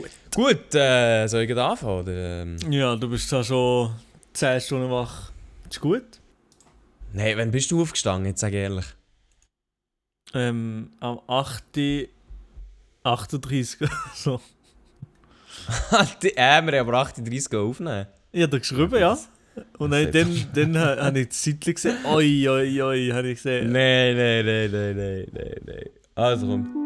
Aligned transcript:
Gut. 0.00 0.10
Gut, 0.34 0.74
äh, 0.74 1.26
soll 1.26 1.42
ich 1.42 1.56
anfangen? 1.56 2.00
Oder, 2.02 2.42
ähm? 2.42 2.56
Ja, 2.70 2.94
du 2.96 3.08
bist 3.08 3.32
da 3.32 3.42
schon 3.42 3.94
10 4.34 4.60
Stunden 4.60 4.90
wach. 4.90 5.32
Ist 5.70 5.80
gut. 5.80 6.04
Nein, 7.12 7.38
wann 7.38 7.50
bist 7.50 7.70
du 7.70 7.80
aufgestanden? 7.80 8.26
Jetzt 8.26 8.40
sag 8.40 8.52
ehrlich. 8.52 8.84
Ähm, 10.34 10.90
am 11.00 11.20
8. 11.26 11.64
38 13.02 13.80
oder 13.82 13.90
so. 14.14 14.40
Äh, 15.90 16.04
wir 16.20 16.32
haben 16.44 16.68
aber 16.74 16.94
38 16.98 17.54
aufnehmen. 17.56 18.06
Ich 18.30 18.42
habe 18.42 18.50
da 18.50 18.58
geschrieben, 18.58 19.00
ja. 19.00 19.18
Und 19.78 19.90
dann, 19.90 20.12
dann, 20.12 20.46
dann 20.54 20.78
ha- 20.78 20.96
habe 21.06 21.20
ich 21.20 21.28
das 21.28 21.42
Zeitchen 21.42 21.74
gesehen. 21.74 21.96
Oi, 22.04 22.48
oi, 22.48 22.82
oi, 22.82 23.08
habe 23.12 23.28
ich 23.28 23.36
gesehen. 23.42 23.72
Nein, 23.72 24.16
nein, 24.16 24.44
nein, 24.44 24.70
nein, 24.70 24.96
nein, 24.96 25.26
nein, 25.32 25.60
nein. 25.64 25.90
Also 26.14 26.46
komm. 26.46 26.85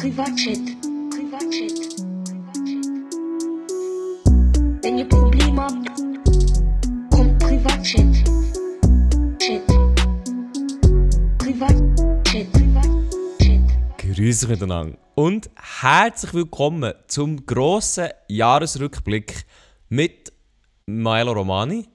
Privatchat. 0.00 0.56
Privatchat. 1.10 1.76
Wenn 4.82 4.96
ihr 4.96 5.06
Probleme 5.06 5.60
habt, 5.60 5.90
kommt 7.10 7.38
Privatchat. 7.38 8.14
Chat. 9.38 9.66
Privatchat. 11.36 12.50
Privatchat. 12.50 14.16
Grüße 14.16 14.48
miteinander. 14.48 14.96
Und 15.16 15.50
herzlich 15.82 16.32
willkommen 16.32 16.94
zum 17.06 17.44
grossen 17.44 18.08
Jahresrückblick 18.28 19.44
mit 19.90 20.32
Maelo 20.86 21.32
Romani. 21.32 21.86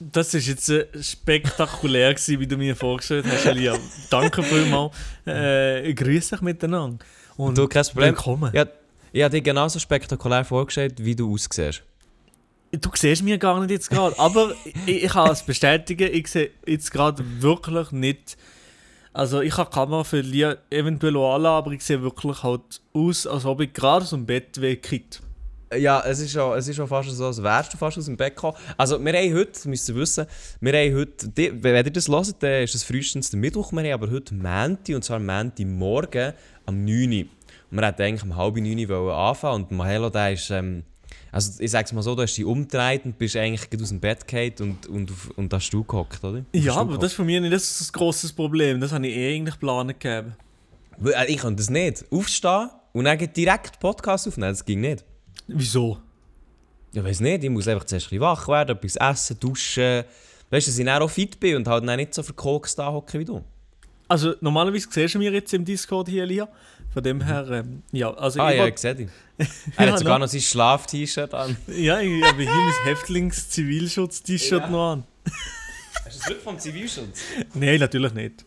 Das 0.00 0.34
war 0.34 0.40
jetzt 0.40 0.68
äh, 0.68 0.86
spektakulär, 1.00 2.14
gewesen, 2.14 2.40
wie 2.40 2.46
du 2.46 2.56
mir 2.56 2.74
vorgestellt 2.74 3.26
hast, 3.28 3.46
Elia. 3.46 3.76
Danke 4.10 4.42
vielmals. 4.42 4.92
Äh, 5.24 5.94
grüß 5.94 6.30
dich 6.30 6.40
miteinander. 6.40 6.98
Und 7.36 7.56
Du, 7.56 7.68
kein 7.68 7.84
Problem. 7.84 8.08
Willkommen. 8.08 8.50
Ja, 8.54 8.66
ich 9.12 9.22
habe 9.22 9.36
dir 9.36 9.42
genauso 9.42 9.78
spektakulär 9.78 10.44
vorgestellt, 10.44 10.94
wie 11.04 11.14
du 11.14 11.32
aussiehst. 11.32 11.82
Du 12.72 12.90
siehst 12.94 13.22
mich 13.22 13.38
gar 13.38 13.60
nicht 13.60 13.70
jetzt 13.70 13.88
gerade, 13.88 14.18
aber 14.18 14.52
ich, 14.64 15.04
ich 15.04 15.12
kann 15.12 15.30
es 15.30 15.42
bestätigen, 15.44 16.12
ich 16.12 16.26
sehe 16.26 16.50
jetzt 16.66 16.90
gerade 16.90 17.22
wirklich 17.40 17.92
nicht. 17.92 18.36
Also 19.12 19.40
ich 19.42 19.56
habe 19.56 19.70
die 19.70 19.74
Kamera 19.74 20.02
für 20.02 20.20
Lia 20.20 20.56
eventuell 20.70 21.16
auch 21.16 21.36
anlassen, 21.36 21.54
aber 21.56 21.70
ich 21.70 21.82
sehe 21.84 22.02
wirklich 22.02 22.42
halt 22.42 22.80
aus, 22.92 23.28
als 23.28 23.44
ob 23.44 23.60
ich 23.60 23.72
gerade 23.72 24.02
aus 24.02 24.10
dem 24.10 24.26
Bett 24.26 24.60
wegkriegt. 24.60 25.22
Ja, 25.76 26.02
es 26.06 26.20
ist 26.20 26.32
schon, 26.32 26.56
es 26.56 26.68
ist 26.68 26.76
schon 26.76 26.88
fast 26.88 27.10
so, 27.10 27.26
als 27.26 27.42
wärst 27.42 27.72
du 27.72 27.76
fast 27.76 27.98
aus 27.98 28.06
dem 28.06 28.16
Bett 28.16 28.34
gekommen. 28.34 28.56
Also 28.76 29.02
wir 29.04 29.12
haben 29.12 29.34
heute, 29.34 29.68
müsst 29.68 29.88
ihr 29.88 29.94
wissen, 29.94 30.26
wir 30.60 30.72
haben 30.72 30.94
heute, 30.96 31.28
die, 31.28 31.62
wenn 31.62 31.74
ihr 31.76 31.90
das 31.90 32.08
hört, 32.08 32.42
dann 32.42 32.62
ist 32.62 32.74
es 32.74 32.84
frühestens 32.84 33.30
der 33.30 33.38
Mittwoch, 33.40 33.72
wir 33.72 33.80
haben 33.82 34.02
aber 34.02 34.10
heute 34.10 34.34
Mänti, 34.34 34.94
und 34.94 35.04
zwar 35.04 35.18
Mänti 35.18 35.64
morgen 35.64 36.32
am 36.66 36.84
9 36.84 36.90
Uhr. 36.90 37.26
Und 37.70 37.78
wir 37.78 37.82
wollten 37.82 38.02
eigentlich 38.02 38.22
um 38.22 38.36
halb 38.36 38.56
9 38.56 38.90
Uhr 38.90 39.14
anfangen 39.14 39.64
und 39.64 39.72
Mahelo, 39.72 40.10
der 40.10 40.32
ist, 40.32 40.50
ähm, 40.50 40.84
also 41.32 41.60
ich 41.60 41.70
sag's 41.70 41.92
mal 41.92 42.02
so, 42.02 42.14
du 42.14 42.22
hast 42.22 42.34
dich 42.34 42.44
umgedreht 42.44 43.04
und 43.04 43.18
bist 43.18 43.36
eigentlich 43.36 43.68
aus 43.82 43.88
dem 43.88 44.00
Bett 44.00 44.26
gefallen 44.26 44.54
und, 44.60 44.86
und, 44.86 45.10
auf- 45.10 45.30
und 45.36 45.52
hast 45.52 45.70
du 45.70 45.82
gehockt, 45.82 46.22
oder? 46.22 46.38
Auf 46.38 46.44
Ja, 46.52 46.76
aber 46.76 46.96
das 46.96 47.12
ist 47.12 47.14
für 47.14 47.24
mich 47.24 47.40
nicht 47.40 47.52
das, 47.52 47.78
das 47.78 47.92
grosses 47.92 48.32
Problem. 48.32 48.80
Das 48.80 48.92
habe 48.92 49.06
ich 49.06 49.16
eh 49.16 49.34
eigentlich 49.36 49.58
gehockt. 49.58 50.04
Weil, 50.98 51.12
äh, 51.14 51.32
Ich 51.32 51.38
kann 51.38 51.56
das 51.56 51.70
nicht. 51.70 52.04
Aufstehen 52.10 52.70
und 52.92 53.04
dann 53.04 53.18
direkt 53.18 53.80
Podcast 53.80 54.28
aufnehmen, 54.28 54.52
das 54.52 54.64
ging 54.64 54.80
nicht. 54.80 55.04
Wieso? 55.46 55.98
Ich 56.92 57.02
weiß 57.02 57.20
nicht, 57.20 57.44
ich 57.44 57.50
muss 57.50 57.66
einfach 57.68 57.84
zuerst 57.84 58.06
ein 58.06 58.10
bisschen 58.10 58.20
wach 58.20 58.46
werden, 58.48 58.76
etwas 58.76 58.96
essen, 58.96 59.38
duschen. 59.40 60.04
Weißt 60.50 60.66
du, 60.66 60.70
dass 60.70 60.78
ich 60.78 60.84
dann 60.86 61.02
auch 61.02 61.10
fit 61.10 61.40
bin 61.40 61.56
und 61.56 61.66
halt 61.68 61.86
dann 61.86 61.96
nicht 61.96 62.14
so 62.14 62.22
verkokst 62.22 62.78
da 62.78 62.90
hocke 62.92 63.18
wie 63.18 63.24
du. 63.24 63.42
Also 64.06 64.34
normalerweise 64.40 64.86
siehst 64.90 65.14
du 65.14 65.18
mich 65.18 65.30
jetzt 65.32 65.52
im 65.54 65.64
Discord 65.64 66.08
hier, 66.08 66.24
Lia. 66.26 66.48
Von 66.92 67.02
dem 67.02 67.20
her, 67.22 67.48
ähm, 67.50 67.82
ja, 67.90 68.12
also 68.14 68.40
Ah 68.40 68.52
ich 68.52 68.58
ja, 68.58 68.66
ich 68.68 68.78
sehe 68.78 68.94
dich. 68.94 69.08
Er 69.76 69.86
Ja, 69.86 69.92
hat 69.92 69.98
sogar 69.98 70.18
noch 70.20 70.28
sein 70.28 70.40
Schlaf-T-Shirt 70.40 71.34
an. 71.34 71.56
ja, 71.66 71.98
ich 72.00 72.22
habe 72.22 72.42
hier 72.42 72.50
mein 72.52 72.72
Häftlings-Zivilschutz-T-Shirt 72.84 74.60
Ja. 74.62 74.68
noch 74.70 74.92
an. 74.92 75.04
Hast 75.24 76.04
du 76.04 76.10
das 76.18 76.28
wirklich 76.28 76.44
vom 76.44 76.58
Zivilschutz? 76.58 77.20
Nein, 77.54 77.80
natürlich 77.80 78.12
nicht. 78.14 78.44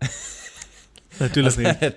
natürlich 1.20 1.56
nicht. 1.56 1.66
er, 1.66 1.88
hat, 1.88 1.96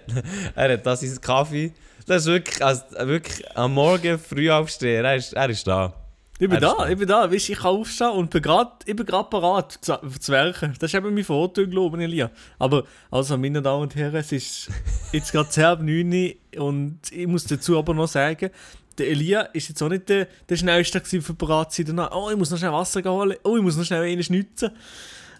er 0.55 0.73
hat 0.73 0.85
da 0.85 0.95
seinen 0.95 1.19
Kaffee. 1.21 1.71
Das 2.07 2.21
ist 2.21 2.27
wirklich, 2.27 2.63
also 2.63 2.83
wirklich 3.01 3.57
am 3.57 3.73
Morgen 3.73 4.17
früh 4.17 4.49
aufstehen. 4.49 5.03
Er 5.03 5.15
ist, 5.15 5.33
er 5.33 5.49
ist 5.49 5.67
da. 5.67 5.93
Ich 6.39 6.47
bin 6.47 6.59
da, 6.61 6.75
da. 6.77 6.87
ich 6.87 6.97
bin 6.97 7.07
da. 7.07 7.29
Weißt, 7.31 7.49
ich 7.49 7.57
kann 7.57 7.75
aufstehen 7.75 8.11
und 8.11 8.29
bin 8.29 8.41
grad, 8.41 8.83
ich 8.85 8.95
bin 8.95 9.05
gerade 9.05 9.27
parat 9.29 9.77
zu, 9.81 9.97
zu 10.19 10.31
werken. 10.31 10.73
Das 10.79 10.91
ist 10.91 10.95
eben 10.95 11.13
mein 11.13 11.23
Vorteil, 11.23 11.67
glaube 11.67 11.97
ich, 11.97 12.03
Elia. 12.03 12.31
Aber, 12.59 12.83
also, 13.11 13.37
meine 13.37 13.61
Damen 13.61 13.83
und 13.83 13.95
Herren, 13.95 14.15
es 14.15 14.31
ist 14.31 14.69
jetzt 15.11 15.31
gerade 15.31 15.49
10 15.49 15.63
ab 15.65 15.81
9 15.81 16.33
Uhr 16.55 16.63
und 16.63 16.99
ich 17.11 17.27
muss 17.27 17.43
dazu 17.43 17.77
aber 17.77 17.93
noch 17.93 18.07
sagen, 18.07 18.51
der 18.97 19.09
Elia 19.09 19.41
ist 19.41 19.67
jetzt 19.67 19.81
auch 19.83 19.89
nicht 19.89 20.07
der, 20.07 20.27
der 20.47 20.55
Schnellste 20.55 21.01
gewesen 21.01 21.21
für 21.21 21.33
parat 21.33 21.73
zu 21.73 21.81
sein. 21.81 21.95
danach. 21.97 22.15
Oh, 22.15 22.29
ich 22.29 22.37
muss 22.37 22.51
noch 22.51 22.57
schnell 22.57 22.71
Wasser 22.71 23.03
holen. 23.03 23.35
Oh, 23.43 23.57
ich 23.57 23.63
muss 23.63 23.75
noch 23.75 23.85
schnell 23.85 24.03
einen 24.03 24.23
schnitzen. 24.23 24.71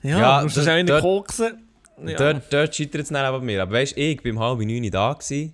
Ja, 0.04 0.20
Ja, 0.20 0.38
ich 0.40 0.44
muss 0.44 0.56
noch 0.58 0.64
schnell 0.64 0.80
einen 0.80 1.02
koksen. 1.02 1.64
Ja. 2.06 2.18
Dort, 2.18 2.54
dort 2.54 2.76
scheitert 2.76 3.04
es 3.04 3.08
dann 3.08 3.18
aber 3.18 3.40
bei 3.40 3.46
mir. 3.46 3.62
Aber 3.62 3.72
weißt 3.72 3.96
du, 3.96 4.02
ich 4.02 4.24
war 4.24 4.32
um 4.32 4.40
halb 4.40 4.60
neun 4.60 4.92
da. 4.92 5.14
Gewesen. 5.14 5.54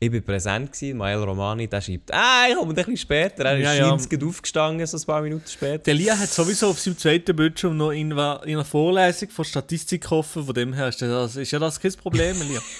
Ich 0.00 0.12
war 0.12 0.20
präsent, 0.20 0.72
gewesen. 0.72 0.98
Mael 0.98 1.22
Romani 1.22 1.68
der 1.68 1.80
schreibt, 1.80 2.12
ah, 2.12 2.46
ich 2.48 2.56
komme 2.56 2.70
ein 2.70 2.74
bisschen 2.74 2.96
später. 2.96 3.44
Er 3.44 3.58
ist 3.58 3.64
Ja, 3.64 3.74
ja, 3.74 3.92
aufgestanden, 4.26 4.86
so 4.86 4.96
ein 4.96 5.02
paar 5.04 5.22
Minuten 5.22 5.46
später. 5.46 5.78
Der 5.78 5.94
Elia 5.94 6.18
hat 6.18 6.28
sowieso 6.28 6.68
auf 6.68 6.80
seinem 6.80 6.98
zweiten 6.98 7.34
Bildschirm 7.34 7.76
noch 7.76 7.90
in, 7.90 8.10
in 8.10 8.18
einer 8.18 8.64
Vorlesung 8.64 9.30
von 9.30 9.44
Statistik 9.44 10.10
offen. 10.10 10.44
Von 10.44 10.54
dem 10.54 10.72
her 10.72 10.88
ist, 10.88 11.00
das, 11.00 11.36
ist 11.36 11.50
ja 11.50 11.58
das 11.58 11.80
kein 11.80 11.92
Problem, 11.92 12.40
Elia. 12.40 12.60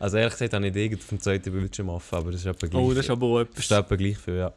Also 0.00 0.16
ehrlich 0.16 0.32
gesagt 0.32 0.54
habe 0.54 0.66
ich 0.66 0.72
nicht 0.74 0.82
irgend 0.82 1.02
vom 1.04 1.20
zweiten 1.20 1.52
Bildschirm 1.52 1.90
offen, 1.90 2.16
aber 2.16 2.32
das 2.32 2.40
ist 2.40 2.46
etwa 2.46 2.66
gleich. 2.66 2.82
Oh, 2.82 2.94
das 2.94 3.04
ist 3.04 3.10
aber 3.10 3.26
auch 3.26 3.44
Das 3.44 3.58
ist 3.58 3.70
etwas. 3.70 3.84
etwa 3.84 3.96
gleich 3.96 4.18
viel, 4.18 4.36
ja. 4.36 4.52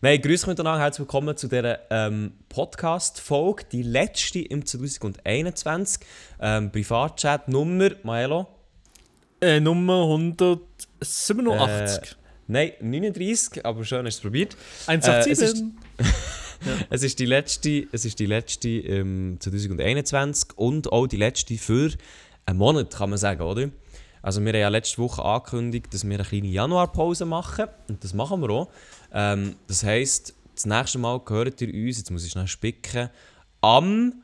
Nein, 0.00 0.22
grüß 0.22 0.42
euch 0.44 0.46
miteinander, 0.46 0.80
herzlich 0.80 1.00
willkommen 1.00 1.36
zu 1.36 1.48
dieser 1.48 1.80
ähm, 1.90 2.32
Podcast-Folge, 2.48 3.64
die 3.72 3.82
letzte 3.82 4.38
im 4.38 4.64
2021. 4.64 6.06
Ähm, 6.40 6.70
Privatchat 6.70 7.48
Nummer, 7.48 7.90
Maelo? 8.04 8.46
Äh, 9.40 9.58
Nummer 9.60 10.06
187. 11.00 12.16
Nein, 12.46 12.72
39, 12.80 13.64
aber 13.64 13.84
schön 13.84 14.06
hast 14.06 14.16
du 14.16 14.18
es 14.18 14.22
probiert. 14.22 14.56
187. 14.86 15.64
Es 16.90 17.02
ist 17.02 17.18
die 17.18 17.26
letzte, 17.26 17.86
es 17.92 18.04
ist 18.04 18.18
die 18.18 18.26
letzte 18.26 18.68
im 18.68 19.36
2021 19.38 20.58
und 20.58 20.92
auch 20.92 21.06
die 21.06 21.16
letzte 21.16 21.56
für 21.56 21.92
einen 22.46 22.58
Monat, 22.58 22.94
kann 22.94 23.10
man 23.10 23.18
sagen, 23.18 23.42
oder? 23.42 23.70
Also 24.22 24.40
wir 24.40 24.52
haben 24.52 24.60
ja 24.60 24.68
letzte 24.68 24.98
Woche 24.98 25.24
angekündigt, 25.24 25.94
dass 25.94 26.04
wir 26.04 26.14
eine 26.14 26.24
kleine 26.24 26.48
Januarpause 26.48 27.24
machen 27.24 27.66
und 27.88 28.02
das 28.02 28.12
machen 28.12 28.40
wir 28.40 28.50
auch. 28.50 28.68
Ähm, 29.12 29.56
das 29.68 29.84
heisst, 29.84 30.34
das 30.54 30.66
nächste 30.66 30.98
Mal 30.98 31.20
gehört 31.20 31.60
ihr 31.60 31.72
uns, 31.72 31.98
jetzt 31.98 32.10
muss 32.10 32.24
ich 32.24 32.32
schnell 32.32 32.48
spicken, 32.48 33.10
am, 33.60 34.22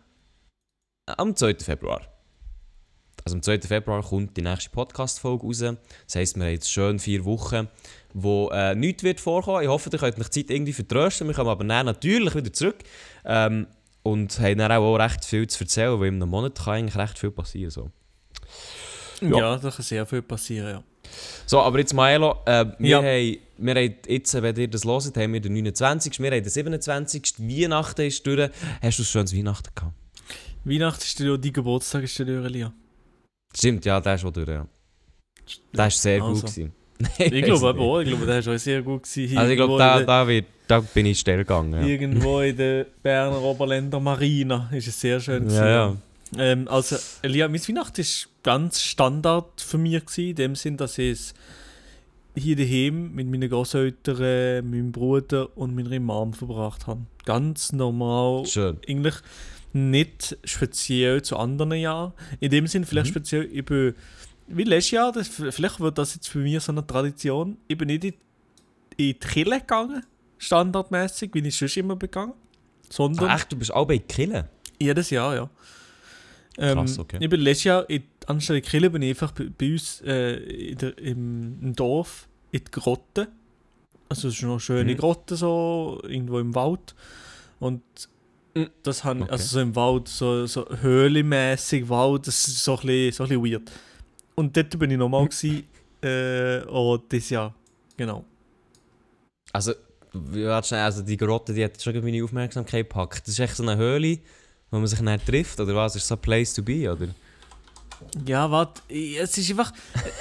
am 1.07 1.37
2. 1.37 1.57
Februar. 1.61 2.03
Also 3.25 3.37
am 3.37 3.43
2. 3.43 3.63
Februar 3.63 4.03
kommt 4.03 4.37
die 4.37 4.43
nächste 4.43 4.69
Podcast-Folge 4.71 5.47
raus. 5.47 5.59
Das 5.61 6.15
heisst, 6.15 6.37
wir 6.37 6.45
haben 6.45 6.53
jetzt 6.53 6.71
schön 6.71 6.99
vier 6.99 7.25
Wochen, 7.25 7.69
wo 8.13 8.51
äh, 8.51 8.75
nichts 8.75 9.03
wird 9.03 9.19
vorkommen. 9.19 9.63
Ich 9.63 9.69
hoffe, 9.69 9.89
ihr 9.91 9.99
könnt 9.99 10.19
euch 10.21 10.29
die 10.29 10.43
Zeit 10.45 10.51
irgendwie 10.55 10.75
vertrösten. 10.75 11.27
Wir 11.27 11.35
kommen 11.35 11.49
aber 11.49 11.65
dann 11.65 11.87
natürlich 11.87 12.35
wieder 12.35 12.53
zurück. 12.53 12.77
Ähm, 13.25 13.67
und 14.03 14.39
haben 14.39 14.59
dann 14.59 14.71
auch 14.73 14.97
recht 14.97 15.25
viel 15.25 15.47
zu 15.47 15.65
erzählen, 15.65 15.99
weil 15.99 16.09
in 16.09 16.17
einem 16.17 16.29
Monat 16.29 16.57
kann 16.63 16.75
eigentlich 16.75 16.97
recht 16.97 17.19
viel 17.19 17.31
passieren. 17.31 17.71
So, 17.71 17.91
ja. 19.23 19.29
Ja. 19.39 19.57
da 19.57 19.71
kann 19.71 19.83
sehr 19.83 20.05
viel 20.05 20.21
passieren, 20.21 20.69
ja. 20.69 20.83
so 21.47 21.61
aber 21.61 21.79
jetzt 21.79 21.95
Maelo, 21.95 22.37
äh, 22.45 22.67
wir, 22.79 22.89
Ja. 22.91 22.99
haben, 22.99 23.39
wir 23.57 23.75
haben 23.75 23.95
jetzt, 24.07 24.35
wenn 24.43 24.57
ihr 24.57 24.69
das 24.69 24.85
hört, 24.85 25.17
haben 25.17 25.33
wir 25.33 25.41
den 25.41 25.55
29. 25.55 26.21
Wir 26.21 26.31
haben 26.31 26.43
den 26.43 26.51
27. 26.51 27.39
Weihnachten 27.39 28.03
ist 28.03 28.27
durch. 28.27 28.51
Hast 28.83 28.99
du 28.99 29.03
ein 29.03 29.07
schönes 29.07 29.35
Weihnachten 29.35 29.71
gehabt? 29.75 29.95
Weihnachten 30.65 31.03
ist 31.03 31.19
ja 31.21 31.37
dein 31.39 31.53
Geburtstag, 31.55 32.03
ist 32.05 32.19
durch, 32.19 32.29
Elia. 32.29 32.75
Stimmt, 33.57 33.85
ja, 33.85 34.01
der 34.01 34.15
ist 34.15 34.25
durch. 34.25 34.49
Ja. 34.49 34.67
Der 35.73 35.79
war 35.79 35.91
sehr 35.91 36.23
Also. 36.23 36.41
gut. 36.43 36.51
Gewesen. 36.51 36.73
Ich 37.19 37.45
glaube 37.45 37.69
aber 37.69 37.81
auch, 37.81 38.01
ich 38.01 38.09
glaube, 38.09 38.25
der 38.27 38.47
war 38.47 38.55
auch 38.55 38.59
sehr 38.59 38.83
gut. 38.83 39.03
Gewesen. 39.03 39.37
Also 39.37 39.51
ich 39.51 39.57
glaube, 39.57 39.79
da, 39.79 40.01
da, 40.03 40.27
wird, 40.29 40.47
da 40.69 40.81
bin 40.81 41.07
ich 41.07 41.19
steil 41.19 41.39
gegangen. 41.39 41.73
Ja, 41.73 41.83
Irgendwo 41.87 42.41
in 42.41 42.57
der 42.57 42.87
Berner 43.03 43.43
Oberländer 43.43 43.99
Marina 44.01 44.71
ist 44.73 44.89
es 44.89 45.01
sehr 45.01 45.21
schön. 45.21 45.43
gewesen, 45.45 45.65
ja. 45.65 45.69
ja. 45.89 45.97
Ähm, 46.39 46.67
also, 46.69 46.97
Elia, 47.23 47.49
mein 47.49 47.61
Weihnachten 47.61 48.03
war 48.03 48.31
ganz 48.43 48.81
Standard 48.81 49.61
für 49.61 49.79
mich, 49.79 50.05
gewesen, 50.07 50.31
in 50.31 50.37
dem 50.37 50.55
Sinn, 50.55 50.77
dass 50.77 50.99
ich 50.99 51.13
es 51.13 51.35
hier 52.37 52.57
daheim 52.57 53.13
mit 53.15 53.29
meinen 53.29 53.49
Großeltern, 53.51 54.69
meinem 54.69 54.93
Bruder 54.93 55.57
und 55.57 55.75
meiner 55.75 56.01
Mom 56.01 56.33
verbracht 56.33 56.87
habe. 56.87 57.03
Ganz 57.25 57.73
normal. 57.73 58.47
Schön. 58.47 58.79
Eigentlich 58.89 59.15
nicht 59.75 60.39
speziell 60.45 61.21
zu 61.23 61.37
anderen 61.37 61.73
Jahren. 61.73 62.13
In 62.41 62.51
dem 62.51 62.67
Sinn, 62.67 62.85
vielleicht 62.85 63.09
Mhm. 63.09 63.13
speziell, 63.19 63.49
ich 63.53 63.65
bin, 63.65 63.95
wie 64.47 64.65
letztes 64.65 64.93
Jahr, 64.93 65.13
das, 65.13 65.29
vielleicht 65.29 65.81
wird 65.81 65.99
das 65.99 66.15
jetzt 66.15 66.29
für 66.29 66.39
mich 66.39 66.61
so 66.63 66.73
eine 66.73 66.87
Tradition, 66.87 67.57
ich 67.69 67.77
bin 67.77 67.89
nicht 67.89 68.05
in, 68.05 68.13
in 68.13 68.17
die 68.97 69.15
Kirche 69.15 69.61
gegangen, 69.61 70.05
standardmäßig, 70.39 71.31
wie 71.35 71.41
ich 71.47 71.57
sonst 71.57 71.77
immer 71.77 71.97
begangen, 71.97 72.35
sondern 72.89 73.29
Ach, 73.31 73.37
echt, 73.41 73.53
du 73.53 73.57
bist 73.57 73.73
auch 73.75 73.87
bei 73.87 73.99
Killen? 73.99 74.45
jedes 74.81 75.11
Jahr, 75.11 75.35
ja. 75.35 75.51
Ähm, 76.57 76.79
Krass, 76.79 76.99
okay. 77.01 77.19
Ich 77.21 77.29
bin 77.29 77.41
letztes 77.41 77.65
Jahr, 77.65 77.91
in, 77.91 78.05
anstelle 78.27 78.61
Kille, 78.63 78.91
bin 78.91 79.03
ich 79.03 79.11
einfach 79.11 79.33
bei, 79.33 79.49
bei 79.59 79.73
uns 79.73 80.01
äh, 80.03 80.35
in 80.71 80.79
der, 80.79 80.97
im, 80.99 81.59
im 81.61 81.73
Dorf 81.75 82.29
in 82.53 82.61
die 82.65 82.71
Grotte. 82.71 83.29
Also 84.09 84.29
es 84.29 84.35
ist 84.35 84.43
noch 84.43 84.51
eine 84.53 84.61
schöne 84.61 84.93
Mhm. 84.93 84.97
Grotte, 84.99 85.35
so 85.35 86.01
irgendwo 86.05 86.39
im 86.39 86.55
Wald. 86.55 86.95
Und. 87.59 87.83
Das 88.83 89.03
haben, 89.05 89.23
Okay. 89.23 89.33
also 89.33 89.45
so 89.47 89.61
im 89.61 89.75
Wald, 89.77 90.09
so, 90.09 90.47
so 90.47 90.67
höhlenmäßig 90.81 91.89
Wald, 91.89 92.27
das 92.27 92.47
ist 92.49 92.63
so 92.65 92.77
ein 92.79 92.87
bisschen, 92.87 93.13
so 93.13 93.25
ein 93.25 93.29
bisschen 93.41 93.53
weird. 93.53 93.71
Und 94.37 94.57
dort 94.57 94.79
bin 94.79 94.91
ich 94.91 94.99
nochmal 94.99 95.27
gewesen, 95.27 95.65
äh, 96.03 96.61
oh, 96.69 96.97
dieses 96.99 97.31
Jahr, 97.31 97.55
genau. 97.97 98.25
Also, 99.53 99.73
warte 100.13 100.77
also 100.79 101.03
die 101.03 101.17
Grotte, 101.17 101.55
die 101.55 101.65
hat 101.65 101.81
schon 101.81 101.95
meine 102.03 102.23
Aufmerksamkeit 102.23 102.89
gepackt. 102.89 103.23
Das 103.23 103.29
ist 103.35 103.39
echt 103.41 103.57
so 103.57 103.63
eine 103.63 103.77
Höhle, 103.77 104.19
wo 104.71 104.79
man 104.79 104.87
sich 104.87 105.01
nicht 105.01 105.27
trifft, 105.27 105.59
oder 105.61 105.75
was? 105.75 105.97
Ist 105.97 106.07
so 106.09 106.15
ein 106.17 106.21
Place 106.21 106.55
to 106.55 106.63
be, 106.63 106.91
oder? 106.93 107.09
Ja, 108.27 108.51
warte, 108.51 108.83
ich- 108.89 109.19
es 109.19 109.39
ist 109.39 109.51
einfach, 109.51 109.73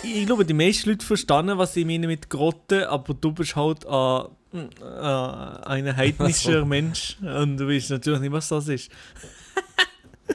ich 0.04 0.26
glaube, 0.26 0.46
die 0.46 0.54
meisten 0.54 0.90
Leute 0.90 1.06
verstanden, 1.06 1.58
was 1.58 1.76
ich 1.76 1.86
meine 1.86 2.08
mit 2.08 2.30
Grotte, 2.30 2.88
aber 2.90 3.14
du 3.14 3.32
bist 3.32 3.56
halt 3.56 3.84
äh, 3.86 4.24
äh, 4.54 5.68
ein 5.68 5.96
heidnischer 5.98 6.60
so. 6.60 6.66
Mensch 6.66 7.18
und 7.22 7.58
du 7.58 7.68
weißt 7.68 7.90
natürlich 7.92 8.20
nicht, 8.22 8.32
was 8.32 8.48
das 8.50 8.68
ist. 8.68 8.90
Nee. 8.90 9.26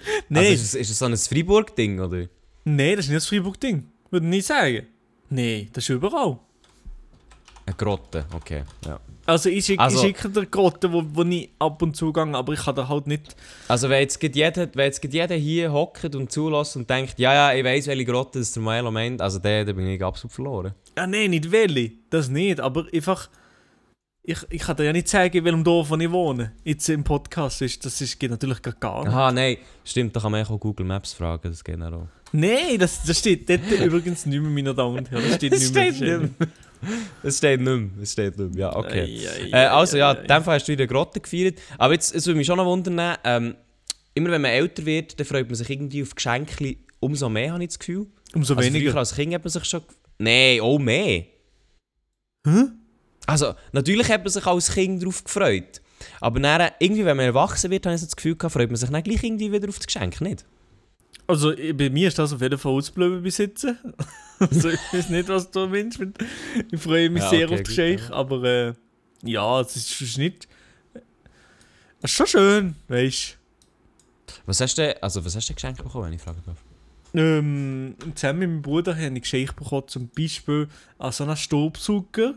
Nein, 0.29 0.45
Also, 0.45 0.53
ist, 0.55 0.63
es- 0.63 0.75
ist 0.75 0.91
es 0.91 0.99
so 0.99 1.05
ein 1.07 1.17
Freiburg-Ding, 1.17 2.01
oder? 2.01 2.27
nee, 2.65 2.95
das 2.97 3.07
ist 3.07 3.11
nicht 3.11 3.17
das 3.17 3.27
Freiburg-Ding. 3.27 3.85
Würde 4.11 4.27
ich 4.27 4.31
nicht 4.31 4.47
sagen. 4.47 4.87
Nee, 5.31 5.69
das 5.73 5.85
ist 5.85 5.91
überall. 5.91 6.39
Eine 7.67 7.77
Grotte, 7.77 8.25
okay. 8.35 8.63
Ja. 8.87 8.99
Also 9.27 9.51
ich 9.51 9.65
schicke 9.67 9.83
Also- 9.83 9.99
ich 9.99 10.07
schicke 10.07 10.31
dir 10.31 10.47
Grotte, 10.47 10.91
wo, 10.91 11.03
wo 11.13 11.23
ich 11.25 11.51
ab 11.59 11.83
und 11.83 11.95
zu 11.95 12.13
gehe, 12.15 12.23
aber 12.35 12.53
ich 12.55 12.61
kann 12.61 12.75
da 12.75 12.89
halt 12.89 13.07
nicht... 13.07 13.37
Also, 13.69 13.91
wenn 13.91 14.01
jetzt 14.01 14.23
jeder, 14.23 14.69
wenn 14.75 14.85
jetzt 14.87 15.05
jeder 15.05 15.35
hier 15.35 15.71
hockt 15.71 16.15
und 16.15 16.33
zulässt 16.33 16.77
und 16.77 16.89
denkt, 16.89 17.19
ja, 17.19 17.35
ja, 17.35 17.53
ich 17.59 17.63
weiß, 17.65 17.89
welche 17.89 18.07
Grotte 18.07 18.39
das 18.39 18.53
der 18.53 18.63
Milo 18.63 18.91
meint, 18.91 19.21
also 19.21 19.39
der, 19.39 19.67
der 19.67 19.75
bin 19.75 19.87
ich 19.87 20.03
absolut 20.03 20.33
verloren. 20.33 20.73
Ja, 20.97 21.07
nee, 21.07 21.29
nicht 21.29 21.51
welche, 21.51 21.93
das 22.11 22.29
nicht, 22.31 22.59
aber 22.61 22.87
einfach... 22.93 23.29
Ich, 24.31 24.41
ich 24.51 24.61
kann 24.61 24.77
dir 24.77 24.85
ja 24.85 24.93
nicht 24.93 25.09
sagen, 25.09 25.35
in 25.35 25.43
welchem 25.43 25.65
Dorf 25.65 25.91
ich 25.91 26.11
wohne. 26.11 26.53
Jetzt 26.63 26.87
im 26.91 27.03
Podcast 27.03 27.63
ist, 27.63 27.83
das 27.87 27.99
ist, 28.03 28.21
geht 28.21 28.31
natürlich 28.31 28.61
gar- 28.61 29.03
nicht. 29.03 29.09
Aha, 29.09 29.33
nein, 29.33 29.57
stimmt, 29.87 30.15
da 30.15 30.21
kann 30.21 30.33
man 30.33 30.45
auch 30.45 30.61
Google 30.61 30.85
Maps 30.85 31.15
fragen, 31.15 31.49
das 31.49 31.65
geht 31.65 31.81
auch. 31.81 32.09
Nein, 32.33 32.79
das, 32.79 33.03
das 33.05 33.19
steht 33.21 33.49
dort 33.49 33.63
übrigens 33.83 34.27
nicht 34.27 34.39
mehr, 34.43 34.51
meine 34.51 34.75
Damen 34.75 34.99
und 34.99 35.11
Herren. 35.11 35.25
Das 35.25 35.37
steht 35.37 35.53
nicht 35.53 35.75
mehr. 35.75 35.93
steht 35.95 36.01
nicht 36.03 36.39
mehr. 36.39 36.49
Es 37.23 37.39
steht 37.39 37.59
nicht 37.63 37.71
mehr, 37.71 37.89
es 38.03 38.13
steht 38.13 38.37
nicht 38.39 38.51
mehr, 38.55 38.61
ja, 38.67 38.77
okay. 38.77 39.01
Ei, 39.01 39.45
ei, 39.45 39.63
Äh, 39.65 39.67
also 39.69 39.97
ja, 39.97 40.13
in 40.13 40.27
dem 40.27 40.45
Fall 40.45 40.57
hast 40.57 40.69
du 40.69 40.73
in 40.73 40.79
der 40.79 40.87
Grotte 40.87 41.21
gefeiert. 41.21 41.59
Aber 41.79 41.95
jetzt, 41.95 42.15
es 42.15 42.27
würde 42.27 42.37
mich 42.37 42.47
schon 42.47 42.59
noch 42.59 42.67
wundern, 42.67 43.17
ähm, 43.25 43.55
immer 44.13 44.31
wenn 44.31 44.43
man 44.43 44.51
älter 44.51 44.85
wird, 44.85 45.19
dann 45.19 45.27
freut 45.27 45.47
man 45.47 45.55
sich 45.55 45.71
irgendwie 45.71 46.03
auf 46.03 46.15
Geschenke 46.15 46.77
umso 47.01 47.31
mehr, 47.31 47.55
habe 47.55 47.63
ich 47.63 47.71
das 47.71 47.79
Gefühl. 47.79 48.07
Umso 48.35 48.55
also 48.55 48.69
weniger. 48.69 48.91
Früher 48.91 48.99
als 48.99 49.15
Kind 49.15 49.33
hat 49.33 49.43
man 49.43 49.51
sich 49.51 49.65
schon... 49.65 49.81
Nein, 50.19 50.61
auch 50.61 50.79
mehr. 50.79 51.25
Hä? 52.47 52.65
Also, 53.29 53.55
natürlich 53.73 54.09
hat 54.09 54.25
man 54.25 54.33
sich 54.33 54.47
als 54.47 54.73
Kind 54.73 55.03
darauf 55.03 55.23
gefreut. 55.23 55.83
Aber 56.19 56.41
dann, 56.41 56.71
irgendwie, 56.79 57.05
wenn 57.05 57.17
man 57.17 57.27
erwachsen 57.27 57.71
wird, 57.71 57.85
habe 57.85 57.95
ich 57.95 58.01
so 58.01 58.07
das 58.07 58.17
Gefühl 58.17 58.37
gehabt, 58.37 58.55
freut 58.55 58.71
man 58.71 58.77
sich 58.77 58.89
dann 58.89 59.03
gleich 59.03 59.23
irgendwie 59.23 59.53
wieder 59.53 59.69
auf 59.69 59.77
das 59.77 59.87
Geschenk, 59.87 60.23
nicht? 60.23 60.47
Also 61.27 61.53
bei 61.75 61.91
mir 61.91 62.09
ist 62.09 62.19
das 62.19 62.33
auf 62.33 62.41
jeden 62.41 62.59
Fall 62.59 62.73
ausgeblieben 62.73 63.23
jetzt. 63.23 63.67
also 64.39 64.71
ich 64.71 64.81
weiß 64.93 65.11
nicht, 65.11 65.29
was 65.29 65.51
du 65.51 65.67
meinst. 65.67 66.01
Ich 66.73 66.81
freue 66.81 67.11
mich 67.11 67.23
Ja, 67.23 67.29
sehr 67.29 67.45
okay, 67.45 67.45
auf 67.45 67.51
die 67.51 67.57
gut, 67.65 67.67
Geschenke, 67.67 68.15
aber 68.15 68.45
äh, 68.45 68.73
ja, 69.25 69.61
es 69.61 69.77
ist, 69.77 70.01
ist 70.01 70.17
nicht... 70.17 70.49
Es 72.01 72.11
ist 72.11 72.17
schon 72.17 72.27
schön, 72.29 72.77
weißt 72.89 73.37
Was 74.47 74.61
hast 74.63 74.79
du, 74.79 75.03
also, 75.03 75.23
was 75.23 75.37
hast 75.37 75.51
du 75.51 75.55
geschenkt 75.55 75.83
bekommen, 75.83 76.07
wenn 76.07 76.13
ich 76.15 76.23
fragen 76.23 76.43
darf? 76.47 76.57
du. 77.13 77.21
Ähm, 77.21 77.95
zusammen 78.15 78.39
mit 78.39 78.49
meinem 78.49 78.63
Bruder 78.63 78.95
habe 78.95 79.15
ich 79.15 79.21
Geschenke 79.21 79.53
bekommen, 79.53 79.89
zum 79.89 80.09
Beispiel 80.09 80.69
an 80.97 81.13
so 81.13 81.25
einen 81.25 81.37
Staubsauger. 81.37 82.37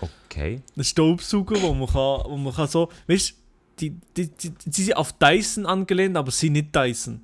Okay. 0.00 0.60
Einen 0.76 0.84
Staubsauger, 0.84 1.60
wo 1.62 1.72
man, 1.74 1.86
kann, 1.86 2.30
wo 2.30 2.36
man 2.36 2.52
kann 2.54 2.68
so... 2.68 2.88
Weißt 3.06 3.30
du, 3.30 3.34
die, 3.80 3.90
die, 4.16 4.28
die, 4.28 4.50
die 4.66 4.82
sind 4.82 4.96
auf 4.96 5.12
Dyson 5.12 5.66
angelehnt, 5.66 6.16
aber 6.16 6.30
sie 6.30 6.46
sind 6.46 6.52
nicht 6.54 6.74
Dyson. 6.74 7.20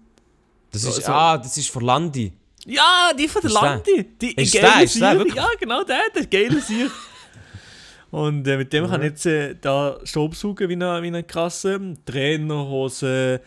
Das 0.71 0.85
ist, 0.85 0.97
Also- 0.99 1.13
ah, 1.13 1.39
das 1.39 1.57
ist 1.57 1.69
von 1.71 1.85
Landi. 1.85 2.33
Ja, 2.67 3.11
die 3.19 3.27
von 3.27 3.41
der? 3.43 3.51
Landi. 3.51 4.07
Die 4.21 4.33
Ist 4.35 4.53
geile 4.55 4.67
der? 4.75 4.83
Ist 4.85 5.01
der? 5.01 5.27
Ja, 5.35 5.49
genau 5.59 5.83
der, 5.83 6.03
der 6.15 6.27
geile 6.27 6.61
Sieg. 6.61 6.91
Und 8.11 8.47
äh, 8.47 8.57
mit 8.57 8.73
dem 8.73 8.85
Mhm. 8.85 8.89
kann 8.91 9.01
ich 9.03 9.09
jetzt 9.11 9.27
äh, 9.27 9.55
da 9.61 9.99
Staubsaugen 10.05 10.69
wie 10.69 10.73
eine, 10.75 11.01
wie 11.03 11.07
eine 11.07 11.23
krasse 11.25 11.79
Trainerhose 12.05 13.41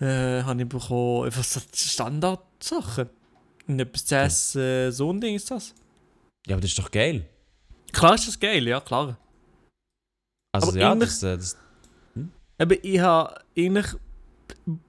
äh, 0.00 0.04
habe 0.42 0.62
ich 0.62 0.68
bekommen. 0.68 1.24
Einfach 1.24 1.42
so 1.44 1.60
Standardsachen. 1.74 3.08
Und 3.68 3.80
etwas 3.80 4.04
zu 4.04 4.16
essen, 4.16 4.92
so 4.92 5.10
ein 5.12 5.20
Ding 5.20 5.34
ist 5.36 5.50
das. 5.50 5.74
Ja, 6.46 6.54
aber 6.54 6.60
das 6.60 6.70
ist 6.70 6.78
doch 6.78 6.90
geil. 6.90 7.24
Klar 7.92 8.14
ist 8.14 8.28
das 8.28 8.40
geil, 8.40 8.66
ja 8.66 8.80
klar. 8.80 9.18
Also 10.52 10.70
Aber 10.70 10.78
ja, 10.78 10.94
das, 10.94 11.22
äh, 11.22 11.36
das... 11.36 11.56
Aber 12.58 12.84
ich 12.84 13.00
habe 13.00 13.40
eigentlich 13.56 13.96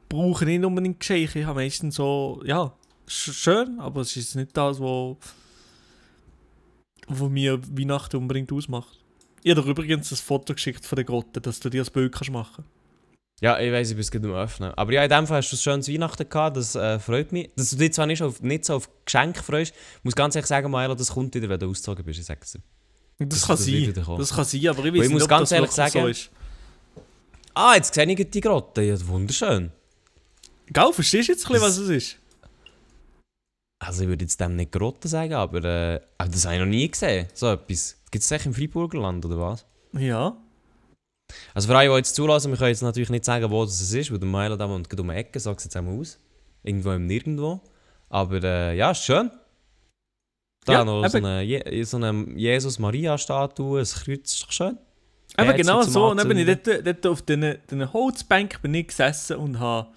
brauche 0.09 0.45
nicht 0.45 0.63
unbedingt 0.63 0.99
Geschenke. 0.99 1.39
Ich 1.39 1.45
habe 1.45 1.59
meistens 1.59 1.95
so, 1.95 2.41
ja, 2.45 2.73
sch 3.07 3.33
schön, 3.33 3.79
aber 3.79 4.01
es 4.01 4.15
ist 4.15 4.35
nicht 4.35 4.55
das, 4.55 4.79
wo, 4.79 5.17
wo 7.07 7.29
mir 7.29 7.59
Weihnachten 7.77 8.17
unbedingt 8.17 8.51
ausmacht. 8.51 8.99
Ich 9.43 9.51
habe 9.51 9.63
dir 9.63 9.69
übrigens 9.69 10.11
ein 10.11 10.17
Foto 10.17 10.53
geschickt 10.53 10.85
von 10.85 10.95
der 10.95 11.05
Grotte, 11.05 11.41
dass 11.41 11.59
du 11.59 11.69
dir 11.69 11.81
das 11.81 11.89
Bild 11.89 12.13
kannst 12.13 12.31
machen 12.31 12.63
Ja, 13.41 13.59
ich 13.59 13.71
weiß, 13.71 13.89
ich 13.89 13.95
bin 13.95 14.01
es 14.01 14.11
gerade 14.11 14.27
am 14.27 14.35
Öffnen. 14.35 14.73
Aber 14.75 14.93
ja, 14.93 15.03
in 15.03 15.09
dem 15.09 15.27
Fall 15.27 15.37
hast 15.37 15.51
du 15.51 15.55
ein 15.55 15.59
schönes 15.59 15.89
Weihnachten 15.89 16.29
gehabt, 16.29 16.57
das 16.57 16.75
äh, 16.75 16.99
freut 16.99 17.31
mich. 17.31 17.49
Dass 17.55 17.71
du 17.71 17.77
dich 17.77 17.93
zwar 17.93 18.05
nicht, 18.05 18.21
auf, 18.21 18.41
nicht 18.41 18.65
so 18.65 18.75
auf 18.75 18.89
Geschenke 19.05 19.41
freust, 19.41 19.73
ich 19.73 20.03
muss 20.03 20.15
ganz 20.15 20.35
ehrlich 20.35 20.47
sagen, 20.47 20.71
Maelo, 20.71 20.95
das 20.95 21.11
kommt 21.11 21.33
wieder, 21.35 21.49
wenn 21.49 21.59
du 21.59 21.69
ausgezogen 21.69 22.05
bist, 22.05 22.19
ich 22.19 22.25
sag's 22.25 22.53
dir. 22.53 22.61
Das, 23.19 23.29
Das- 23.29 23.47
kann 23.47 23.57
sein. 23.57 23.93
Das 24.17 24.33
kann 24.33 24.45
sein, 24.45 24.67
aber 24.67 24.85
ich 24.85 24.93
weiß 24.93 24.95
ich 24.95 25.01
nicht, 25.01 25.11
muss 25.11 25.23
ob 25.23 25.29
ganz 25.29 25.49
das 25.49 25.51
ehrlich 25.57 25.71
sagen- 25.71 25.91
so 26.01 26.07
ist. 26.07 26.29
Ah, 27.53 27.75
jetzt 27.75 27.93
sehe 27.93 28.05
ich 28.11 28.29
die 28.31 28.41
Grotte, 28.41 28.81
ja, 28.81 29.07
wunderschön. 29.07 29.71
Gell, 30.67 30.91
verstehst 30.93 31.27
du 31.29 31.33
jetzt 31.33 31.45
ein 31.45 31.51
bisschen, 31.53 31.67
was 31.67 31.77
es 31.77 31.89
ist? 31.89 32.17
Also 33.79 34.03
ich 34.03 34.07
würde 34.07 34.23
jetzt 34.23 34.39
dem 34.39 34.55
nicht 34.55 34.71
Grotte 34.71 35.07
sagen, 35.07 35.33
aber, 35.33 35.63
äh, 35.63 35.99
aber 36.17 36.29
das 36.31 36.45
habe 36.45 36.55
ich 36.55 36.61
noch 36.61 36.67
nie 36.67 36.89
gesehen, 36.89 37.27
so 37.33 37.51
etwas. 37.51 37.97
Gibt 38.09 38.23
es 38.23 38.29
das 38.29 38.45
im 38.45 38.53
Freiburgerland, 38.53 39.25
oder 39.25 39.39
was? 39.39 39.65
Ja. 39.93 40.35
Also 41.53 41.67
für 41.67 41.77
alle, 41.77 41.89
die 41.89 41.95
jetzt 41.95 42.15
zulassen, 42.15 42.51
wir 42.51 42.57
können 42.57 42.69
jetzt 42.69 42.81
natürlich 42.81 43.09
nicht 43.09 43.25
sagen, 43.25 43.49
wo 43.51 43.65
das 43.65 43.79
ist, 43.91 44.11
weil 44.11 44.19
der 44.19 44.27
Milo 44.27 44.55
da 44.55 44.69
wohnt 44.69 44.91
um 44.99 45.07
die 45.09 45.13
Ecke, 45.15 45.39
sagt 45.39 45.59
es 45.59 45.65
jetzt 45.65 45.75
einmal 45.75 45.99
aus. 45.99 46.17
Irgendwo 46.63 46.91
im 46.91 47.05
Nirgendwo. 47.07 47.59
Aber 48.09 48.41
äh, 48.43 48.77
ja, 48.77 48.95
schön. 48.95 49.31
Da 50.65 50.73
Ja, 50.73 50.85
noch 50.85 51.07
so 51.07 51.17
eben. 51.17 51.25
eine, 51.25 51.43
Je 51.43 51.83
so 51.83 51.97
eine 51.97 52.25
Jesus-Maria-Statue, 52.35 53.79
ein 53.79 53.85
Kreuz, 53.85 54.33
ist 54.33 54.43
doch 54.43 54.51
schön. 54.51 54.77
Aber 55.35 55.53
Kerzen 55.53 55.61
genau 55.61 55.81
so. 55.83 56.11
Und 56.11 56.17
dann 56.17 56.27
bin 56.27 56.37
ich 56.37 56.45
dort, 56.45 56.85
dort 56.85 57.07
auf 57.07 57.21
diesen 57.21 57.57
diesen 57.69 57.91
Holzbank 57.93 58.61
bin 58.61 58.73
ich 58.75 58.87
gesessen 58.87 59.37
und 59.37 59.59
habe 59.59 59.89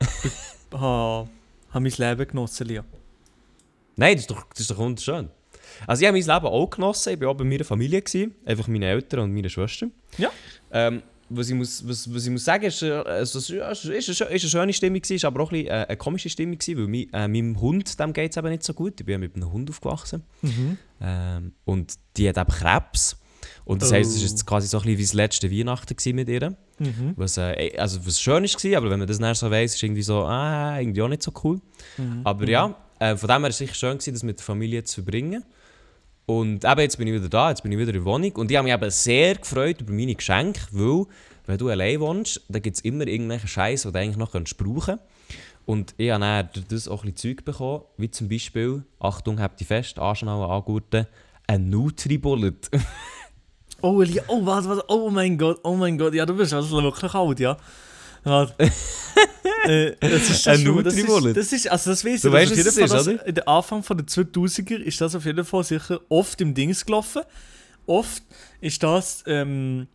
ha, 0.72 1.28
ha 1.72 1.80
mein 1.80 1.92
Leben 1.96 2.28
genossen. 2.28 2.68
Lia. 2.68 2.84
Nein, 3.96 4.14
das 4.14 4.22
ist 4.22 4.30
doch, 4.30 4.44
das 4.50 4.60
ist 4.60 4.70
doch 4.70 4.78
wunderschön. 4.78 5.30
Also 5.86 6.02
ich 6.02 6.08
habe 6.08 6.18
mein 6.18 6.26
Leben 6.26 6.46
auch 6.46 6.70
genossen, 6.70 7.14
ich 7.14 7.20
war 7.20 7.28
auch 7.30 7.34
bei 7.34 7.44
meiner 7.44 7.64
Familie, 7.64 8.00
gewesen, 8.02 8.34
einfach 8.44 8.68
meine 8.68 8.86
Eltern 8.86 9.20
und 9.20 9.34
meine 9.34 9.50
Schwester. 9.50 9.88
Ja. 10.18 10.30
Ähm, 10.72 11.02
was, 11.28 11.48
ich 11.48 11.54
muss, 11.54 11.86
was, 11.86 12.12
was 12.14 12.24
ich 12.24 12.30
muss 12.30 12.44
sagen, 12.44 12.64
ist, 12.64 12.82
äh, 12.82 13.02
es 13.20 13.34
ist, 13.34 13.50
eine, 13.50 13.72
schö- 13.72 13.90
ist 13.92 14.28
eine 14.28 14.38
schöne 14.38 14.72
Stimmung, 14.72 15.00
gewesen, 15.00 15.14
ist 15.16 15.24
aber 15.24 15.42
auch 15.42 15.50
ein 15.52 15.62
bisschen, 15.62 15.68
äh, 15.68 15.86
eine 15.88 15.96
komische 15.96 16.28
Stimmung, 16.30 16.58
gewesen, 16.58 16.78
weil 16.78 16.88
mein, 16.88 17.12
äh, 17.12 17.28
meinem 17.28 17.60
Hund 17.60 17.98
dem 17.98 18.12
geht 18.12 18.30
es 18.32 18.36
eben 18.36 18.48
nicht 18.50 18.62
so 18.62 18.74
gut. 18.74 19.00
Ich 19.00 19.06
bin 19.06 19.12
ja 19.12 19.18
mit 19.18 19.34
einem 19.36 19.52
Hund 19.52 19.70
aufgewachsen. 19.70 20.22
Mhm. 20.42 20.78
Ähm, 21.00 21.52
und 21.64 21.94
die 22.16 22.28
hat 22.28 22.38
eben 22.38 22.50
Krebs. 22.50 23.16
Und 23.66 23.82
das 23.82 23.92
heisst, 23.92 24.10
es 24.14 24.22
war 24.22 24.28
jetzt 24.28 24.46
quasi 24.46 24.68
so 24.68 24.78
ein 24.78 24.82
bisschen 24.84 24.98
wie 24.98 25.02
das 25.02 25.12
letzte 25.14 25.50
Weihnachten 25.50 26.14
mit 26.14 26.28
ihr. 26.28 26.56
Mhm. 26.78 27.12
Was, 27.16 27.36
äh, 27.38 27.72
also, 27.78 28.04
was 28.06 28.20
schön 28.20 28.44
war, 28.44 28.76
aber 28.78 28.90
wenn 28.90 28.98
man 28.98 29.08
das 29.08 29.18
dann 29.18 29.34
so 29.34 29.50
weiss, 29.50 29.74
ist 29.74 29.82
irgendwie 29.82 30.02
so, 30.02 30.24
ah, 30.24 30.78
irgendwie 30.78 31.02
auch 31.02 31.08
nicht 31.08 31.22
so 31.22 31.32
cool. 31.44 31.60
Mhm. 31.96 32.20
Aber 32.24 32.48
ja, 32.48 32.74
äh, 32.98 33.16
von 33.16 33.28
dem 33.28 33.34
her 33.36 33.42
war 33.42 33.48
es 33.50 33.58
sicher 33.58 33.74
schön, 33.74 33.98
gewesen, 33.98 34.14
das 34.14 34.22
mit 34.22 34.38
der 34.38 34.44
Familie 34.44 34.84
zu 34.84 35.02
verbringen. 35.02 35.44
Und 36.26 36.64
eben, 36.64 36.80
jetzt 36.80 36.96
bin 36.96 37.06
ich 37.06 37.14
wieder 37.14 37.28
da, 37.28 37.50
jetzt 37.50 37.62
bin 37.62 37.72
ich 37.72 37.78
wieder 37.78 37.90
in 37.90 37.96
der 37.96 38.04
Wohnung. 38.04 38.32
Und 38.32 38.50
ich 38.50 38.56
habe 38.56 38.64
mich 38.64 38.74
eben 38.74 38.90
sehr 38.90 39.34
gefreut 39.34 39.80
über 39.80 39.92
meine 39.92 40.14
Geschenke, 40.14 40.60
weil, 40.72 41.06
wenn 41.46 41.58
du 41.58 41.68
allein 41.68 42.00
wohnst, 42.00 42.40
dann 42.48 42.62
gibt 42.62 42.76
es 42.76 42.82
immer 42.82 43.06
irgendwelchen 43.06 43.48
Scheiß, 43.48 43.82
den 43.82 43.92
du 43.92 43.98
eigentlich 43.98 44.16
noch 44.16 44.32
könntest 44.32 44.56
brauchen 44.56 44.98
Und 45.66 45.94
ich 45.98 46.10
habe 46.10 46.20
dann 46.20 46.48
das 46.68 46.88
auch 46.88 47.04
ein 47.04 47.12
bisschen 47.12 47.36
Zeug 47.36 47.44
bekommen, 47.44 47.82
wie 47.98 48.10
zum 48.10 48.28
Beispiel, 48.28 48.84
Achtung, 48.98 49.38
habt 49.40 49.60
die 49.60 49.64
fest, 49.64 49.98
anschnallen, 49.98 50.50
angurten, 50.50 51.06
ein 51.46 51.68
Nutri-Bullet. 51.70 52.70
Oh, 53.82 54.02
oh, 54.28 54.46
warte, 54.46 54.68
warte, 54.70 54.84
oh 54.88 55.10
mein 55.10 55.36
Gott, 55.36 55.60
oh 55.62 55.74
mein 55.74 55.98
Gott, 55.98 56.14
ja, 56.14 56.24
du 56.24 56.34
bist 56.34 56.54
also 56.54 56.82
wirklich 56.82 57.12
alt, 57.12 57.38
ja. 57.38 57.58
Warte. 58.24 58.54
äh, 59.66 59.92
das 60.00 60.30
ist 60.30 60.48
Ein 60.48 60.60
schon, 60.60 60.82
das 60.84 60.94
ist, 60.94 61.08
das 61.36 61.52
ist, 61.52 61.70
also 61.70 61.90
das 61.90 62.04
weiß 62.04 62.14
ich, 62.16 62.22
Du 62.22 62.30
das 62.30 62.50
weißt, 62.50 62.52
Fall, 62.74 62.84
ist, 62.84 62.92
das, 62.92 63.08
oder? 63.08 63.26
in 63.26 63.34
der 63.34 63.48
Anfang 63.48 63.82
von 63.82 63.96
der 63.98 64.06
2000er 64.06 64.76
ist 64.76 65.00
das 65.00 65.14
auf 65.14 65.24
jeden 65.24 65.44
Fall 65.44 65.64
sicher 65.64 66.00
oft 66.08 66.40
im 66.40 66.54
Dings 66.54 66.84
gelaufen. 66.84 67.22
Oft 67.86 68.22
ist 68.60 68.82
das, 68.82 69.22
ähm, 69.26 69.86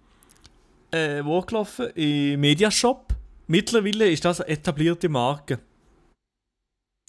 äh, 0.92 1.24
wo 1.24 1.42
gelaufen? 1.42 1.88
Im 1.96 2.40
Mediashop, 2.40 3.14
mittlerweile 3.48 4.10
ist 4.12 4.24
das 4.24 4.42
eine 4.42 4.50
etablierte 4.52 5.10
Marke. 5.10 5.60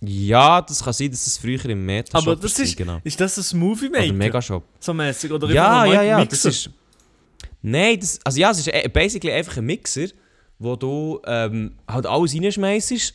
Ja, 0.03 0.63
das 0.63 0.83
kann 0.83 0.95
sein, 0.95 1.11
dass 1.11 1.27
es 1.27 1.37
früher 1.37 1.63
im 1.67 1.85
Meta 1.85 2.17
Aber 2.17 2.35
das 2.35 2.59
ist, 2.59 2.75
genau. 2.77 3.01
ist 3.05 3.21
das 3.21 3.37
ein 3.37 3.43
Smoothie 3.43 3.91
Oder 3.91 4.01
Maker? 4.01 4.13
Megashop. 4.15 4.65
So 4.79 4.95
mäßig? 4.95 5.31
Oder 5.31 5.51
Ja, 5.51 5.85
ja, 5.85 6.03
ja, 6.03 6.19
Mixer? 6.19 6.49
das 6.49 6.57
ist... 6.67 6.71
Nein, 7.61 8.01
das, 8.01 8.19
also 8.25 8.41
ja, 8.41 8.51
es 8.51 8.61
ist 8.61 8.69
eh- 8.69 8.89
basically 8.89 9.31
einfach 9.35 9.59
ein 9.59 9.67
Mixer, 9.67 10.09
wo 10.61 10.77
du 10.77 11.21
ähm, 11.27 11.73
halt 11.89 12.07
alles 12.07 12.35
reinschmeißt 12.35 13.15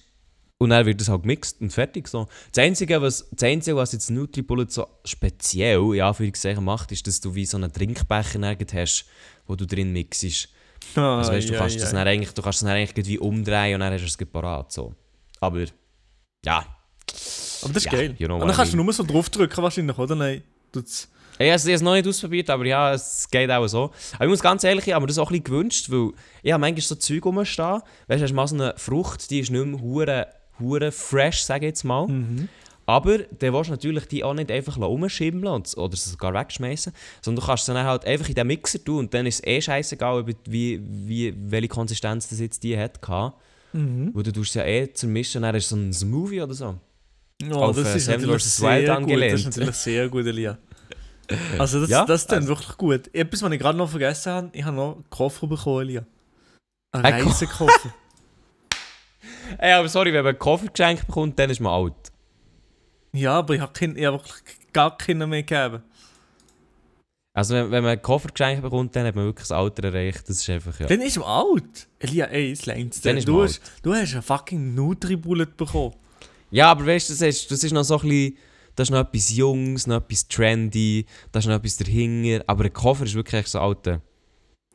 und 0.58 0.70
dann 0.72 0.86
wird 0.86 1.00
es 1.00 1.10
halt 1.10 1.22
gemixt 1.22 1.62
und 1.62 1.72
fertig 1.72 2.08
so. 2.08 2.28
Das 2.52 2.64
Einzige, 2.64 3.02
was, 3.02 3.30
das 3.32 3.44
Einzige, 3.44 3.76
was 3.78 3.92
jetzt 3.94 4.10
NutriBullet 4.10 4.72
so 4.72 4.88
speziell, 5.06 5.94
ja, 5.94 6.12
für 6.12 6.32
macht, 6.62 6.92
ist, 6.92 7.06
dass 7.08 7.22
du 7.22 7.36
wie 7.36 7.46
so 7.46 7.58
einen 7.58 7.72
Trinkbecher 7.72 8.58
hast, 8.74 9.06
wo 9.48 9.56
du 9.56 9.68
drin 9.68 9.94
mixst. 9.94 10.50
Ah, 10.96 11.20
Also 11.20 11.32
weißt, 11.32 11.50
du, 11.50 11.54
ja, 11.54 11.60
kannst 11.60 11.76
ja. 11.76 11.82
das 11.82 11.92
dann 11.92 12.08
eigentlich, 12.08 12.34
du 12.34 12.42
kannst 12.42 12.62
das 12.62 12.68
dann 12.68 12.76
eigentlich 12.78 12.98
irgendwie 12.98 13.20
umdrehen 13.20 13.76
und 13.76 13.82
dann 13.82 13.94
hast 13.94 14.02
du 14.02 14.08
es 14.08 14.18
gleich 14.18 14.32
parat, 14.32 14.72
so. 14.72 14.94
Aber, 15.40 15.66
ja. 16.46 16.58
Aber 17.62 17.74
das 17.74 17.78
ist 17.78 17.86
Ja, 17.86 17.92
geil. 17.92 18.16
you 18.18 18.28
know 18.28 18.36
Und 18.40 18.48
dann 18.48 18.56
kannst 18.56 18.74
du 18.74 18.78
nur 18.78 18.92
so 18.92 19.04
draufdrücken 19.04 19.64
wahrscheinlich, 19.64 19.98
oder? 19.98 20.16
Nein. 20.16 20.44
Tut's. 20.72 21.10
Ich 21.38 21.52
habe 21.52 21.72
es 21.74 21.82
noch 21.82 21.94
nicht 21.94 22.08
ausprobiert, 22.08 22.50
aber 22.50 22.66
ja, 22.66 22.94
es 22.94 23.28
geht 23.30 23.52
auch 23.52 23.68
so. 23.68 23.92
Aber 24.14 24.26
ich 24.26 24.30
muss 24.30 24.42
ganz 24.42 24.64
ehrlich, 24.64 24.88
ich 24.88 24.94
habe 24.94 25.04
mir 25.04 25.08
das 25.08 25.18
auch 25.18 25.30
ein 25.30 25.42
bisschen 25.42 25.44
gewünscht, 25.44 25.90
weil 25.90 26.12
ich 26.42 26.52
habe 26.52 26.62
manchmal 26.62 26.82
so 26.82 26.96
Zeug 26.96 27.26
rumstehen. 27.26 27.82
Weißt 28.08 28.22
du, 28.22 28.24
hast 28.24 28.34
mal 28.34 28.48
so 28.48 28.56
eine 28.56 28.74
Frucht, 28.78 29.30
die 29.30 29.40
ist 29.40 29.52
nicht 29.52 29.66
mehr 29.66 29.82
hure, 29.82 30.28
hure 30.60 30.92
fresh, 30.92 31.44
sage 31.44 31.66
ich 31.66 31.72
jetzt 31.72 31.84
mal. 31.84 32.08
Mhm. 32.08 32.48
Aber 32.86 33.18
dann 33.18 33.54
willst 33.54 33.70
du 33.70 33.72
natürlich 33.72 34.06
die 34.06 34.24
auch 34.24 34.34
nicht 34.34 34.52
einfach 34.52 34.78
rumschimmeln 34.78 35.48
und, 35.48 35.76
oder 35.76 35.98
sie 35.98 36.10
sogar 36.10 36.34
wegschmeißen, 36.34 36.94
sondern 37.22 37.42
du 37.42 37.48
kannst 37.48 37.66
sie 37.66 37.74
dann 37.74 37.86
halt 37.86 38.06
einfach 38.06 38.30
in 38.30 38.36
den 38.36 38.48
Mixer 38.48 38.84
tun 38.84 39.00
und 39.00 39.14
dann 39.14 39.26
ist 39.26 39.40
es 39.40 39.44
eh 39.48 39.60
scheißegal, 39.60 40.26
wie, 40.46 40.80
wie, 40.82 41.34
welche 41.36 41.68
Konsistenz 41.68 42.30
das 42.30 42.40
jetzt 42.40 42.64
die 42.64 42.78
hat. 42.78 43.00
Mhm. 43.74 44.12
Wo 44.14 44.22
du 44.22 44.32
tust 44.32 44.56
ja 44.56 44.64
eh 44.64 44.92
zermischen, 44.94 45.42
dann 45.42 45.56
ist 45.56 45.68
so 45.68 45.76
ein 45.76 45.92
Smoothie 45.92 46.42
oder 46.42 46.54
so. 46.54 46.76
Oh, 47.52 47.56
Auf, 47.56 47.76
das 47.76 47.94
äh, 47.94 47.98
ist 47.98 48.06
Sam 48.06 48.22
natürlich 48.22 48.44
sehr 48.44 49.00
gut. 49.02 49.22
Das 49.22 49.34
ist 49.34 49.46
natürlich 49.46 49.76
sehr 49.76 50.08
gut, 50.08 50.26
Elia. 50.26 50.58
Also 51.60 51.82
das, 51.82 51.90
Ja, 51.90 52.06
das 52.06 52.22
ist 52.22 52.32
dann 52.32 52.40
also- 52.40 52.50
wirklich 52.50 52.78
gut. 52.78 53.14
Etwas, 53.14 53.42
was 53.42 53.52
ich 53.52 53.60
gerade 53.60 53.78
noch 53.78 53.90
vergessen 53.90 54.32
habe, 54.32 54.50
ich 54.54 54.64
habe 54.64 54.76
noch 54.76 54.96
einen 54.96 55.10
Koffer 55.10 55.48
bekommen, 55.48 55.82
Elia. 55.82 56.06
Einen 56.92 57.06
Ein 57.06 57.22
Ko- 57.24 57.30
Reisekoffer. 57.30 57.94
Ey, 59.58 59.74
aber 59.74 59.88
sorry, 59.90 60.14
wenn 60.14 60.24
man 60.24 60.32
einen 60.34 60.40
Koffer 60.40 60.68
geschenkt 60.68 61.08
bekommt, 61.08 61.38
dann 61.40 61.50
ist 61.50 61.60
man 61.60 61.72
alt. 61.74 61.94
ja, 63.14 63.34
aber 63.40 63.56
ich 63.56 63.62
habe 63.62 63.74
kein, 63.74 63.92
hab 64.06 64.14
wirklich 64.14 64.44
gar 64.74 64.98
keinen 64.98 65.30
mehr 65.30 65.44
gegeben. 65.44 65.84
Also 67.34 67.54
wenn, 67.54 67.70
wenn 67.72 67.84
man 67.84 67.92
einen 67.94 68.02
Koffer 68.02 68.30
geschenkt 68.30 68.62
bekommt, 68.64 68.96
dann 68.96 69.06
hat 69.06 69.16
man 69.16 69.26
wirklich 69.26 69.48
das 69.48 69.52
Alter 69.52 69.84
erreicht. 69.86 70.28
Das 70.30 70.38
ist 70.38 70.50
einfach, 70.50 70.80
ja. 70.80 70.86
Dann 70.88 71.02
ist 71.02 71.18
man 71.18 71.28
alt. 71.28 71.88
Elia, 72.00 72.26
ey, 72.28 72.52
es 72.52 72.66
längt 72.66 73.04
Dann 73.06 73.18
ist 73.18 73.28
du, 73.28 73.34
man 73.34 73.44
hast, 73.44 73.62
du 73.84 73.94
hast 73.94 74.14
einen 74.14 74.22
fucking 74.22 74.74
Nutri-Bullet 74.74 75.48
bekommen. 75.58 75.94
Ja, 76.52 76.72
aber 76.72 76.86
weißt 76.88 77.10
du, 77.10 77.14
das 77.14 77.22
ist, 77.22 77.52
das 77.52 77.64
ist 77.64 77.72
noch 77.74 77.84
so 77.84 77.96
ein 78.00 78.02
bisschen, 78.08 78.38
das 78.76 78.88
ist 78.88 78.92
noch 78.92 79.00
etwas 79.02 79.36
Jungs, 79.36 79.88
noch 79.88 79.98
etwas 79.98 80.28
Trendy, 80.28 81.06
das 81.32 81.46
ist 81.46 81.50
noch 81.50 81.56
etwas 81.56 81.78
dahinter. 81.78 82.44
Aber 82.48 82.66
ein 82.66 82.74
Koffer 82.74 83.06
ist 83.06 83.16
wirklich 83.16 83.42
echt 83.42 83.50
so 83.50 83.60
alter. 83.60 84.02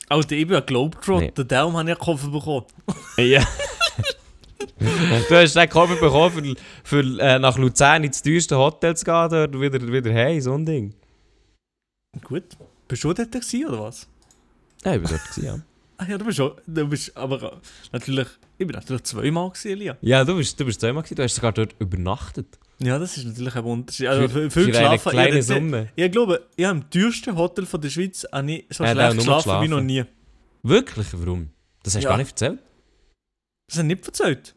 Alter, 0.09 0.35
ich 0.37 0.47
bin 0.47 0.57
ein 0.57 0.67
Globetrotter, 0.67 1.43
Nee. 1.43 1.45
darum 1.49 1.77
habe 1.77 1.91
ich 1.91 1.97
einen 1.97 2.05
Koffer 2.05 2.29
bekommen. 2.29 2.67
Ja. 3.19 3.47
du 5.29 5.35
hast 5.37 5.55
den 5.57 5.69
Koffer 5.69 5.97
bekommen, 5.97 6.57
für, 6.85 7.01
für 7.03 7.21
äh, 7.21 7.39
nach 7.39 7.57
Luzern 7.59 8.05
ins 8.05 8.23
teuerste 8.23 8.57
Hotel 8.57 8.97
zu 8.97 9.05
gehen, 9.05 9.29
dort 9.31 9.61
wieder, 9.61 9.81
wieder 9.93 10.13
hey, 10.13 10.41
so 10.41 10.55
ein 10.55 10.65
Ding. 10.67 10.95
Gut. 12.25 12.45
Bist 12.89 13.05
du 13.05 13.13
dort 13.13 13.31
gewesen, 13.31 13.67
oder 13.67 13.83
was? 13.85 14.09
Ja, 14.85 14.95
ich 14.95 15.03
war 15.03 15.11
dort, 15.11 15.23
gewesen, 15.25 15.45
ja. 15.45 15.59
Ah 15.99 16.07
ja, 16.09 16.17
du 16.17 16.25
bist 16.25 16.39
schon, 16.39 16.53
du 16.67 16.89
bist 16.89 17.15
aber 17.15 17.61
natürlich, 17.93 18.27
ich 18.57 18.67
bin 18.67 18.75
natürlich 18.75 19.03
zweimal 19.03 19.51
gewesen, 19.51 19.71
Elia. 19.71 19.97
Ja, 20.01 20.25
du 20.25 20.35
bist, 20.37 20.59
du 20.59 20.65
bist 20.65 20.81
zweimal 20.81 21.03
gewesen, 21.03 21.17
du 21.17 21.23
hast 21.25 21.35
sogar 21.35 21.53
dort 21.53 21.75
übernachtet. 21.79 22.59
Ja, 22.83 22.99
das 22.99 23.17
ist 23.17 23.27
natürlich 23.27 23.55
ein 23.55 23.65
Unterschied. 23.65 24.07
Also 24.07 24.29
Für- 24.29 24.51
viel 24.51 24.51
für 24.51 24.79
eine 24.79 24.97
geschlafen. 24.97 25.11
kleine 25.11 25.39
ich, 25.39 25.47
Summe. 25.47 25.89
Ich 25.97 26.11
glaube, 26.13 26.47
ich 26.57 26.65
habe 26.65 26.79
im 26.79 26.91
teuersten 26.91 27.37
Hotel 27.37 27.67
von 27.67 27.81
der 27.81 27.91
Schweiz 27.91 28.27
habe 28.33 28.51
ich 28.53 28.65
so 28.71 28.85
Ja, 28.85 28.93
schlecht 28.93 29.11
auch 29.11 29.17
geschlafen 29.17 29.63
wie 29.63 29.69
noch 29.69 29.81
nie. 29.83 30.05
Wirklich? 30.63 31.07
Warum? 31.13 31.51
Das 31.83 31.95
hast 31.95 32.03
du 32.03 32.05
Ja. 32.05 32.11
gar 32.11 32.17
nicht 32.19 32.31
erzählt? 32.31 32.59
Das 33.69 33.77
hast 33.77 33.83
du 33.83 33.87
nicht 33.87 34.07
erzählt. 34.07 34.55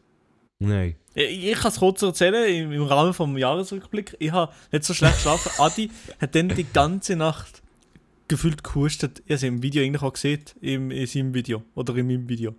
Nein. 0.58 0.94
Ich, 1.14 1.46
ich 1.48 1.54
kann 1.58 1.70
es 1.70 1.78
kurz 1.78 2.00
erzählen, 2.02 2.48
im, 2.48 2.72
im 2.72 2.82
Rahmen 2.84 3.12
vom 3.12 3.36
Jahresrückblick. 3.36 4.16
Ich 4.18 4.32
habe 4.32 4.52
nicht 4.72 4.84
so 4.84 4.94
schlecht 4.94 5.16
geschlafen. 5.16 5.50
Adi 5.58 5.90
hat 6.20 6.34
dann 6.34 6.48
die 6.48 6.64
ganze 6.64 7.16
Nacht 7.16 7.62
gefühlt 8.26 8.64
gehustet. 8.64 9.18
Ich 9.18 9.24
habe 9.26 9.34
es 9.34 9.42
im 9.42 9.62
Video 9.62 9.82
eigentlich 9.84 10.02
auch 10.02 10.12
gesehen, 10.14 10.42
im, 10.62 10.90
in 10.90 11.06
seinem 11.06 11.34
Video. 11.34 11.62
Oder 11.74 11.94
in 11.96 12.06
meinem 12.06 12.28
Video. 12.28 12.54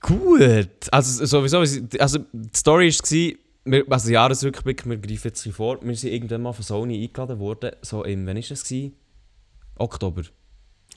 Gut. 0.00 0.68
Also 0.90 1.24
sowieso, 1.26 1.58
also 1.98 2.18
die 2.32 2.48
Story 2.56 2.88
war, 2.90 3.38
wir, 3.64 3.84
also 3.90 4.10
Jahresrückblick, 4.10 4.88
wir 4.88 4.96
greifen 4.98 5.28
jetzt 5.28 5.46
ein 5.46 5.52
vor, 5.52 5.78
wir 5.82 5.96
sind 5.96 6.12
irgendwann 6.12 6.42
mal 6.42 6.52
von 6.52 6.64
Sony 6.64 7.02
eingeladen 7.04 7.38
worden, 7.38 7.72
so 7.82 8.04
im, 8.04 8.26
wann 8.26 8.36
war 8.36 8.42
das? 8.48 8.64
Gewesen? 8.64 8.94
Oktober. 9.78 10.22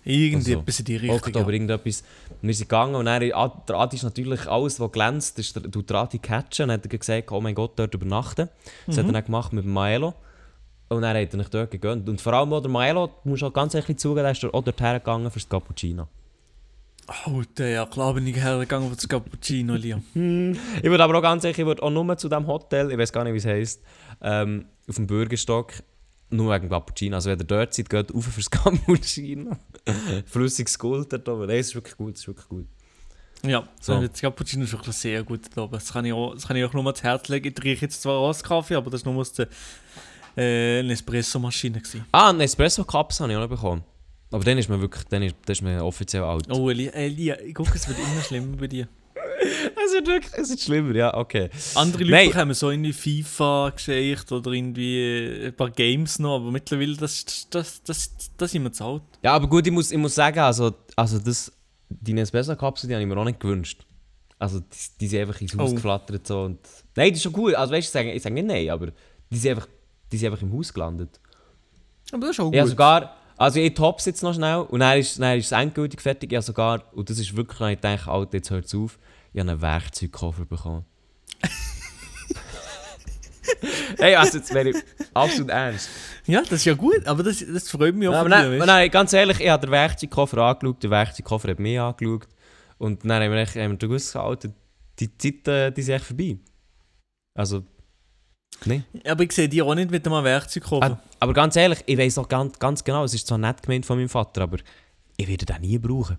Irgendetwas 0.04 0.80
in 0.80 0.86
die 0.86 0.96
Richtung. 0.98 1.16
Oktober, 1.18 1.48
ja. 1.48 1.54
irgendetwas. 1.54 2.04
Wir 2.42 2.54
sind 2.54 2.70
gegangen 2.70 2.94
und 2.96 3.06
dann, 3.06 3.22
der 3.22 3.36
Adi 3.76 3.96
ist 3.96 4.04
natürlich 4.04 4.46
alles, 4.48 4.80
was 4.80 4.92
glänzt, 4.92 5.40
ist, 5.40 5.56
der- 5.56 5.64
der 5.64 5.96
Adi 5.96 6.20
catchen. 6.20 6.64
Und 6.66 6.70
dann 6.70 6.80
hat 6.82 6.86
er 6.94 6.98
gesagt, 7.00 7.32
oh 7.32 7.42
mein 7.42 7.56
Gott, 7.56 7.72
dort 7.78 7.94
übernachten. 7.96 8.50
Das 8.86 8.96
Mhm. 8.98 9.00
hat 9.00 9.08
er 9.08 9.14
dann 9.14 9.26
gemacht 9.26 9.54
mit 9.54 9.64
dem 9.64 9.74
Maelo. 9.74 10.14
Und 10.90 11.02
dann 11.02 11.18
hat 11.18 11.34
er 11.34 11.38
nicht 11.38 11.52
dort 11.54 11.72
gegönnt. 11.72 12.08
Und 12.08 12.22
vor 12.22 12.34
allem 12.34 12.54
auch 12.54 12.62
der 12.62 12.70
Maelo, 12.70 13.08
du 13.24 13.30
musst 13.30 13.44
auch 13.44 13.52
ganz 13.54 13.74
ehrlich 13.74 13.98
zugeben, 13.98 14.22
der 14.24 14.32
ist 14.34 14.44
dort 14.44 14.54
auch 14.54 14.64
dorthin 14.64 14.94
gegangen 14.94 15.32
fürs 15.32 15.50
Cappuccino. 15.50 16.08
Bin 17.06 18.28
ich 18.28 18.36
hergegangen 18.36 18.90
für 18.90 18.96
das 18.96 19.08
Cappuccino, 19.08 19.76
Liam. 19.76 20.04
Ich 20.78 20.90
würde 20.90 21.04
aber 21.04 21.18
auch 21.18 21.22
ganz 21.22 21.44
ehrlich, 21.44 21.60
ich 21.60 21.66
würde 21.66 21.84
auch 21.84 21.92
nur 21.92 22.18
zu 22.18 22.30
diesem 22.30 22.48
Hotel, 22.48 22.92
ich 22.92 22.98
weiß 22.98 23.12
gar 23.14 23.24
nicht, 23.24 23.34
wie 23.34 23.38
es 23.38 23.46
heisst, 23.46 23.82
ähm, 24.22 24.66
auf 24.88 24.96
dem 24.96 25.08
Bürgerstock, 25.08 25.74
nur 26.30 26.54
wegen 26.54 26.70
Cappuccino. 26.70 27.16
Also 27.16 27.30
wenn 27.30 27.40
ihr 27.40 27.46
dort 27.46 27.74
seid, 27.74 27.90
geht 27.90 28.14
auf 28.14 28.26
fürs 28.26 28.50
Cappuccino. 28.52 29.56
Flüssiges 30.26 30.80
Gold 30.80 31.14
dort 31.14 31.28
oben. 31.30 31.48
Nein, 31.48 31.58
es 31.60 31.68
ist 31.68 31.76
wirklich 31.76 31.96
gut, 31.98 32.16
es 32.16 32.22
ist 32.22 32.28
wirklich 32.28 32.48
gut. 32.48 32.68
Ja, 33.44 33.68
So. 33.80 33.94
so. 34.02 34.08
das 34.08 34.22
Cappuccino 34.22 34.64
ist 34.64 34.74
wirklich 34.74 34.96
sehr 34.96 35.24
gut 35.24 35.42
da 35.56 35.62
oben. 35.64 35.74
Das 35.74 35.94
kann 35.94 36.06
ich 36.06 36.14
auch, 36.14 36.34
das 36.34 36.48
kann 36.48 36.58
ich 36.58 36.64
auch 36.64 36.74
nur 36.74 36.84
ans 36.86 37.04
Herz 37.04 37.28
legen. 37.28 37.48
Ich 37.50 37.54
trinke 37.54 37.82
jetzt 37.82 38.02
zwar 38.02 38.16
auch 38.16 38.42
Kaffee, 38.42 38.76
aber 38.76 38.90
das 38.90 39.06
war 39.06 39.14
nur 39.14 39.22
aus 39.22 39.34
der 39.34 39.48
äh, 40.36 40.82
Nespresso-Maschine. 40.84 41.82
Ah, 42.12 42.30
einen 42.30 42.42
Espresso-Cups 42.42 43.20
habe 43.20 43.32
ich 43.32 43.38
auch 43.38 43.42
noch 43.42 43.50
bekommen. 43.50 43.84
Aber 44.32 44.44
dann 44.44 44.58
ist 44.58 44.70
man 44.70 44.82
wirklich, 44.82 45.04
dann 45.06 45.24
ist, 45.24 45.36
dann 45.46 45.54
ist 45.54 45.62
man 45.62 45.80
offiziell 45.82 46.24
alt. 46.24 46.48
Oh, 46.52 46.70
Elia, 46.70 46.92
Elia, 46.92 47.40
ich 47.42 47.54
gucke, 47.54 47.72
es 47.76 47.88
wird 47.88 47.98
immer 48.00 48.22
schlimmer 48.22 48.58
bei 48.58 48.68
dir. 48.68 48.88
Es 49.86 49.94
wird 49.94 50.08
wirklich, 50.08 50.34
es 50.34 50.50
wird 50.50 50.60
schlimmer, 50.62 50.96
ja, 50.96 51.14
okay. 51.16 51.50
Andere 51.76 52.04
Leute 52.04 52.12
Nein. 52.12 52.30
bekommen 52.30 52.54
so 52.56 52.72
irgendwie 52.72 52.94
FIFA 52.94 53.70
geschenkt 53.72 54.32
oder 54.32 54.52
irgendwie 54.52 55.46
ein 55.46 55.54
paar 55.56 55.70
Games 55.70 56.18
noch, 56.18 56.38
aber 56.38 56.52
mittlerweile, 56.52 56.96
das, 56.96 57.24
das, 57.24 57.50
das, 57.50 57.84
das, 57.84 58.32
das 58.36 58.52
sind 58.52 58.64
wir 58.64 58.72
zu 58.72 58.84
alt. 58.84 59.04
Ja, 59.22 59.34
aber 59.34 59.48
gut, 59.48 59.68
ich 59.68 59.74
muss, 59.74 59.92
ich 59.92 59.98
muss 59.98 60.16
sagen, 60.16 60.40
also, 60.40 60.74
also 60.96 61.20
das, 61.20 61.52
die 61.90 62.14
Nespresso-Kapsel, 62.14 62.88
die 62.88 62.96
habe 62.96 63.04
ich 63.04 63.08
mir 63.10 63.18
auch 63.18 63.26
nicht 63.26 63.40
gewünscht. 63.40 63.86
Also 64.40 64.60
die, 64.60 64.66
die 65.02 65.08
sind 65.08 65.22
einfach 65.22 65.40
ins 65.40 65.56
Haus 65.56 65.72
Oh. 65.72 65.76
geflattert 65.76 66.26
so 66.26 66.42
und... 66.44 66.60
Nein, 66.96 67.10
das 67.10 67.18
ist 67.18 67.24
schon 67.24 67.36
cool, 67.38 67.56
also 67.56 67.72
weißt 67.74 67.86
du, 67.86 67.88
ich 67.88 67.92
sage, 68.04 68.12
ich 68.14 68.24
sage 68.24 68.34
nicht 68.36 68.48
nein, 68.48 68.70
aber 68.70 68.88
die 69.30 69.38
sind 69.38 69.52
einfach, 69.52 69.68
die 70.12 70.18
sind 70.18 70.32
einfach 70.32 70.42
im 70.42 70.54
Haus 70.54 70.74
gelandet. 70.74 71.20
Aber 72.12 72.22
das 72.22 72.32
ist 72.32 72.40
auch 72.40 72.46
gut. 72.46 72.56
Ja, 72.56 72.66
sogar, 72.66 73.16
also 73.38 73.60
ich 73.60 73.74
tops 73.74 74.06
jetzt 74.06 74.24
noch 74.24 74.34
schnell 74.34 74.60
und 74.60 74.80
dann 74.80 74.98
ist, 74.98 75.20
dann 75.20 75.38
ist 75.38 75.48
es 75.48 75.52
endgültig 75.52 76.02
fertig. 76.02 76.32
Ja, 76.32 76.42
sogar, 76.42 76.84
und 76.94 77.10
das 77.10 77.20
ist 77.20 77.36
wirklich, 77.36 77.72
ich 77.72 77.80
denke, 77.80 78.10
Alter, 78.10 78.38
jetzt 78.38 78.50
hört 78.50 78.66
es 78.66 78.76
auf, 78.76 78.98
ich 79.34 79.40
habe 79.40 79.52
einen 79.52 79.62
Werkzeugkoffer 79.62 80.46
bekommen. 80.46 80.86
hey, 83.98 84.16
also 84.16 84.38
jetzt 84.38 84.54
wäre 84.54 84.70
ich 84.70 84.78
absolut 85.14 85.50
ernst. 85.50 85.90
Ja, 86.26 86.42
das 86.42 86.54
ist 86.54 86.66
ja 86.66 86.74
gut, 86.74 87.06
aber 87.06 87.24
das, 87.24 87.44
das 87.46 87.70
freut 87.70 87.94
mich 87.94 88.08
auch 88.08 88.14
Ja, 88.14 88.22
aber 88.22 88.30
nein, 88.30 88.52
weißt 88.52 88.66
nein, 88.66 88.90
ganz 88.90 89.14
ehrlich, 89.14 89.40
ich 89.40 89.50
habe 89.50 89.68
den 89.68 89.72
Werkzeugkoffer 89.72 90.38
angeschaut, 90.38 90.82
der 90.82 90.90
Werkzeugkoffer 90.90 91.50
hat 91.50 91.60
mich 91.60 91.80
angeschaut 91.80 92.28
und 92.78 93.04
dann 93.04 93.22
haben 93.22 93.32
wir, 93.32 93.46
haben 93.46 93.72
wir 93.72 93.78
gewusst, 93.78 94.16
Alter, 94.16 94.50
die 95.00 95.16
Zeit, 95.18 95.76
die 95.76 95.82
ist 95.82 95.90
echt 95.90 96.06
vorbei. 96.06 96.38
Also, 97.34 97.64
nein. 98.66 98.86
du? 98.94 99.12
Aber 99.12 99.24
ich 99.24 99.32
sehe 99.32 99.50
die 99.50 99.62
auch 99.62 99.76
nicht 99.76 99.92
mit 99.92 100.08
einem 100.08 100.24
Werkzeugkoffer. 100.24 100.92
Ah, 100.92 101.00
aber 101.20 101.34
ganz 101.34 101.56
ehrlich, 101.56 101.80
ich 101.86 101.98
weiß 101.98 102.18
auch 102.18 102.28
ganz, 102.28 102.58
ganz 102.60 102.84
genau, 102.84 103.04
es 103.04 103.14
ist 103.14 103.28
zwar 103.28 103.38
nett 103.38 103.62
gemeint 103.62 103.86
von 103.86 103.98
meinem 103.98 104.10
Vater, 104.10 104.44
aber 104.44 104.58
ich 105.18 105.28
werde 105.28 105.46
den 105.46 105.62
nie 105.62 105.78
brauchen. 105.78 106.18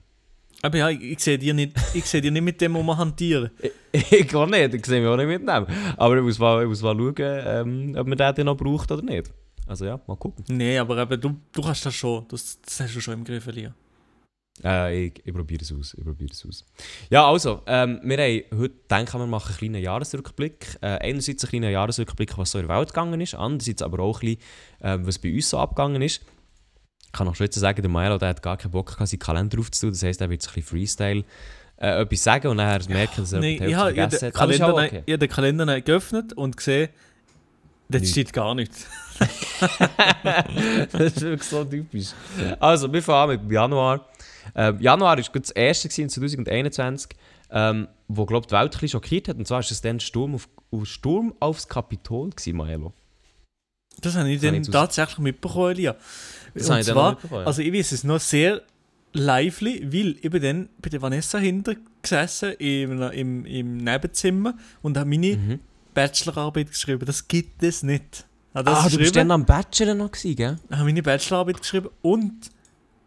Aber 0.62 0.78
ja, 0.78 0.88
ich, 0.88 1.02
ich 1.02 1.20
sehe 1.20 1.38
die 1.38 1.52
nicht, 1.52 1.72
ich 1.94 2.06
sehe 2.06 2.30
nicht 2.30 2.42
mit 2.42 2.60
dem 2.60 2.76
um 2.76 2.96
hantieren. 2.96 3.50
ich 3.92 4.26
kann 4.26 4.50
nicht, 4.50 4.74
ich 4.74 4.86
sehe 4.86 5.00
mich 5.00 5.08
auch 5.08 5.16
nicht 5.16 5.26
mitnehmen. 5.26 5.66
Aber 5.96 6.16
ich 6.16 6.22
muss 6.22 6.38
mal, 6.38 6.62
ich 6.62 6.68
muss 6.68 6.82
mal 6.82 6.96
schauen, 6.96 7.14
ähm, 7.18 7.96
ob 7.96 8.06
man 8.06 8.34
den 8.34 8.46
noch 8.46 8.56
braucht 8.56 8.90
oder 8.90 9.02
nicht. 9.02 9.30
Also 9.66 9.84
ja, 9.84 10.00
mal 10.06 10.16
gucken. 10.16 10.44
Nee, 10.48 10.78
aber 10.78 10.98
eben, 10.98 11.20
du, 11.20 11.36
du 11.52 11.62
kannst 11.62 11.84
das 11.84 11.94
schon. 11.94 12.26
Das, 12.28 12.60
das 12.60 12.80
hast 12.80 12.94
du 12.94 13.00
schon 13.00 13.14
im 13.14 13.24
Griff, 13.24 13.46
Elia. 13.46 13.74
Äh, 14.64 15.06
ich 15.06 15.22
ich 15.24 15.34
probiere 15.34 15.62
es 15.62 15.72
aus. 15.72 15.94
Ich 15.94 16.04
probiere 16.04 16.30
es 16.32 16.44
aus. 16.46 16.64
Ja, 17.10 17.28
also, 17.28 17.62
ähm, 17.66 18.00
wir 18.02 18.16
haben 18.18 18.60
heute 18.60 18.74
denken 18.90 19.18
wir 19.20 19.26
machen 19.26 19.48
einen 19.48 19.58
kleinen 19.58 19.82
Jahresrückblick. 19.82 20.78
Äh, 20.80 20.98
einerseits 20.98 21.44
einen 21.44 21.50
kleinen 21.50 21.72
Jahresrückblick, 21.72 22.36
was 22.38 22.52
so 22.52 22.58
in 22.58 22.66
der 22.66 22.76
Welt 22.76 22.88
gegangen 22.88 23.20
ist, 23.20 23.34
andererseits 23.34 23.82
aber 23.82 24.02
auch 24.02 24.22
ein 24.22 24.36
bisschen, 24.36 24.42
ähm, 24.82 25.06
was 25.06 25.18
bei 25.18 25.32
uns 25.32 25.50
so 25.50 25.58
abgegangen 25.58 26.02
ist. 26.02 26.22
Ich 27.04 27.12
kann 27.12 27.26
noch 27.26 27.34
schon 27.34 27.46
jetzt 27.46 27.56
sagen, 27.56 27.80
der 27.80 27.90
Milo 27.90 28.18
der 28.18 28.28
hat 28.30 28.42
gar 28.42 28.56
keinen 28.56 28.72
Bock, 28.72 28.92
gehabt, 28.92 29.08
seinen 29.08 29.18
Kalender 29.18 29.58
aufzutun. 29.58 29.90
Das 29.90 30.02
heisst, 30.02 30.20
er 30.20 30.30
wird 30.30 30.42
ein 30.42 30.44
bisschen 30.44 30.62
Freestyle 30.62 31.24
äh, 31.78 32.02
etwas 32.02 32.24
sagen 32.24 32.48
und 32.48 32.58
dann 32.58 32.82
merken, 32.88 33.20
dass 33.20 33.32
er 33.32 33.40
Nein, 33.40 33.62
ich 33.62 33.74
habe 33.74 33.92
den 33.92 34.02
hat. 34.02 34.22
Auch 34.22 34.32
Kalender, 34.32 34.74
okay. 34.74 35.02
ich 35.04 35.12
hab 35.12 35.20
den 35.20 35.28
Kalender 35.28 35.66
nicht 35.66 35.86
geöffnet 35.86 36.32
und 36.32 36.56
gesehen, 36.56 36.88
dort 37.88 38.00
Nichts. 38.00 38.10
steht 38.10 38.32
gar 38.32 38.54
nichts. 38.54 38.86
das 40.92 41.00
ist 41.00 41.20
wirklich 41.22 41.42
so 41.42 41.64
typisch. 41.64 42.08
Also, 42.60 42.92
wir 42.92 43.02
fangen 43.02 43.30
an 43.30 43.42
mit 43.42 43.52
Januar. 43.52 44.06
Ähm, 44.54 44.80
Januar 44.80 45.16
war 45.16 45.22
das 45.22 45.50
erste 45.50 45.88
gewesen, 45.88 46.08
2021, 46.08 47.10
ähm, 47.50 47.88
wo 48.08 48.26
glaub, 48.26 48.46
die 48.46 48.52
Welt 48.52 48.62
ein 48.62 48.70
bisschen 48.70 48.88
schockiert 48.88 49.28
hat. 49.28 49.36
Und 49.36 49.46
zwar 49.46 49.58
war 49.58 49.70
es 49.70 49.80
dann 49.80 50.00
Sturm, 50.00 50.34
auf, 50.34 50.48
auf 50.70 50.86
Sturm 50.86 51.34
aufs 51.40 51.68
Kapitol, 51.68 52.30
gewesen, 52.30 52.56
Maelo. 52.56 52.92
Das 54.00 54.14
habe 54.16 54.28
ich 54.28 54.40
Das 54.40 54.50
dann 54.50 54.62
ich 54.62 54.68
tatsächlich 54.68 55.18
mitbekommen, 55.18 55.70
Elia. 55.70 55.96
Das 56.54 56.68
und 56.68 56.78
ich 56.78 56.86
zwar, 56.86 57.12
mitbekommen, 57.12 57.40
ja. 57.40 57.46
also 57.46 57.62
ich 57.62 57.72
weiß 57.72 57.92
es 57.92 58.04
noch 58.04 58.20
sehr 58.20 58.62
lively, 59.12 59.82
weil 59.92 60.16
ich 60.20 60.30
bin 60.30 60.42
dann 60.42 60.68
bei 60.80 60.90
der 60.90 61.00
Vanessa 61.00 61.38
hinter 61.38 61.74
gesessen 62.02 62.52
im, 62.58 63.02
im, 63.02 63.46
im 63.46 63.76
Nebenzimmer 63.78 64.54
und 64.82 64.96
habe 64.96 65.08
meine 65.08 65.36
Mhm. 65.36 65.60
Bachelorarbeit 65.94 66.68
geschrieben. 66.68 67.06
Das 67.06 67.26
gibt 67.26 67.62
es 67.62 67.82
nicht. 67.82 68.26
Ah, 68.52 68.88
du 68.88 68.98
bist 68.98 69.16
dann 69.16 69.30
am 69.30 69.44
Bachelor 69.44 69.94
noch 69.94 70.10
gewesen, 70.10 70.36
gell? 70.36 70.58
habe 70.70 70.84
meine 70.84 71.02
Bachelorarbeit 71.02 71.58
geschrieben 71.58 71.88
und 72.02 72.50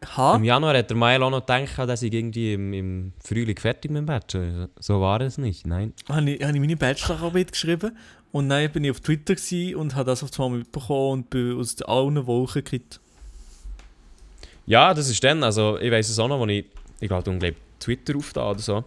habe 0.05 0.37
Im 0.37 0.43
Januar 0.43 0.77
hat 0.77 0.89
der 0.89 0.97
Maelo 0.97 1.27
auch 1.27 1.31
noch 1.31 1.45
gedacht, 1.45 1.77
dass 1.77 2.01
ich 2.01 2.13
irgendwie 2.13 2.53
im, 2.53 2.73
im 2.73 3.13
Frühling 3.23 3.57
fertig 3.57 3.91
mit 3.91 3.99
dem 3.99 4.05
Bachelor. 4.05 4.69
So 4.79 5.01
war 5.01 5.21
es 5.21 5.37
nicht, 5.37 5.67
nein. 5.67 5.93
habe 6.07 6.31
ich, 6.31 6.41
habe 6.41 6.53
ich 6.53 6.59
meine 6.59 6.77
Bachelorarbeit 6.77 7.51
geschrieben 7.51 7.97
und 8.31 8.49
dann 8.49 8.71
bin 8.71 8.83
ich 8.83 8.91
auf 8.91 9.01
Twitter 9.01 9.35
und 9.77 9.95
habe 9.95 10.05
das 10.05 10.23
auf 10.23 10.31
einmal 10.39 10.59
mitbekommen 10.59 11.11
und 11.11 11.29
bin 11.29 11.57
aus 11.57 11.81
allen 11.81 12.25
Wochen 12.27 12.53
gekriegt. 12.53 12.99
Ja, 14.65 14.93
das 14.93 15.09
ist 15.09 15.23
dann, 15.23 15.43
also 15.43 15.79
ich 15.79 15.91
weiß 15.91 16.09
es 16.09 16.19
auch 16.19 16.27
noch, 16.27 16.41
als 16.41 16.51
ich, 16.51 16.65
ich 16.99 17.07
glaube, 17.07 17.37
glaub, 17.37 17.55
Twitter 17.79 18.15
aufda 18.15 18.51
oder 18.51 18.59
so, 18.59 18.83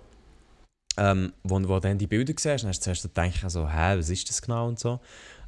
ähm, 0.97 1.33
wo, 1.43 1.61
wo 1.69 1.81
dann 1.81 1.99
die 1.99 2.07
Bilder 2.07 2.33
siehst, 2.37 2.63
dann 2.63 2.69
hast 2.69 2.81
du 2.81 2.85
zuerst 2.85 3.03
gedacht, 3.03 3.43
also, 3.43 3.69
hä, 3.69 3.97
was 3.97 4.09
ist 4.09 4.29
das 4.29 4.41
genau 4.41 4.69
und 4.69 4.79
so. 4.79 5.01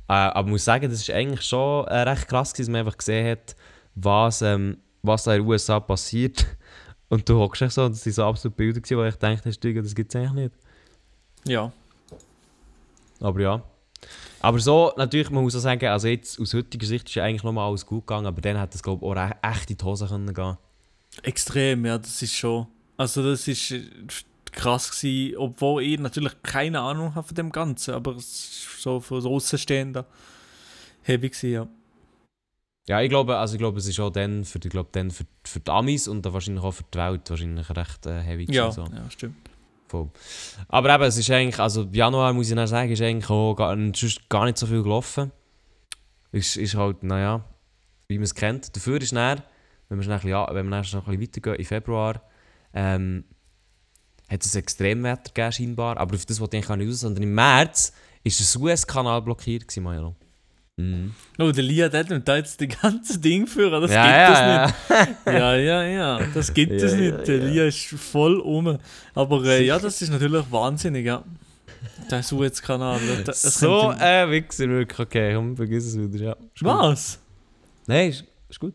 Äh, 0.09 0.13
aber 0.13 0.49
ich 0.49 0.53
muss 0.53 0.65
sagen, 0.65 0.91
das 0.91 1.01
ist 1.01 1.11
eigentlich 1.11 1.43
schon 1.43 1.87
äh, 1.87 2.01
recht 2.01 2.27
krass, 2.29 2.53
dass 2.53 2.69
man 2.69 2.81
einfach 2.81 2.97
gesehen 2.97 3.31
hat, 3.31 3.55
was, 3.95 4.43
ähm, 4.43 4.79
was 5.05 5.25
da 5.25 5.35
in 5.35 5.43
den 5.43 5.49
USA 5.49 5.81
passiert. 5.81 6.47
Und 7.09 7.29
du 7.29 7.39
hockst 7.39 7.63
echt 7.63 7.73
so, 7.73 7.89
das 7.89 8.03
sind 8.03 8.15
so 8.15 8.25
absolut 8.25 8.57
Bilder 8.57 8.81
gewesen, 8.81 8.99
wo 8.99 9.05
ich 9.05 9.15
dachte, 9.15 9.43
das 9.45 9.95
gibt 9.95 10.15
es 10.15 10.17
eigentlich 10.21 10.33
nicht. 10.33 10.55
Ja. 11.47 11.71
Aber 13.21 13.41
ja. 13.41 13.63
Aber 14.41 14.59
so, 14.59 14.93
natürlich, 14.97 15.31
man 15.31 15.43
muss 15.45 15.55
auch 15.55 15.61
sagen, 15.61 15.87
also 15.87 16.09
jetzt 16.09 16.41
aus 16.41 16.53
heutiger 16.55 16.87
Sicht 16.87 17.09
ist 17.09 17.15
ja 17.15 17.25
eigentlich 17.25 17.43
nochmal 17.45 17.69
alles 17.69 17.87
gut 17.87 18.07
gegangen, 18.07 18.27
aber 18.27 18.41
dann 18.41 18.59
hat 18.59 18.75
es, 18.75 18.83
glaube 18.83 19.05
ich, 19.05 19.11
auch 19.11 19.17
re- 19.17 19.37
echt 19.43 19.71
in 19.71 19.77
die 19.77 19.85
Hose 19.85 20.07
können 20.07 20.35
gehen. 20.35 20.57
Extrem, 21.23 21.87
ja, 21.87 21.97
das 21.97 22.21
ist 22.21 22.35
schon. 22.35 22.67
Also, 22.97 23.23
das 23.23 23.47
ist 23.49 23.71
äh, 23.71 23.83
krass 24.53 24.91
gewesen, 24.91 25.37
obwohl 25.37 25.83
ich 25.83 25.99
natürlich 25.99 26.33
keine 26.43 26.81
Ahnung 26.81 27.15
habe 27.15 27.27
von 27.27 27.35
dem 27.35 27.53
Ganzen, 27.53 27.95
aber 27.95 28.17
so 28.19 29.01
von 29.01 29.25
Außenstehender 29.25 30.05
heavy 31.03 31.29
gewesen, 31.31 31.51
ja. 31.53 31.69
Ja, 32.87 33.01
ich 33.01 33.09
glaube, 33.09 33.37
also 33.39 33.55
ich 33.55 33.59
glaube, 33.59 33.79
es 33.79 33.87
ist 33.87 33.99
auch 34.01 34.11
dann 34.11 34.45
für, 34.45 34.59
die- 34.59 34.69
ich 34.69 34.73
glaube, 34.73 34.91
dann 34.93 35.11
für, 35.11 35.25
für 35.45 35.61
die 35.61 35.71
Amis 35.71 36.07
und 36.07 36.25
dann 36.25 36.33
wahrscheinlich 36.35 36.63
auch 36.63 36.73
für 36.73 36.85
die 36.93 36.99
Welt 36.99 37.31
wahrscheinlich 37.31 37.71
recht 37.71 38.07
äh, 38.07 38.21
heavy 38.21 38.47
Ja, 38.51 38.71
so. 38.71 38.85
ja, 38.85 39.11
stimmt. 39.11 39.37
Voll. 39.89 40.11
Aber 40.69 40.95
eben, 40.95 41.05
es 41.05 41.17
ist 41.17 41.31
eigentlich, 41.31 41.59
also 41.59 41.89
Januar 41.93 42.33
muss 42.35 42.49
ich 42.51 42.55
dann 42.55 42.67
sagen, 42.67 42.91
ist 42.91 43.01
eigentlich 43.01 43.31
auch 43.31 43.55
gar, 43.55 43.75
gar 44.29 44.45
nicht 44.45 44.59
so 44.59 44.67
viel 44.67 44.83
gelaufen. 44.83 45.31
Ist, 46.33 46.57
ist 46.57 46.75
halt, 46.75 47.03
naja, 47.05 47.45
wie 48.09 48.19
man 48.19 48.25
es 48.25 48.35
kennt. 48.35 48.75
Dafür 48.77 49.01
ist 49.01 49.13
dann, 49.15 49.43
wenn 49.89 50.01
wir, 50.01 50.07
dann 50.07 50.23
wenn 50.23 50.69
wir 50.69 50.81
dann 50.83 50.91
noch 50.93 51.07
ein 51.09 51.19
bisschen 51.19 51.23
weitergehen, 51.23 51.57
im 51.57 51.65
Februar, 51.65 52.21
ähm, 52.75 53.25
hat 54.29 54.45
es 54.45 54.55
ein 54.55 54.59
Extremwetter 54.61 55.33
gegeben 55.33 55.53
scheinbar, 55.53 55.97
aber 55.99 56.17
auf 56.17 56.27
das 56.27 56.41
wollte 56.41 56.57
ich 56.57 56.69
eigentlich 56.69 56.87
nicht 56.87 56.95
raus, 56.95 57.01
sondern 57.01 57.23
im 57.23 57.35
März 57.35 57.93
ist 58.25 58.39
der 58.41 58.47
Suezkanal 58.47 59.23
blockiert 59.23 59.69
gewesen, 59.69 59.85
Milo. 59.85 60.17
Mhm. 60.77 61.15
Oh, 61.39 61.53
der 61.53 61.63
Lia, 61.63 61.89
der 61.89 62.05
nimmt 62.05 62.27
da 62.27 62.37
jetzt 62.37 62.61
das 62.61 62.69
ganze 62.81 63.19
Ding 63.19 63.47
führen, 63.47 63.81
das 63.81 63.93
ja, 63.93 64.05
gibt 64.05 64.17
ja, 64.17 64.57
ja. 64.57 64.67
nicht. 64.67 65.27
Ja, 65.27 65.55
ja, 65.57 65.83
ja, 65.85 66.27
das 66.35 66.53
gibt 66.53 66.73
Ja, 66.73 66.87
es 66.87 66.93
ja, 66.93 66.99
nicht. 66.99 67.29
Der 67.29 67.39
ja. 67.39 67.45
Lia 67.45 67.67
ist 67.67 67.87
voll 67.87 68.41
um. 68.41 68.79
Aber 69.15 69.45
äh, 69.45 69.65
ja, 69.65 69.79
das 69.79 70.03
ist 70.03 70.11
natürlich 70.11 70.45
wahnsinnig, 70.51 71.07
ja. 71.07 71.23
Der 72.11 72.23
Suezkanal. 72.23 73.01
Das, 73.25 73.43
das 73.43 73.61
so 73.61 73.89
ein 73.89 74.31
Wichser, 74.31 74.69
wirklich. 74.69 74.99
Okay, 74.99 75.35
komm, 75.35 75.57
vergiss 75.57 75.87
es 75.87 75.97
wieder. 75.97 76.25
Ja. 76.25 76.33
Ist 76.33 76.63
gut. 76.63 76.69
Was? 76.69 77.19
Nein, 77.87 78.11
ist, 78.11 78.25
ist 78.49 78.61
gut. 78.61 78.75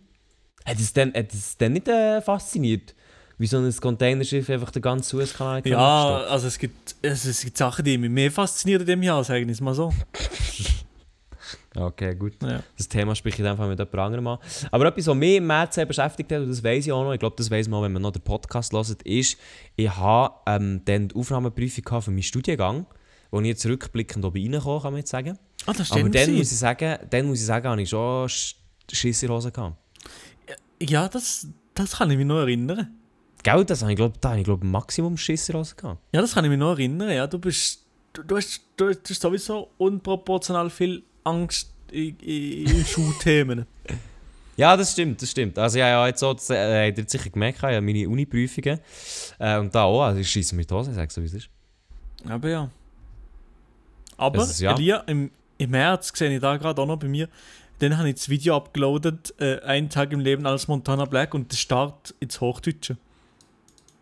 Hat 0.66 0.80
es 0.80 0.94
denn, 0.94 1.14
hat 1.14 1.34
es 1.34 1.58
denn 1.58 1.74
nicht 1.74 1.88
äh, 1.90 2.22
fasziniert, 2.22 2.96
wie 3.38 3.48
so 3.48 3.58
ein 3.58 3.76
Containerschiff 3.76 4.50
einfach 4.50 4.72
den 4.72 4.82
ganzen 4.82 5.18
Suezkanal 5.18 5.62
Ja, 5.66 6.24
also 6.30 6.48
es 6.48 6.58
gibt, 6.58 6.96
es, 7.02 7.26
es 7.26 7.42
gibt 7.42 7.58
Sachen, 7.58 7.84
die 7.84 7.98
mich 7.98 8.10
mehr 8.10 8.32
faszinieren 8.32 8.82
in 8.82 8.88
dem 8.88 9.04
Jahr, 9.04 9.24
sagen 9.24 9.48
wir 9.48 9.54
es 9.54 9.60
mal 9.60 9.74
so. 9.74 9.94
Okay, 11.80 12.16
gut. 12.16 12.34
Ja. 12.44 12.62
Das 12.78 12.88
Thema 12.88 13.16
spreche 13.16 13.42
ich 13.44 13.58
Fall 13.58 13.68
mit 13.70 13.80
jemand 13.80 13.96
anderem 13.96 14.28
an. 14.28 14.38
Aber 14.72 14.86
etwas, 14.88 15.08
was 15.08 15.16
mich 15.16 15.38
im 15.38 15.48
März 15.48 15.76
sehr 15.76 15.86
beschäftigt 15.86 16.32
hat, 16.32 16.42
und 16.42 16.50
das 16.50 16.64
weiß 16.64 16.86
ich 16.86 16.92
auch 16.92 17.04
noch, 17.04 17.14
ich 17.14 17.20
glaube, 17.20 17.36
das 17.38 17.50
weiß 17.50 17.68
man 17.70 17.80
auch, 17.80 17.84
wenn 17.84 17.94
man 17.94 18.02
noch 18.02 18.12
den 18.12 18.22
Podcast 18.22 18.74
hört, 18.74 19.02
ist, 19.04 19.38
ich 19.76 19.90
habe 19.96 20.34
ähm, 20.46 20.82
dann 20.86 21.08
die 21.08 21.16
Aufnahmeprüfung 21.16 22.02
für 22.02 22.12
meinen 22.12 22.24
Studiengang, 22.24 22.86
wo 23.32 23.40
ich 23.42 23.48
jetzt 23.48 23.66
rückblickend 23.66 24.26
oben 24.26 24.54
reinkomme, 24.54 24.82
kann 24.82 24.92
man 24.94 25.00
jetzt 25.00 25.12
sagen. 25.12 25.38
Ah, 25.66 25.74
das 25.74 25.92
Aber 25.92 26.00
stimmt. 26.00 26.16
dann 26.16 26.36
muss 26.36 26.52
ich 26.52 26.58
sagen, 26.58 26.98
dann 27.10 27.26
muss 27.28 27.40
ich 27.40 27.46
sagen, 27.46 27.68
habe 27.68 27.82
ich 27.82 27.90
schon 27.90 28.28
Sch- 28.28 28.56
Schiss 28.92 29.24
in 29.24 29.30
Hose 29.30 29.52
gehabt. 29.52 29.76
Ja, 30.82 31.08
das, 31.08 31.48
das 31.74 31.98
kann 31.98 32.10
ich 32.12 32.18
mich 32.18 32.26
noch 32.26 32.40
erinnern. 32.40 32.96
Gell, 33.44 33.64
das 33.66 33.82
habe 33.82 33.92
ich, 33.92 33.96
glaube 33.98 34.16
da 34.20 34.30
habe 34.30 34.40
ich, 34.40 34.46
glaub, 34.46 34.64
Maximum 34.64 35.16
Schiss 35.18 35.48
in 35.50 35.56
Hose 35.56 35.76
gehabt. 35.76 36.02
Ja, 36.14 36.22
das 36.22 36.34
kann 36.34 36.44
ich 36.46 36.50
mich 36.50 36.60
noch 36.60 36.72
erinnern. 36.72 37.10
Ja, 37.12 37.28
du 37.28 37.38
bist, 37.40 37.86
du, 38.14 38.24
du, 38.24 38.38
hast, 38.38 38.62
du 38.78 38.90
hast 38.90 39.06
sowieso 39.22 39.70
unproportional 39.78 40.70
viel 40.70 41.04
Angst 41.24 41.72
in, 41.92 42.18
in, 42.20 42.68
in 42.68 42.86
Schulthemen. 42.86 43.66
Ja, 44.60 44.76
das 44.76 44.92
stimmt, 44.92 45.22
das 45.22 45.32
stimmt. 45.32 45.58
Also 45.58 45.80
ja, 45.80 45.88
ja 45.88 46.08
jetzt 46.08 46.20
so, 46.20 46.34
das 46.34 46.50
äh, 46.50 46.90
habt 46.90 46.98
ihr 46.98 47.06
sicher 47.08 47.30
gemerkt, 47.30 47.62
ja 47.62 47.80
meine 47.80 48.10
Uni-Prüfungen 48.10 48.82
äh, 49.40 49.58
und 49.58 49.74
da 49.74 49.84
auch, 49.84 50.02
also 50.02 50.20
ich 50.20 50.30
schieße 50.30 50.54
mir 50.54 50.66
die 50.66 50.74
Hose, 50.74 50.90
ich 50.90 50.98
sage 50.98 51.14
so 51.14 51.22
wie 51.22 51.28
es 51.28 51.34
ist. 51.34 51.50
Aber 52.28 52.50
ja. 52.50 52.70
Aber, 54.18 54.44
ist 54.44 54.60
ja. 54.60 54.74
Elia, 54.74 54.98
im, 55.08 55.32
im 55.58 55.70
März 55.70 56.12
sehe 56.14 56.30
ich 56.36 56.42
da 56.42 56.58
gerade 56.58 56.82
auch 56.82 56.86
noch 56.86 57.00
bei 57.00 57.08
mir, 57.08 57.30
dann 57.80 57.98
habe 57.98 58.10
ich 58.10 58.16
das 58.16 58.28
Video 58.28 58.58
abgeloadet, 58.58 59.34
äh, 59.40 59.62
einen 59.62 59.90
Tag 59.90 60.12
im 60.12 60.20
Leben 60.20 60.46
als 60.46 60.68
Montana 60.68 61.06
Black 61.06 61.34
und 61.34 61.50
der 61.54 61.56
Start 61.56 62.14
ins 62.20 62.42
Hochdeutsche. 62.42 62.98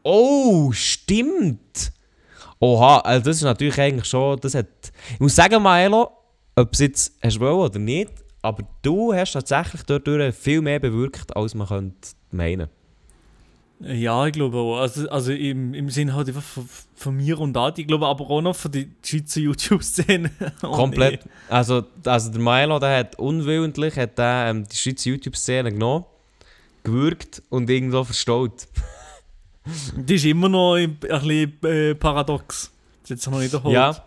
Oh, 0.01 0.71
stimmt! 0.71 1.91
Oha, 2.59 3.01
also 3.01 3.25
das 3.25 3.37
ist 3.37 3.43
natürlich 3.43 3.79
eigentlich 3.79 4.07
schon, 4.07 4.39
das 4.39 4.55
hat... 4.55 4.65
Ich 5.13 5.19
muss 5.19 5.35
sagen, 5.35 5.61
Maelo, 5.61 6.09
ob 6.57 6.73
es 6.73 6.79
jetzt 6.79 7.13
hast 7.23 7.39
wollen 7.39 7.53
oder 7.55 7.79
nicht, 7.79 8.11
aber 8.41 8.63
du 8.81 9.13
hast 9.13 9.33
tatsächlich 9.33 9.83
dadurch 9.83 10.35
viel 10.35 10.61
mehr 10.61 10.79
bewirkt, 10.79 11.35
als 11.35 11.53
man 11.53 11.67
könnte 11.67 12.09
meinen. 12.31 12.69
Ja, 13.79 14.25
ich 14.25 14.33
glaube 14.33 14.57
auch. 14.57 14.79
Also, 14.79 15.07
also 15.09 15.31
im, 15.31 15.75
im 15.75 15.89
Sinne 15.91 16.15
halt 16.15 16.27
einfach 16.27 16.41
von, 16.41 16.67
von 16.95 17.15
mir 17.15 17.39
und 17.39 17.55
Adi. 17.55 17.81
Ich 17.81 17.87
glaube 17.87 18.07
aber 18.07 18.27
auch 18.27 18.41
noch 18.41 18.55
von 18.55 18.71
der 18.71 18.85
Schweizer 19.03 19.39
YouTube-Szene. 19.39 20.31
Oh, 20.63 20.71
Komplett. 20.71 21.25
nee. 21.25 21.31
Also, 21.47 21.83
also 22.03 22.31
der 22.31 22.41
Milo, 22.41 22.79
der 22.79 22.97
hat 22.99 23.19
unwillentlich 23.19 23.95
hat 23.95 24.17
der, 24.17 24.47
ähm, 24.49 24.67
die 24.67 24.75
Schweizer 24.75 25.11
YouTube-Szene 25.11 25.71
genommen, 25.71 26.05
gewürgt 26.83 27.43
und 27.49 27.69
irgendwo 27.69 28.03
verstaut. 28.03 28.67
Das 29.95 30.11
ist 30.15 30.25
immer 30.25 30.49
noch 30.49 30.73
ein, 30.75 30.97
ein 31.11 31.19
bisschen 31.21 31.63
äh, 31.63 31.93
paradox. 31.93 32.71
Das 33.01 33.03
ist 33.03 33.09
jetzt 33.09 33.31
noch 33.31 33.39
nicht 33.39 33.53
erholt. 33.53 33.75
Ja. 33.75 34.06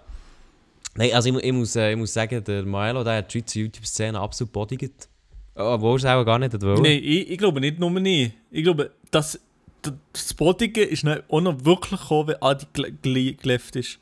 Nein, 0.96 1.12
also 1.12 1.28
ich, 1.36 1.44
ich, 1.44 1.52
muss, 1.52 1.76
äh, 1.76 1.92
ich 1.92 1.96
muss 1.96 2.12
sagen, 2.12 2.42
der 2.44 2.64
Milo, 2.64 3.04
der 3.04 3.18
hat 3.18 3.32
die 3.32 3.38
Schweizer 3.38 3.60
YouTube-Szene 3.60 4.18
absolut 4.18 4.52
bodigt. 4.52 5.08
Obwohl 5.54 5.92
er 5.92 5.96
es 5.96 6.04
auch 6.04 6.24
gar 6.24 6.38
nicht 6.38 6.52
hat 6.54 6.62
wollen. 6.62 6.82
Nein, 6.82 7.00
ich, 7.02 7.30
ich 7.30 7.38
glaube 7.38 7.60
nicht 7.60 7.78
nur 7.78 7.90
nie. 7.90 8.32
Ich 8.50 8.62
glaube, 8.64 8.90
dass 9.10 9.38
d- 9.84 9.90
das 10.12 10.34
Bodige 10.34 10.82
ist 10.82 11.04
nicht 11.04 11.22
auch 11.28 11.40
noch 11.40 11.64
wirklich 11.64 12.00
gekommen, 12.00 12.28
wenn 12.28 12.42
Adi 12.42 12.66
gele- 12.74 12.92
gele- 13.02 13.36
geleft 13.36 13.76
ist. 13.76 13.98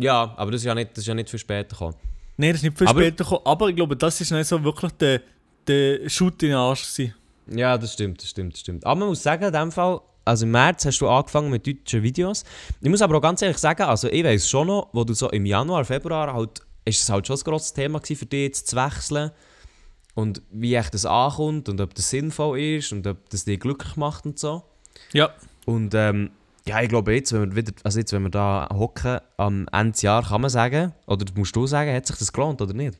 Ja, 0.00 0.34
aber 0.36 0.50
das 0.52 0.62
ist 0.62 0.64
ja 0.66 0.74
nicht, 0.74 0.90
das 0.92 0.98
ist 0.98 1.06
ja 1.08 1.14
nicht 1.14 1.28
viel 1.30 1.38
später 1.38 1.70
gekommen. 1.70 1.94
Nein, 2.36 2.50
das 2.50 2.58
ist 2.60 2.64
nicht 2.64 2.78
viel 2.78 2.86
Aber- 2.88 3.00
später 3.00 3.24
gekommen. 3.24 3.42
Aber 3.44 3.68
ich 3.68 3.76
glaube, 3.76 3.96
das 3.96 4.20
ist 4.20 4.30
nicht 4.30 4.46
so 4.46 4.62
wirklich 4.64 4.92
der, 4.92 5.20
der 5.66 6.08
Shoot 6.08 6.42
in 6.42 6.50
den 6.50 6.56
Arsch 6.58 6.82
gewesen. 6.90 7.14
Ja, 7.48 7.76
das 7.76 7.92
stimmt, 7.94 8.22
das 8.22 8.30
stimmt, 8.30 8.52
das 8.54 8.60
stimmt. 8.60 8.86
Aber 8.86 8.98
man 9.00 9.08
muss 9.08 9.22
sagen, 9.22 9.44
in 9.44 9.52
dem 9.52 9.70
Fall, 9.72 10.00
also 10.24 10.44
im 10.44 10.52
März 10.52 10.84
hast 10.86 11.00
du 11.00 11.08
angefangen 11.08 11.50
mit 11.50 11.66
deutschen 11.66 12.02
Videos. 12.02 12.44
Ich 12.80 12.88
muss 12.88 13.02
aber 13.02 13.16
auch 13.16 13.22
ganz 13.22 13.42
ehrlich 13.42 13.58
sagen, 13.58 13.82
also 13.82 14.08
ich 14.08 14.24
weiß 14.24 14.48
schon 14.48 14.66
noch, 14.66 14.88
wo 14.92 15.04
du 15.04 15.14
so 15.14 15.30
im 15.30 15.46
Januar, 15.46 15.84
Februar 15.84 16.32
halt, 16.32 16.60
ist 16.84 17.02
es 17.02 17.08
halt 17.08 17.26
schon 17.26 17.36
ein 17.36 17.42
grosses 17.42 17.72
Thema 17.72 17.98
gewesen 17.98 18.18
für 18.18 18.26
dich 18.26 18.42
jetzt 18.42 18.68
zu 18.68 18.76
wechseln. 18.76 19.30
Und 20.14 20.42
wie 20.50 20.74
echt 20.74 20.92
das 20.92 21.06
ankommt 21.06 21.68
und 21.68 21.80
ob 21.80 21.94
das 21.94 22.10
sinnvoll 22.10 22.58
ist 22.58 22.92
und 22.92 23.06
ob 23.06 23.30
das 23.30 23.44
dich 23.44 23.60
glücklich 23.60 23.96
macht 23.96 24.26
und 24.26 24.38
so. 24.38 24.62
Ja. 25.12 25.30
Und 25.66 25.94
ähm, 25.94 26.30
ja, 26.66 26.82
ich 26.82 26.88
glaube 26.88 27.14
jetzt, 27.14 27.32
wenn 27.32 27.50
wir 27.50 27.56
wieder, 27.56 27.72
also 27.84 27.98
jetzt, 27.98 28.12
wenn 28.12 28.22
wir 28.22 28.30
da 28.30 28.68
hocken, 28.72 29.20
am 29.36 29.66
Ende 29.72 29.92
des 29.92 30.02
Jahres 30.02 30.28
kann 30.28 30.40
man 30.40 30.50
sagen, 30.50 30.92
oder 31.06 31.24
musst 31.36 31.56
du 31.56 31.66
sagen, 31.66 31.94
hat 31.94 32.06
sich 32.06 32.16
das 32.16 32.32
gelohnt 32.32 32.60
oder 32.60 32.74
nicht? 32.74 32.98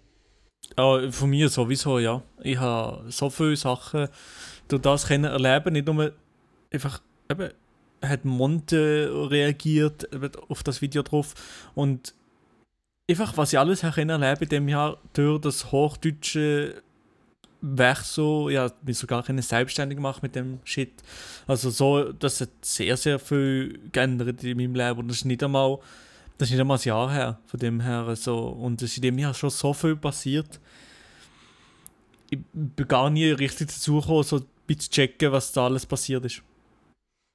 Ja, 0.79 1.11
von 1.11 1.31
mir 1.31 1.49
sowieso, 1.49 1.99
ja. 1.99 2.23
Ich 2.43 2.59
habe 2.59 3.11
so 3.11 3.29
viele 3.29 3.57
Sachen 3.57 4.09
durch 4.69 4.83
das 4.83 5.07
können 5.07 5.25
erleben, 5.25 5.73
nicht 5.73 5.87
nur 5.87 6.13
einfach 6.73 7.01
eben 7.31 7.51
hat 8.03 8.25
Monte 8.25 9.11
reagiert 9.31 10.09
eben 10.13 10.31
auf 10.49 10.63
das 10.63 10.81
Video 10.81 11.03
drauf 11.03 11.35
und 11.75 12.15
einfach, 13.11 13.37
was 13.37 13.53
ich 13.53 13.59
alles 13.59 13.83
erlebe 13.83 14.45
in 14.45 14.49
dem 14.49 14.69
Jahr 14.69 14.99
durch 15.13 15.41
das 15.41 15.71
hochdeutsche 15.71 16.83
Werk 17.61 17.99
so, 17.99 18.49
ja, 18.49 18.73
mich 18.83 18.97
sogar 18.97 19.29
eine 19.29 19.43
selbstständig 19.43 19.97
gemacht 19.97 20.23
mit 20.23 20.35
dem 20.35 20.61
Shit. 20.65 21.03
Also 21.47 21.69
so, 21.69 22.11
das 22.13 22.41
hat 22.41 22.49
sehr, 22.63 22.97
sehr 22.97 23.19
viel 23.19 23.79
geändert 23.93 24.43
in 24.43 24.57
meinem 24.57 24.75
Leben 24.75 25.01
und 25.01 25.09
das 25.09 25.19
ist 25.19 25.25
nicht 25.27 25.43
einmal, 25.43 25.79
das 26.39 26.49
ist 26.49 26.53
nicht 26.53 26.61
einmal 26.61 26.79
ein 26.79 26.85
Jahr 26.85 27.13
her, 27.13 27.39
von 27.45 27.61
dem 27.61 27.81
her 27.81 28.17
so, 28.17 28.49
und 28.49 28.81
es 28.81 28.93
ist 28.93 28.97
in 28.97 29.03
dem 29.03 29.19
Jahr 29.19 29.35
schon 29.35 29.51
so 29.51 29.75
viel 29.75 29.97
passiert. 29.97 30.59
Ich 32.31 32.39
bin 32.53 32.89
gar 32.89 33.11
nie 33.11 33.31
richtig 33.31 33.69
dazu 33.69 34.01
gekommen, 34.01 34.23
so 34.23 34.37
ein 34.37 34.47
bisschen 34.67 34.81
zu 34.83 34.91
checken, 34.91 35.33
was 35.33 35.53
da 35.53 35.67
alles 35.67 35.85
passiert 35.85 36.25
ist. 36.25 36.43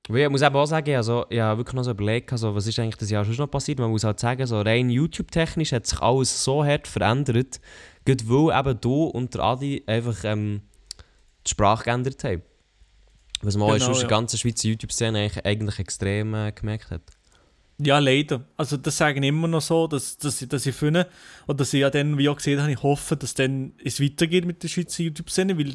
Ich 0.07 0.29
muss 0.29 0.43
eben 0.43 0.55
auch 0.55 0.67
sagen, 0.67 0.95
also, 0.95 1.25
ich 1.29 1.39
habe 1.39 1.59
wirklich 1.59 1.73
noch 1.73 1.83
so 1.83 1.91
überlegt, 1.91 2.31
also, 2.31 2.53
was 2.53 2.67
ist 2.67 2.77
eigentlich 2.77 2.97
das 2.97 3.09
Jahr 3.09 3.25
schon 3.25 3.35
noch 3.37 3.49
passiert. 3.49 3.79
Man 3.79 3.89
muss 3.89 4.03
halt 4.03 4.19
sagen, 4.19 4.45
so 4.45 4.61
rein 4.61 4.89
YouTube-technisch 4.89 5.71
hat 5.71 5.87
sich 5.87 5.99
alles 5.99 6.43
so 6.43 6.63
hart 6.63 6.87
verändert, 6.87 7.59
gerade 8.05 8.23
weil 8.27 8.59
eben 8.59 8.81
du 8.81 9.05
und 9.05 9.33
der 9.33 9.41
Adi 9.41 9.83
einfach 9.87 10.23
ähm, 10.23 10.61
die 11.45 11.49
Sprache 11.49 11.85
geändert 11.85 12.23
haben. 12.23 12.43
Was 13.41 13.57
man 13.57 13.69
auch 13.69 13.73
Genau, 13.73 13.87
in 13.87 13.93
der 13.93 14.01
ja. 14.01 14.07
ganzen 14.07 14.37
Schweizer 14.37 14.67
YouTube-Szene 14.67 15.19
eigentlich, 15.19 15.45
eigentlich 15.45 15.79
extrem 15.79 16.33
äh, 16.35 16.51
gemerkt 16.51 16.91
hat. 16.91 17.01
Ja, 17.77 17.99
leider. 17.99 18.45
Also 18.55 18.77
das 18.77 18.97
sagen 18.97 19.23
immer 19.23 19.47
noch 19.47 19.61
so, 19.61 19.87
dass, 19.87 20.17
dass, 20.17 20.41
ich, 20.41 20.47
dass 20.47 20.65
ich 20.65 20.75
finde, 20.75 21.07
oder 21.45 21.57
dass 21.57 21.73
ich 21.73 21.81
ja 21.81 21.89
dann, 21.89 22.17
wie 22.17 22.29
auch 22.29 22.37
gesehen 22.37 22.61
habe, 22.61 22.71
ich 22.71 22.81
hoffe, 22.81 23.17
dass 23.17 23.33
dann 23.33 23.73
es 23.83 24.01
weitergeht 24.01 24.45
mit 24.45 24.63
der 24.63 24.69
Schweizer 24.69 25.03
YouTube-Szene, 25.03 25.57
weil 25.57 25.73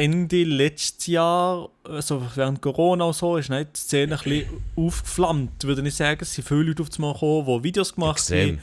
Ende 0.00 0.44
letztes 0.44 1.06
Jahr, 1.06 1.68
also 1.84 2.22
während 2.34 2.62
Corona 2.62 3.04
und 3.04 3.14
so, 3.14 3.36
ist 3.36 3.50
nicht 3.50 3.76
die 3.76 3.80
Szene 3.80 4.16
ein 4.16 4.22
bisschen 4.22 4.48
aufgeflammt, 4.76 5.64
würde 5.64 5.86
ich 5.86 5.94
sagen. 5.94 6.20
Es 6.22 6.34
sind 6.34 6.48
viele 6.48 6.62
Leute 6.62 6.82
auf 6.82 6.88
einmal 6.96 7.12
gekommen, 7.12 7.58
die 7.58 7.64
Videos 7.64 7.94
gemacht 7.94 8.30
haben, 8.30 8.60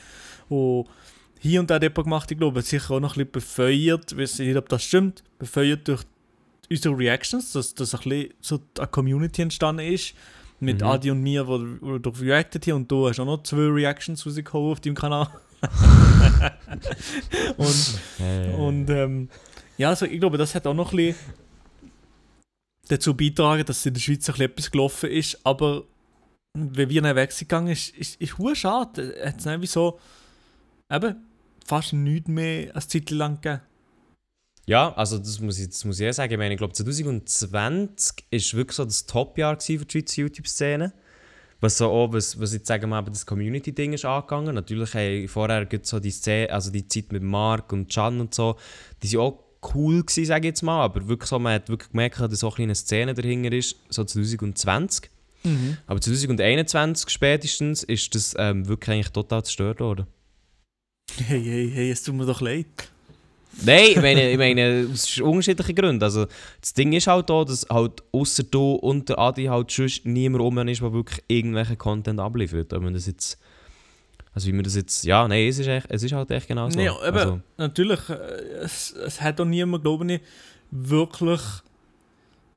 die 0.50 0.84
hier 1.39 1.60
und 1.60 1.69
da 1.69 1.76
jemand 1.76 1.95
gemacht, 1.95 2.32
ich 2.32 2.38
glaube, 2.38 2.62
sicher 2.63 2.95
auch 2.95 3.00
noch 3.00 3.15
ein 3.15 3.28
bisschen 3.28 3.32
befeuert, 3.32 4.12
ich 4.12 4.17
weiß 4.17 4.39
nicht, 4.39 4.58
ob 4.58 4.67
das 4.69 4.84
stimmt, 4.84 5.23
befeuert 5.38 5.88
durch 5.88 6.02
unsere 6.69 6.97
Reactions, 6.97 7.52
dass, 7.52 7.76
dass 7.76 7.93
ein 7.93 8.02
bisschen 8.02 8.34
so 8.41 8.60
eine 8.80 8.88
Community 8.88 9.43
entstanden 9.43 9.86
ist, 9.86 10.15
mit 10.60 10.82
Mhm. 10.82 10.88
Adi 10.88 11.12
und 11.12 11.21
mir, 11.21 11.47
wo, 11.47 11.60
wo 11.82 11.97
durch 12.00 12.19
reacted 12.19 12.65
haben. 12.67 12.78
Und 12.78 12.91
du 12.91 13.08
hast 13.08 13.19
auch 13.19 13.26
noch 13.26 13.43
zwei 13.43 13.67
Reactions 13.67 14.26
rausgehauen 14.26 14.71
auf 14.71 14.80
deinem 14.80 14.95
Kanal. 14.95 15.28
und 17.58 18.00
Äh, 18.19 18.54
und 18.56 18.89
ähm, 18.89 19.30
ja, 19.78 19.90
also 19.90 20.06
ich 20.06 20.20
glaube, 20.20 20.38
das 20.38 20.56
hat 20.56 20.68
auch 20.68 20.74
noch 20.74 20.92
ein 20.92 20.98
bisschen 20.98 21.16
dazu 22.88 23.16
beitragen, 23.16 23.66
dass 23.66 23.86
in 23.86 23.94
der 23.94 24.02
Schweiz 24.02 24.28
ein 24.28 24.34
bisschen 24.34 24.52
etwas 24.52 24.72
gelaufen 24.72 25.10
ist, 25.10 25.40
aber 25.44 25.84
wenn 26.54 26.90
wir 26.90 27.16
weggegangen 27.16 27.72
ist, 27.72 27.96
ist, 27.96 28.20
ist 28.20 28.38
hure 28.38 28.56
schade. 28.56 29.16
Hat 29.24 29.40
es 29.40 29.46
nicht 29.46 29.62
wie 29.62 29.68
so 29.68 30.00
eben 30.92 31.16
fast 31.66 31.94
nichts 31.94 32.30
mehr 32.30 32.76
als 32.76 32.88
Zeit 32.88 33.10
lang 33.12 33.42
gegeben. 33.42 33.62
Ja, 34.66 34.94
also 34.96 35.18
das 35.18 35.40
muss 35.40 35.60
ich, 35.60 35.70
das 35.70 35.86
muss 35.86 36.00
ich 36.00 36.13
sagen. 36.13 36.32
Ich 36.32 36.38
meine, 36.38 36.54
ich 36.54 36.58
glaube 36.58 36.74
2020 36.74 38.26
ist 38.32 38.54
wirklich 38.54 38.76
so 38.76 38.86
das 38.86 39.06
Top-Jahr 39.06 39.60
für 39.60 39.78
die 39.78 39.92
Schweizer 39.92 40.22
YouTube-Szene. 40.22 40.94
Was 41.60 41.78
so 41.78 41.90
auch, 41.90 42.12
was, 42.12 42.40
was 42.40 42.54
jetzt 42.54 42.68
sagen 42.68 42.90
wir 42.90 43.02
das 43.02 43.26
Community-Ding 43.26 43.94
ist 43.94 44.06
angegangen. 44.06 44.56
Natürlich 44.56 44.94
haben 44.94 45.28
vorher 45.28 45.68
so 45.82 46.00
die 46.00 46.12
Szene, 46.12 46.52
also 46.52 46.70
die 46.70 46.88
Zeit 46.88 47.12
mit 47.12 47.24
Mark 47.24 47.72
und 47.72 47.92
Can 47.92 48.20
und 48.20 48.36
so, 48.36 48.58
die 49.02 49.08
sind 49.08 49.20
auch 49.20 49.47
cool 49.74 50.04
gewesen, 50.04 50.26
sage 50.26 50.48
ich 50.48 50.52
jetzt 50.52 50.62
mal. 50.63 50.84
Aber 50.84 51.08
wirklich 51.08 51.30
so, 51.30 51.39
man 51.39 51.54
hat 51.54 51.70
wirklich 51.70 51.91
gemerkt, 51.91 52.20
dass 52.20 52.39
so 52.39 52.48
eine 52.48 52.56
kleine 52.56 52.76
Szene 52.76 53.13
dahinter 53.13 53.52
ist, 53.52 53.76
so 53.89 54.04
2020. 54.04 55.10
Aber 55.86 56.02
2021 56.02 57.10
spätestens 57.10 57.84
ist 57.84 58.13
das 58.15 58.36
ähm, 58.38 58.67
wirklich 58.67 58.93
eigentlich 58.93 59.12
total 59.12 59.43
zerstört 59.43 59.80
worden. 59.80 60.08
Hey, 61.15 61.41
hey, 61.41 61.72
hey, 61.74 61.91
es 61.91 62.04
tut 62.04 62.15
mir 62.15 62.26
doch 62.26 62.41
leid. 62.41 62.65
Nein, 63.65 63.86
ich 63.91 64.02
meine, 64.02 64.30
ich 64.30 64.38
meine 64.38 64.88
aus 64.91 65.20
unterschiedlichen 65.20 65.76
Gründen. 65.76 66.04
Also, 66.04 66.28
das 66.62 66.74
Ding 66.74 66.93
ist 66.93 67.08
halt 67.08 67.32
auch, 67.32 67.46
dass 67.46 67.65
halt 67.70 68.04
außer 68.12 68.43
du 68.43 68.74
und 68.74 69.10
der 69.10 69.17
Adi 69.17 69.46
halt 69.46 69.72
sonst 69.72 70.06
niemand 70.06 70.43
rum 70.43 70.58
ist, 70.67 70.82
der 70.82 70.93
wirklich 70.93 71.24
irgendwelchen 71.28 71.78
Content 71.78 72.20
abliefert. 72.20 72.74
Ob 72.74 72.84
man 72.84 72.93
das 72.93 73.08
jetzt... 73.08 73.39
Also 74.38 74.50
wie 74.50 74.54
man 74.54 74.63
das 74.63 74.76
jetzt... 74.76 75.04
Ja, 75.04 75.28
nein, 75.28 75.47
es 75.47 75.58
ist, 75.58 75.65
echt, 75.65 75.88
es 75.89 76.04
ist 76.04 76.12
halt 76.13 76.30
echt 76.30 76.47
genau 76.47 76.69
so. 76.69 76.78
Nee, 76.78 76.89
eben, 76.89 77.17
also, 77.17 77.41
natürlich, 77.58 78.08
äh, 78.08 78.13
es, 78.62 78.91
es 78.91 79.19
hat 79.19 79.41
auch 79.41 79.45
niemand, 79.45 79.84
glaube 79.84 80.13
ich, 80.13 80.21
wirklich 80.69 81.41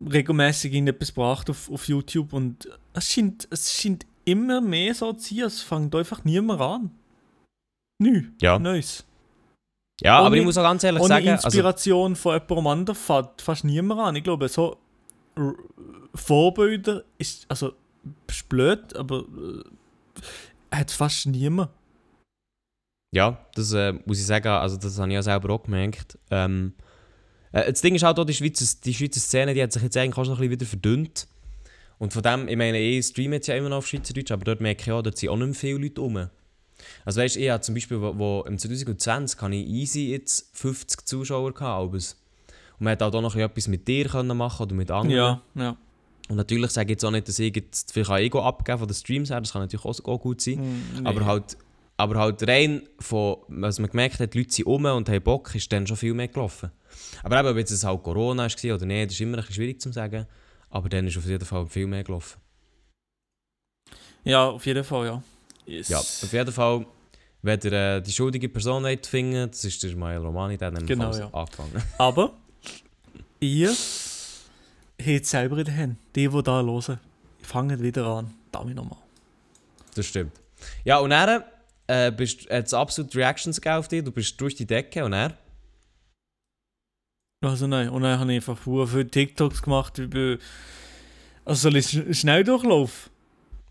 regelmäßig 0.06 0.74
irgendetwas 0.74 1.14
gebracht 1.14 1.48
auf, 1.48 1.70
auf 1.70 1.88
YouTube 1.88 2.34
und 2.34 2.68
es 2.92 3.10
scheint, 3.10 3.48
es 3.50 3.72
scheint 3.72 4.04
immer 4.26 4.60
mehr 4.60 4.94
so 4.94 5.10
zu 5.14 5.34
sein, 5.34 5.44
es 5.44 5.62
fängt 5.62 5.94
einfach 5.94 6.22
niemand 6.22 6.60
an. 6.60 6.90
Nö, 7.98 8.24
ja. 8.42 8.58
Neues. 8.58 9.06
ja, 10.02 10.18
aber 10.18 10.26
ohne- 10.26 10.36
ich 10.40 10.44
muss 10.44 10.58
auch 10.58 10.62
ganz 10.62 10.84
ehrlich 10.84 11.00
Ohne 11.00 11.08
sagen... 11.08 11.28
Also, 11.30 11.46
Inspiration 11.46 12.14
von 12.14 12.34
jemandem 12.34 12.66
anderem 12.66 12.96
fängt 12.96 13.40
fast 13.40 13.64
niemand 13.64 14.00
an. 14.02 14.16
Ich 14.16 14.24
glaube, 14.24 14.48
so 14.50 14.76
R- 15.34 15.54
Vorbilder 16.14 17.04
ist, 17.16 17.46
also, 17.48 17.72
ist 18.28 18.46
blöd, 18.50 18.94
aber 18.96 19.20
äh, 19.20 19.62
hat 20.70 20.90
fast 20.90 21.26
niemand. 21.26 21.70
Ja, 23.12 23.44
das 23.54 23.72
äh, 23.72 23.92
muss 24.04 24.20
ich 24.20 24.26
sagen, 24.26 24.48
also 24.48 24.76
das 24.76 24.98
habe 24.98 25.08
ich 25.08 25.14
ja 25.14 25.22
selber 25.22 25.54
auch 25.54 25.62
gemerkt. 25.62 26.18
Ähm, 26.30 26.74
äh, 27.52 27.70
das 27.70 27.80
Ding 27.80 27.94
ist 27.94 28.04
halt 28.04 28.18
auch, 28.18 28.24
die 28.24 28.34
Schweizer, 28.34 28.64
die 28.84 28.94
Schweizer 28.94 29.20
Szene, 29.20 29.54
die 29.54 29.62
hat 29.62 29.72
sich 29.72 29.82
jetzt 29.82 29.96
eigentlich 29.96 30.16
auch 30.16 30.24
schon 30.24 30.34
ein 30.34 30.38
bisschen 30.38 30.52
wieder 30.52 30.66
verdünnt. 30.66 31.26
Und 31.98 32.12
von 32.12 32.22
dem, 32.22 32.48
ich 32.48 32.56
meine, 32.56 32.78
ich 32.78 33.06
streame 33.06 33.36
jetzt 33.36 33.48
ja 33.48 33.56
immer 33.56 33.68
noch 33.68 33.78
auf 33.78 33.86
Schweizerdeutsch, 33.86 34.30
aber 34.30 34.44
dort 34.44 34.60
merke 34.60 34.82
ich 34.82 34.92
auch, 34.92 35.02
dort 35.02 35.18
sind 35.18 35.28
auch 35.28 35.36
nicht 35.36 35.46
mehr 35.46 35.54
viele 35.54 35.78
Leute 35.78 36.00
rum. 36.00 36.28
Also 37.04 37.20
weißt 37.20 37.36
du, 37.36 37.40
ich 37.40 37.50
habe 37.50 37.60
zum 37.60 37.74
Beispiel, 37.74 38.00
wo, 38.00 38.16
wo 38.16 38.44
im 38.46 38.58
2020 38.58 39.40
habe 39.40 39.54
ich 39.54 39.66
easy 39.66 40.10
jetzt 40.10 40.56
50 40.56 41.06
Zuschauer 41.06 41.52
gehabt. 41.52 41.92
Und 41.92 42.14
man 42.78 42.92
hat 42.92 43.02
halt 43.02 43.14
auch 43.14 43.20
noch 43.20 43.36
etwas 43.36 43.68
mit 43.68 43.86
dir 43.86 44.08
können 44.08 44.34
machen 44.36 44.62
oder 44.62 44.74
mit 44.74 44.90
anderen. 44.90 45.16
Ja, 45.16 45.42
ja. 45.54 45.76
Und 46.30 46.36
natürlich 46.36 46.70
sage 46.70 46.86
ich 46.86 46.90
jetzt 46.90 47.04
auch 47.04 47.10
nicht, 47.10 47.26
dass 47.26 47.40
ich 47.40 47.54
jetzt 47.54 47.92
vielleicht 47.92 48.10
ein 48.10 48.22
Ego 48.22 48.40
abgeben 48.40 48.78
von 48.78 48.86
den 48.86 48.94
Streams 48.94 49.30
her, 49.30 49.40
das 49.40 49.52
kann 49.52 49.62
natürlich 49.62 49.84
auch, 49.84 50.20
gut 50.20 50.40
sein. 50.40 50.60
Mm, 50.60 51.02
nee. 51.02 51.08
Aber 51.08 51.26
halt, 51.26 51.56
aber 51.96 52.20
halt 52.20 52.46
rein 52.46 52.88
von, 53.00 53.38
was 53.48 53.80
man 53.80 53.90
gemerkt 53.90 54.20
hat, 54.20 54.32
die 54.32 54.38
Leute 54.38 54.52
sind 54.52 54.66
um 54.66 54.84
und 54.84 55.08
haben 55.08 55.22
Bock, 55.22 55.52
ist 55.56 55.72
dann 55.72 55.88
schon 55.88 55.96
viel 55.96 56.14
mehr 56.14 56.28
gelaufen. 56.28 56.70
Aber 57.24 57.40
eben, 57.40 57.48
ob 57.48 57.56
jetzt 57.56 57.72
es 57.72 57.82
halt 57.82 58.04
Corona 58.04 58.44
war 58.46 58.74
oder 58.76 58.86
nicht, 58.86 59.06
das 59.06 59.14
ist 59.14 59.20
immer 59.20 59.38
ein 59.38 59.40
bisschen 59.40 59.54
schwierig 59.56 59.80
zu 59.80 59.90
sagen. 59.90 60.24
Aber 60.70 60.88
dann 60.88 61.08
ist 61.08 61.18
auf 61.18 61.26
jeden 61.26 61.44
Fall 61.44 61.66
viel 61.66 61.88
mehr 61.88 62.04
gelaufen. 62.04 62.40
Ja, 64.22 64.50
auf 64.50 64.64
jeden 64.64 64.84
Fall, 64.84 65.06
ja. 65.06 65.22
Yes. 65.66 65.88
Ja, 65.88 65.98
auf 65.98 66.32
jeden 66.32 66.52
Fall, 66.52 66.86
wenn 67.42 67.60
ihr 67.64 67.72
äh, 67.72 68.00
die 68.00 68.12
schuldige 68.12 68.48
Person 68.48 68.84
wollt 68.84 69.04
finden 69.06 69.50
das 69.50 69.64
ist 69.64 69.82
der 69.82 69.96
Mael 69.96 70.18
Romani, 70.18 70.56
der 70.56 70.68
hat 70.68 70.86
Genau, 70.86 71.12
ja. 71.12 71.28
angefangen. 71.32 71.82
Aber 71.98 72.34
ihr 73.40 73.74
habt 75.00 75.24
es 75.24 75.30
selber 75.30 75.58
in 75.58 75.64
den 75.64 75.74
Händen. 75.74 75.98
Die, 76.14 76.28
die 76.28 76.42
da 76.42 76.62
hören, 76.62 76.98
fangen 77.42 77.82
wieder 77.82 78.06
an. 78.06 78.34
Damit 78.52 78.76
nochmal. 78.76 78.98
Das 79.94 80.06
stimmt. 80.06 80.32
Ja, 80.84 80.98
und 80.98 81.10
er 81.10 81.44
äh, 81.86 82.12
bist 82.12 82.48
hat 82.50 82.66
es 82.66 82.74
absolut 82.74 83.14
Reactions 83.16 83.60
auf 83.66 83.88
dich, 83.88 84.04
du 84.04 84.12
bist 84.12 84.40
durch 84.40 84.54
die 84.54 84.66
Decke 84.66 85.04
und 85.04 85.12
er. 85.12 85.36
Also 87.42 87.66
nein, 87.66 87.88
und 87.88 88.02
dann 88.02 88.18
habe 88.18 88.30
ich 88.32 88.36
einfach 88.36 88.58
viele 88.58 89.08
TikToks 89.08 89.62
gemacht 89.62 89.96
über... 89.98 90.36
Also 91.46 91.70
soll 91.70 91.76
ich 91.76 91.86
Sch- 91.86 92.12
Schnelldurchlauf? 92.12 93.08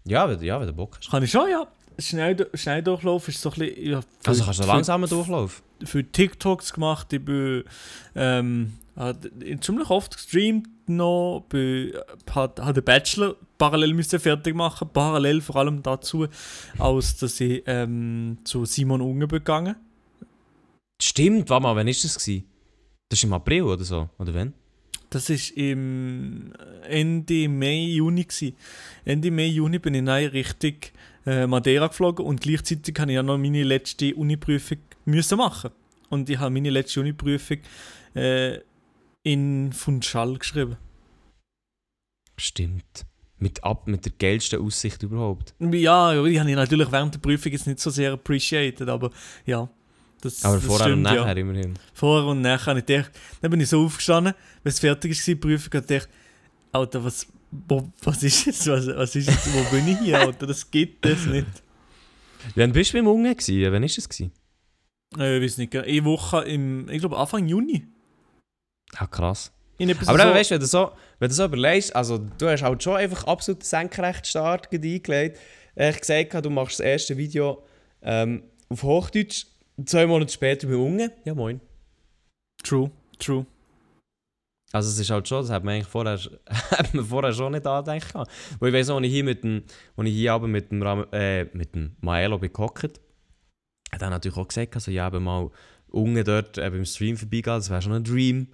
Ja, 0.05 0.27
wenn, 0.27 0.41
ja, 0.41 0.59
wenn 0.59 0.65
du 0.67 0.73
Bock 0.73 0.97
hast. 0.97 1.11
Kann 1.11 1.21
ich 1.21 1.29
schon, 1.29 1.49
ja. 1.49 1.67
Schnell, 1.99 2.49
Schnelldurchlauf 2.55 3.27
ist 3.27 3.39
so 3.41 3.51
ein 3.51 3.59
bisschen... 3.59 3.91
Ja, 3.91 4.01
für- 4.01 4.07
Also 4.29 4.43
kannst 4.43 4.59
du 4.59 4.65
langsamer 4.65 5.07
durchlaufen. 5.07 5.63
Für 5.83 6.03
TikToks 6.03 6.73
gemacht, 6.73 7.09
bin... 7.09 7.63
Ähm, 8.15 8.78
hat 8.99 9.29
ziemlich 9.61 9.89
oft 9.89 10.15
gestreamt 10.15 10.67
noch, 10.87 11.45
bin, 11.49 11.93
hat, 12.31 12.59
hat 12.59 12.75
den 12.75 12.83
Bachelor 12.83 13.35
parallel 13.57 13.93
müssen 13.93 14.19
fertig 14.19 14.55
machen, 14.55 14.89
parallel 14.91 15.41
vor 15.41 15.55
allem 15.55 15.81
dazu, 15.81 16.27
als 16.77 17.17
dass 17.17 17.39
ich 17.39 17.63
ähm, 17.65 18.37
zu 18.43 18.65
Simon 18.65 19.01
Unge 19.01 19.27
begangen. 19.27 19.75
Stimmt, 21.01 21.49
warte 21.49 21.63
mal, 21.63 21.75
wann 21.75 21.87
war 21.87 21.93
das? 21.93 22.17
Gewesen? 22.17 22.43
Das 23.09 23.19
ist 23.19 23.23
im 23.23 23.33
April 23.33 23.63
oder 23.63 23.83
so, 23.83 24.09
oder 24.19 24.33
wann? 24.33 24.53
Das 25.09 25.29
ist 25.29 25.51
im 25.51 26.53
Ende 26.87 27.49
Mai, 27.49 27.85
Juni. 27.93 28.25
Gewesen. 28.25 28.55
Ende 29.05 29.31
Mai, 29.31 29.47
Juni 29.47 29.79
bin 29.79 29.95
ich 29.95 30.05
dann 30.05 30.25
Richtung 30.25 30.75
äh, 31.25 31.47
Madeira 31.47 31.87
geflogen 31.87 32.25
und 32.25 32.41
gleichzeitig 32.41 32.95
habe 32.99 33.11
ich 33.11 33.15
ja 33.15 33.23
noch 33.23 33.37
meine 33.37 33.63
letzte 33.63 34.13
Uni-Prüfung 34.13 34.77
müssen 35.05 35.37
machen. 35.37 35.71
Und 36.09 36.29
ich 36.29 36.37
habe 36.37 36.51
meine 36.51 36.69
letzte 36.69 36.99
Uni-Prüfung 36.99 37.57
äh, 38.13 38.59
in 39.31 39.73
Funchal 39.73 40.37
geschrieben. 40.37 40.77
Stimmt. 42.37 43.05
Mit, 43.37 43.63
ab, 43.63 43.87
mit 43.87 44.03
der 44.05 44.11
geilsten 44.17 44.61
Aussicht 44.61 45.01
überhaupt. 45.03 45.53
Ja, 45.59 46.11
die 46.11 46.39
habe 46.39 46.49
ich 46.49 46.55
natürlich 46.55 46.91
während 46.91 47.13
der 47.13 47.19
Prüfung 47.19 47.51
jetzt 47.51 47.67
nicht 47.67 47.79
so 47.79 47.89
sehr 47.89 48.13
appreciated, 48.13 48.89
aber 48.89 49.11
ja. 49.45 49.69
Das, 50.21 50.43
Aber 50.43 50.55
das 50.55 50.65
vorher 50.65 50.87
und 50.87 50.91
stimmt, 50.91 51.03
nachher 51.03 51.37
ja. 51.37 51.41
immerhin. 51.41 51.79
Vorher 51.93 52.29
und 52.29 52.41
nachher 52.41 52.65
habe 52.71 52.79
ich 52.79 52.85
gedacht, 52.85 53.11
dann 53.41 53.51
bin 53.51 53.61
ich 53.61 53.69
so 53.69 53.85
aufgestanden, 53.85 54.33
wenn 54.63 54.69
es 54.69 54.79
fertig 54.79 55.17
war, 55.17 55.25
die 55.25 55.35
Prüfung, 55.35 55.79
und 55.79 55.89
dachte, 55.89 56.09
Alter, 56.73 57.03
was, 57.05 57.25
Wo, 57.51 57.89
was 58.03 58.21
ist 58.23 58.45
jetzt? 58.45 58.67
Was, 58.67 58.87
was 58.87 59.15
ist 59.15 59.27
jetzt? 59.27 59.53
Wo 59.53 59.63
bin 59.75 59.87
ich 59.87 59.99
hier? 59.99 60.27
Oder 60.27 60.47
das 60.47 60.69
gibt 60.69 61.05
es 61.05 61.25
nicht. 61.25 61.63
Wann 62.55 62.73
bist 62.73 62.93
du 62.93 62.97
beim 62.97 63.07
Unge 63.07 63.33
gewesen? 63.35 63.71
Wann 63.71 63.83
ist 63.83 63.97
es 63.97 64.09
gewesen? 64.09 64.31
Äh, 65.17 65.37
ich 65.37 65.43
weiß 65.43 65.57
nicht. 65.59 65.75
Eine 65.75 66.05
Woche 66.05 66.41
im, 66.41 66.89
ich 66.89 66.99
glaube 66.99 67.17
Anfang 67.17 67.47
Juni. 67.47 67.87
Ja, 68.97 69.07
krass. 69.07 69.51
In 69.77 69.89
etwas 69.89 70.07
Aber 70.09 70.19
so, 70.19 70.25
eben, 70.25 70.35
weißt 70.35 70.51
du, 70.51 70.55
wenn 70.55 70.61
du 70.61 70.67
so, 70.67 70.91
wenn 71.19 71.29
du 71.29 71.35
so 71.35 71.45
überlegst, 71.45 71.95
also 71.95 72.17
du 72.17 72.49
hast 72.49 72.63
halt 72.63 72.83
schon 72.83 72.95
einfach 72.97 73.23
absolut 73.25 73.63
Senkrechtstart 73.63 74.71
eingelegt. 74.73 75.37
Äh, 75.75 75.91
Ich 75.91 75.99
gesagt, 76.01 76.45
du 76.45 76.49
machst 76.49 76.79
das 76.79 76.85
erste 76.85 77.17
Video 77.17 77.63
ähm, 78.01 78.43
auf 78.67 78.83
Hochdeutsch, 78.83 79.45
zwei 79.85 80.05
Monate 80.05 80.33
später 80.33 80.67
beim 80.67 80.81
Unge. 80.81 81.11
Ja, 81.23 81.33
moin. 81.33 81.61
True, 82.63 82.91
true. 83.17 83.45
Also 84.71 84.89
es 84.89 84.99
ist 84.99 85.09
halt 85.09 85.27
schon, 85.27 85.41
das 85.41 85.49
hat 85.49 85.63
man 85.63 85.75
eigentlich 85.75 85.87
vorher, 85.87 86.19
hat 86.49 86.93
man 86.93 87.05
vorher 87.05 87.33
schon 87.33 87.53
nicht 87.53 87.65
angedacht. 87.65 88.13
gehabt. 88.13 88.31
Weil 88.59 88.69
ich 88.69 88.75
weiss 88.75 88.87
noch, 88.87 88.97
als 88.97 89.05
ich 89.05 89.13
hier 89.13 89.23
mit 89.23 89.43
dem, 89.43 89.63
als 89.95 90.07
ich 90.07 90.13
hier 90.13 90.33
aber 90.33 90.47
mit 90.47 90.71
dem, 90.71 90.83
Ram, 90.83 91.05
äh, 91.11 91.45
mit 91.55 91.73
dem 91.73 91.95
Maelo 92.01 92.37
bin 92.37 92.53
gehockt, 92.53 92.99
hat 93.91 94.01
er 94.01 94.09
natürlich 94.09 94.37
auch 94.37 94.47
gesagt, 94.47 94.75
also 94.75 94.91
ja, 94.91 95.07
eben 95.07 95.23
mal 95.23 95.49
unten 95.87 96.23
dort 96.23 96.57
äh, 96.57 96.69
beim 96.69 96.85
Stream 96.85 97.17
vorbeigehen, 97.17 97.57
das 97.57 97.69
wäre 97.69 97.81
schon 97.81 97.93
ein 97.93 98.03
Dream. 98.03 98.47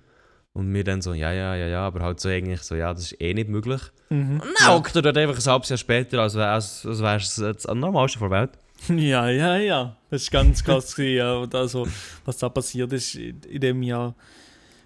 Und 0.56 0.74
wir 0.74 0.86
dann 0.86 1.02
so, 1.02 1.14
ja, 1.14 1.34
ja, 1.34 1.54
ja, 1.54 1.68
ja, 1.68 1.82
aber 1.82 2.00
halt 2.00 2.22
so 2.22 2.30
eigentlich 2.30 2.62
so, 2.62 2.76
ja, 2.76 2.94
das 2.94 3.12
ist 3.12 3.22
eh 3.22 3.34
nicht 3.34 3.50
möglich. 3.50 3.82
Mhm. 4.10 4.40
Und 4.40 4.54
dann 4.58 4.74
hockt 4.74 4.96
er 4.96 5.02
dort 5.02 5.18
einfach 5.18 5.38
ein 5.38 5.52
halbes 5.52 5.68
Jahr 5.68 5.78
später, 5.78 6.22
als 6.22 6.36
wäre 6.36 6.48
als, 6.48 6.86
als 6.86 7.02
wär's 7.02 7.36
das 7.36 7.66
am 7.66 7.80
normalsten 7.80 8.22
der 8.22 8.32
Welt. 8.32 8.52
Ja, 8.90 9.30
ja, 9.30 9.58
ja. 9.58 9.98
Das 10.10 10.32
war 10.32 10.44
ganz 10.44 10.64
krass. 10.64 10.96
ja. 10.98 11.36
Und 11.36 11.54
also, 11.54 11.88
was 12.24 12.38
da 12.38 12.48
passiert 12.48 12.94
ist 12.94 13.16
in, 13.16 13.60
dem 13.60 13.84
Jahr. 13.84 14.16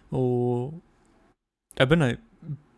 Oh, 0.09 0.73
eben 1.79 2.01
ein 2.01 2.17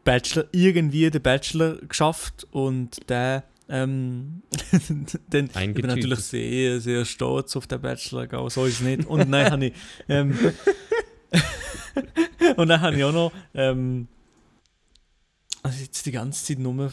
Bachelor, 0.03 0.45
irgendwie 0.51 1.09
den 1.09 1.21
Bachelor 1.21 1.77
geschafft 1.77 2.45
und 2.51 3.09
der. 3.09 3.43
Ähm, 3.69 4.41
dann, 5.29 5.45
ich 5.45 5.73
bin 5.73 5.85
natürlich 5.85 6.19
sehr, 6.19 6.81
sehr 6.81 7.05
stolz 7.05 7.55
auf 7.55 7.67
den 7.67 7.79
Bachelor, 7.79 8.49
so 8.49 8.65
ist 8.65 8.75
es 8.75 8.81
nicht. 8.81 9.05
Und 9.07 9.31
dann 9.31 9.51
habe 9.51 9.65
ich. 9.67 9.73
Ähm, 10.09 10.37
und 12.61 12.69
dann 12.69 12.81
habe 12.81 12.95
ich 12.95 13.03
auch 13.03 13.11
noch. 13.11 13.31
Ähm, 13.53 14.07
also 15.63 15.81
jetzt 15.83 16.05
die 16.05 16.11
ganze 16.11 16.43
Zeit 16.43 16.59
nur 16.59 16.91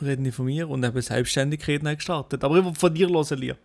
reden 0.00 0.24
die 0.24 0.32
von 0.32 0.46
mir 0.46 0.68
und 0.68 0.84
eben 0.84 1.00
Selbstständigkeit 1.00 1.82
neu 1.82 1.96
gestartet. 1.96 2.44
Aber 2.44 2.56
ich 2.56 2.64
will 2.64 2.74
von 2.74 2.94
dir 2.94 3.08
hören, 3.08 3.38
Lia. 3.38 3.56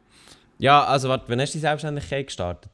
Ja, 0.57 0.83
also 0.83 1.09
warte, 1.09 1.25
wann 1.27 1.39
hast 1.41 1.53
du 1.53 1.57
die 1.57 1.61
Selbstständigkeit 1.61 2.27
gestartet? 2.27 2.71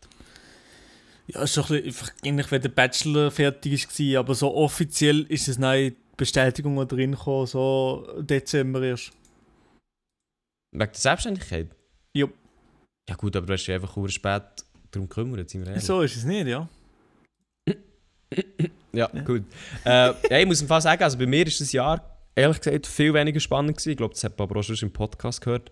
Ja, 1.27 1.41
ist 1.41 1.57
ein 1.57 1.63
bisschen, 1.63 1.85
einfach 1.85 2.11
ähnlich, 2.23 2.51
wenn 2.51 2.61
der 2.61 2.69
Bachelor 2.69 3.31
fertig 3.31 3.87
war, 3.87 4.19
aber 4.19 4.35
so 4.35 4.55
offiziell 4.55 5.23
ist 5.23 5.47
es 5.47 5.57
neue 5.57 5.93
Bestätigung 6.15 6.87
drin 6.87 7.11
gekommen, 7.11 7.47
so 7.47 8.07
Dezember 8.19 8.81
erst. 8.81 9.11
Wegen 10.71 10.79
der 10.79 10.89
Selbstständigkeit? 10.93 11.75
Jupp. 12.13 12.33
Ja 13.09 13.15
gut, 13.15 13.35
aber 13.35 13.45
du 13.45 13.53
hast 13.53 13.65
dich 13.65 13.75
einfach 13.75 13.95
spät 14.09 14.43
darum 14.91 15.09
gekümmert, 15.09 15.49
sind 15.49 15.61
wir 15.61 15.69
ehrlich. 15.69 15.83
So 15.83 16.01
ist 16.01 16.15
es 16.15 16.23
nicht, 16.23 16.47
ja. 16.47 16.67
Ja, 18.93 19.07
gut. 19.25 19.43
Äh, 19.85 19.89
ja, 20.29 20.39
ich 20.39 20.45
muss 20.45 20.61
im 20.61 20.67
Fall 20.67 20.81
sagen, 20.81 21.03
also 21.03 21.17
bei 21.17 21.25
mir 21.25 21.45
ist 21.45 21.61
das 21.61 21.71
Jahr 21.71 22.17
ehrlich 22.35 22.59
gesagt 22.59 22.87
viel 22.87 23.13
weniger 23.13 23.39
spannend 23.39 23.77
gewesen. 23.77 23.91
Ich 23.91 23.97
glaube, 23.97 24.13
das 24.13 24.23
hat 24.23 24.37
man 24.37 24.49
aber 24.49 24.59
auch 24.59 24.63
schon 24.63 24.75
im 24.81 24.91
Podcast 24.91 25.41
gehört. 25.41 25.71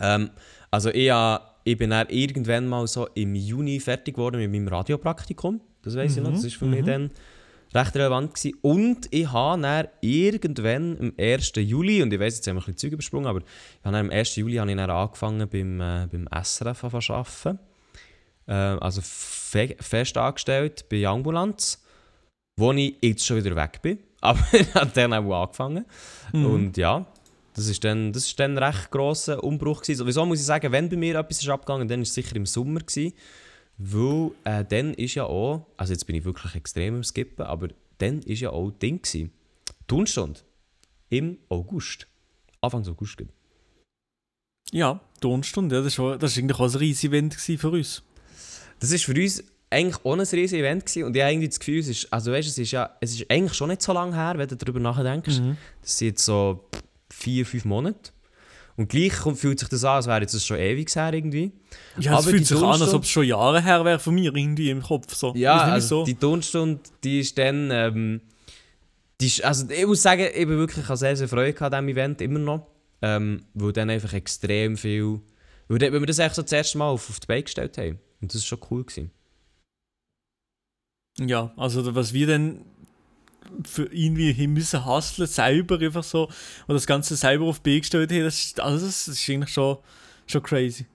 Ähm, 0.00 0.30
also 0.70 0.90
ich, 0.90 1.10
ha- 1.10 1.56
ich 1.64 1.76
bin 1.76 1.90
dann 1.90 2.08
irgendwann 2.08 2.66
mal 2.66 2.86
so 2.86 3.06
im 3.14 3.34
Juni 3.34 3.80
fertig 3.80 4.14
geworden 4.14 4.38
mit 4.40 4.50
meinem 4.50 4.68
Radiopraktikum. 4.68 5.60
Das 5.82 5.96
weiß 5.96 6.16
ich 6.16 6.22
noch, 6.22 6.32
das 6.32 6.44
war 6.44 6.50
für 6.50 6.66
mich 6.66 6.84
dann 6.84 7.10
recht 7.74 7.94
relevant. 7.96 8.34
Gewesen. 8.34 8.58
Und 8.62 9.08
ich 9.10 9.30
habe 9.32 9.60
dann 9.62 9.88
irgendwann 10.00 10.98
am 11.00 11.12
1. 11.18 11.52
Juli, 11.56 12.02
und 12.02 12.12
ich 12.12 12.20
weiß 12.20 12.36
jetzt 12.36 12.46
haben 12.46 12.56
wir 12.56 12.60
ein 12.62 12.64
bisschen 12.66 12.76
Zeug 12.78 12.92
übersprungen, 12.92 13.26
aber 13.26 13.40
ich 13.40 13.84
habe 13.84 13.96
am 13.96 14.10
1. 14.10 14.36
Juli 14.36 14.56
habe 14.56 14.70
ich 14.70 14.76
dann 14.76 14.90
angefangen 14.90 15.48
beim, 15.48 15.80
äh, 15.80 16.06
beim 16.10 16.28
SRF 16.42 16.80
zu 17.00 17.12
arbeiten. 17.14 17.58
Äh, 18.48 18.52
also 18.52 19.00
fe 19.02 19.76
fest 19.78 20.16
angestellt 20.16 20.88
bei 20.88 21.06
Ambulanz, 21.06 21.82
wo 22.56 22.72
ich 22.72 22.96
jetzt 23.00 23.24
schon 23.24 23.36
wieder 23.36 23.54
weg 23.54 23.80
bin. 23.82 23.98
Aber 24.20 24.44
ich 24.52 24.74
habe 24.74 24.90
dann 24.94 25.12
auch 25.12 25.42
angefangen. 25.42 25.84
Und 26.32 26.76
ja, 26.76 27.06
das 27.54 27.68
ist 27.68 27.84
dann, 27.84 28.12
das 28.12 28.26
ist 28.26 28.40
dann 28.40 28.58
ein 28.58 28.64
recht 28.64 28.90
grosser 28.90 29.42
Umbruch 29.44 29.82
gewesen. 29.82 29.98
Sowieso 29.98 30.26
muss 30.26 30.40
ich 30.40 30.46
sagen, 30.46 30.72
wenn 30.72 30.88
bei 30.88 30.96
mir 30.96 31.16
etwas 31.16 31.40
ist 31.40 31.48
abgegangen, 31.48 31.86
dann 31.86 32.02
ist 32.02 32.08
es 32.08 32.14
sicher 32.14 32.34
im 32.36 32.46
Sommer 32.46 32.80
gewesen. 32.80 33.12
Weil 33.78 34.32
äh, 34.42 34.64
dann 34.64 34.92
ist 34.94 35.14
ja 35.14 35.24
auch, 35.24 35.66
also 35.76 35.92
jetzt 35.92 36.04
bin 36.04 36.16
ich 36.16 36.24
wirklich 36.24 36.56
extrem 36.56 36.96
im 36.96 37.04
Skippen, 37.04 37.46
aber 37.46 37.68
dann 37.98 38.22
ist 38.22 38.40
ja 38.40 38.50
auch 38.50 38.70
Ding 38.70 39.02
gewesen. 39.02 39.32
Turnstunde. 39.86 40.40
Im 41.10 41.38
August. 41.48 42.08
Anfang 42.60 42.86
August. 42.88 43.22
Ja, 44.72 45.00
Tonstunde, 45.20 45.76
ja, 45.76 45.82
das 45.82 45.98
war 45.98 46.18
das 46.18 46.36
eigentlich 46.36 46.58
auch 46.58 46.72
ein 46.72 46.76
riesiges 46.76 47.10
Event 47.10 47.34
für 47.34 47.70
uns. 47.70 48.02
Das 48.80 48.90
ist 48.92 49.04
für 49.04 49.14
uns 49.14 49.42
eigentlich 49.70 49.96
auch 50.04 50.12
ein 50.14 50.20
riesiges 50.20 50.52
Event 50.52 50.86
gewesen. 50.86 51.04
und 51.04 51.14
ich 51.16 51.22
habe 51.22 51.32
irgendwie 51.32 51.48
das 51.48 51.58
Gefühl, 51.58 51.78
es 51.80 51.88
ist, 51.88 52.12
also 52.12 52.32
weißt, 52.32 52.48
es 52.48 52.58
ist 52.58 52.70
ja, 52.70 52.96
es 53.00 53.12
ist 53.14 53.30
eigentlich 53.30 53.54
schon 53.54 53.68
nicht 53.68 53.82
so 53.82 53.92
lange 53.92 54.14
her, 54.16 54.34
wenn 54.36 54.48
du 54.48 54.56
darüber 54.56 54.80
nachdenkst. 54.80 55.40
Das 55.82 55.98
sind 55.98 56.08
jetzt 56.08 56.24
so 56.24 56.64
vier, 57.10 57.44
fünf 57.44 57.64
Monate. 57.64 58.12
Und 58.76 58.88
gleich 58.88 59.12
kommt- 59.16 59.38
fühlt 59.38 59.58
sich 59.58 59.68
das 59.68 59.82
an, 59.84 59.96
als 59.96 60.06
wäre 60.06 60.20
jetzt 60.20 60.34
das 60.34 60.46
schon 60.46 60.56
ewig 60.56 60.94
her 60.94 61.12
irgendwie. 61.12 61.50
Ja, 61.98 62.18
es 62.20 62.24
fühlt 62.26 62.46
sich 62.46 62.56
an, 62.56 62.64
als 62.64 62.78
Tonstunde- 62.78 62.96
ob 62.96 63.02
es 63.02 63.10
schon 63.10 63.24
Jahre 63.26 63.60
her 63.62 63.84
wäre 63.84 63.98
von 63.98 64.14
mir 64.14 64.32
irgendwie 64.34 64.70
im 64.70 64.82
Kopf. 64.82 65.14
So. 65.14 65.34
Ja, 65.34 65.62
also 65.62 66.00
so. 66.00 66.04
die 66.04 66.14
Turnstunde, 66.14 66.80
die 67.02 67.20
ist 67.20 67.36
dann, 67.36 67.70
ähm, 67.72 68.20
die 69.20 69.26
ist, 69.26 69.42
also 69.44 69.68
ich 69.68 69.84
muss 69.84 70.00
sagen, 70.00 70.22
ich 70.32 70.46
bin 70.46 70.56
wirklich 70.58 70.86
sehr, 70.86 71.16
sehr 71.16 71.28
Freude 71.28 71.60
an 71.60 71.72
diesem 71.72 71.88
Event, 71.88 72.20
immer 72.20 72.38
noch. 72.38 72.66
Ähm, 73.02 73.42
weil 73.54 73.72
dann 73.72 73.90
einfach 73.90 74.12
extrem 74.12 74.76
viel, 74.76 75.20
weil, 75.68 75.80
weil 75.80 76.00
wir 76.00 76.06
das 76.06 76.18
echt 76.20 76.36
so 76.36 76.42
das 76.42 76.52
erste 76.52 76.78
Mal 76.78 76.88
auf, 76.88 77.10
auf 77.10 77.18
die 77.20 77.26
Beine 77.26 77.42
gestellt 77.42 77.76
haben. 77.78 77.98
Und 78.20 78.34
das 78.34 78.42
war 78.42 78.58
schon 78.58 78.66
cool. 78.70 78.84
Gewesen. 78.84 79.10
Ja, 81.20 81.52
also 81.56 81.94
was 81.94 82.12
wir 82.12 82.26
dann 82.26 82.64
für 83.64 83.86
irgendwie 83.86 84.32
hin 84.32 84.52
müssen 84.52 84.84
hustlen, 84.84 85.26
selber 85.26 85.80
einfach 85.80 86.04
so, 86.04 86.26
und 86.66 86.74
das 86.74 86.86
Ganze 86.86 87.16
selber 87.16 87.46
auf 87.46 87.60
die 87.60 87.70
Beine 87.70 87.80
gestellt 87.80 88.12
haben, 88.12 88.22
das 88.22 88.38
ist, 88.38 88.60
also 88.60 88.86
das 88.86 89.08
ist 89.08 89.28
eigentlich 89.28 89.52
schon, 89.52 89.78
schon 90.26 90.42
crazy. 90.42 90.86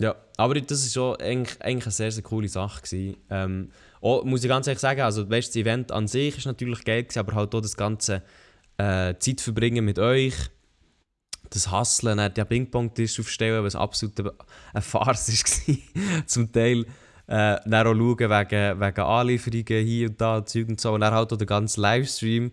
Ja, 0.00 0.16
aber 0.36 0.60
das 0.60 0.84
ist 0.84 0.94
schon 0.94 1.16
eigentlich, 1.16 1.60
eigentlich 1.60 1.84
eine 1.84 1.92
sehr, 1.92 2.10
sehr 2.10 2.22
coole 2.22 2.48
Sache. 2.48 2.82
Gewesen. 2.82 3.16
Ähm, 3.30 3.70
auch, 4.00 4.24
muss 4.24 4.42
ich 4.42 4.48
ganz 4.48 4.66
ehrlich 4.66 4.80
sagen, 4.80 5.00
also 5.02 5.28
weißt, 5.28 5.48
das 5.48 5.56
Event 5.56 5.92
an 5.92 6.08
sich 6.08 6.38
ist 6.38 6.46
natürlich 6.46 6.84
geil, 6.84 7.04
gewesen, 7.04 7.20
aber 7.20 7.34
halt 7.34 7.54
auch 7.54 7.60
das 7.60 7.76
ganze 7.76 8.22
äh, 8.78 9.14
Zeit 9.18 9.40
verbringen 9.40 9.84
mit 9.84 9.98
euch, 9.98 10.34
das 11.52 11.70
Hustlen, 11.70 12.18
dann 12.18 12.34
den 12.34 12.46
Ping-Pong-Tisch 12.46 13.20
aufstellen, 13.20 13.64
was 13.64 13.76
absolut 13.76 14.18
eine 14.72 14.82
Farce 14.82 15.28
war. 15.28 15.76
Zum 16.26 16.52
Teil 16.52 16.86
äh, 17.26 17.56
dann 17.64 17.86
auch 17.86 17.94
schauen 17.94 18.18
wegen, 18.18 18.80
wegen 18.80 19.00
Anlieferungen 19.00 19.86
hier 19.86 20.08
und 20.08 20.20
da, 20.20 20.44
Zeug 20.44 20.68
und 20.68 20.80
so. 20.80 20.92
Und 20.92 21.00
dann 21.00 21.14
halt 21.14 21.32
auch 21.32 21.36
der 21.36 21.46
ganze 21.46 21.80
Livestream, 21.80 22.52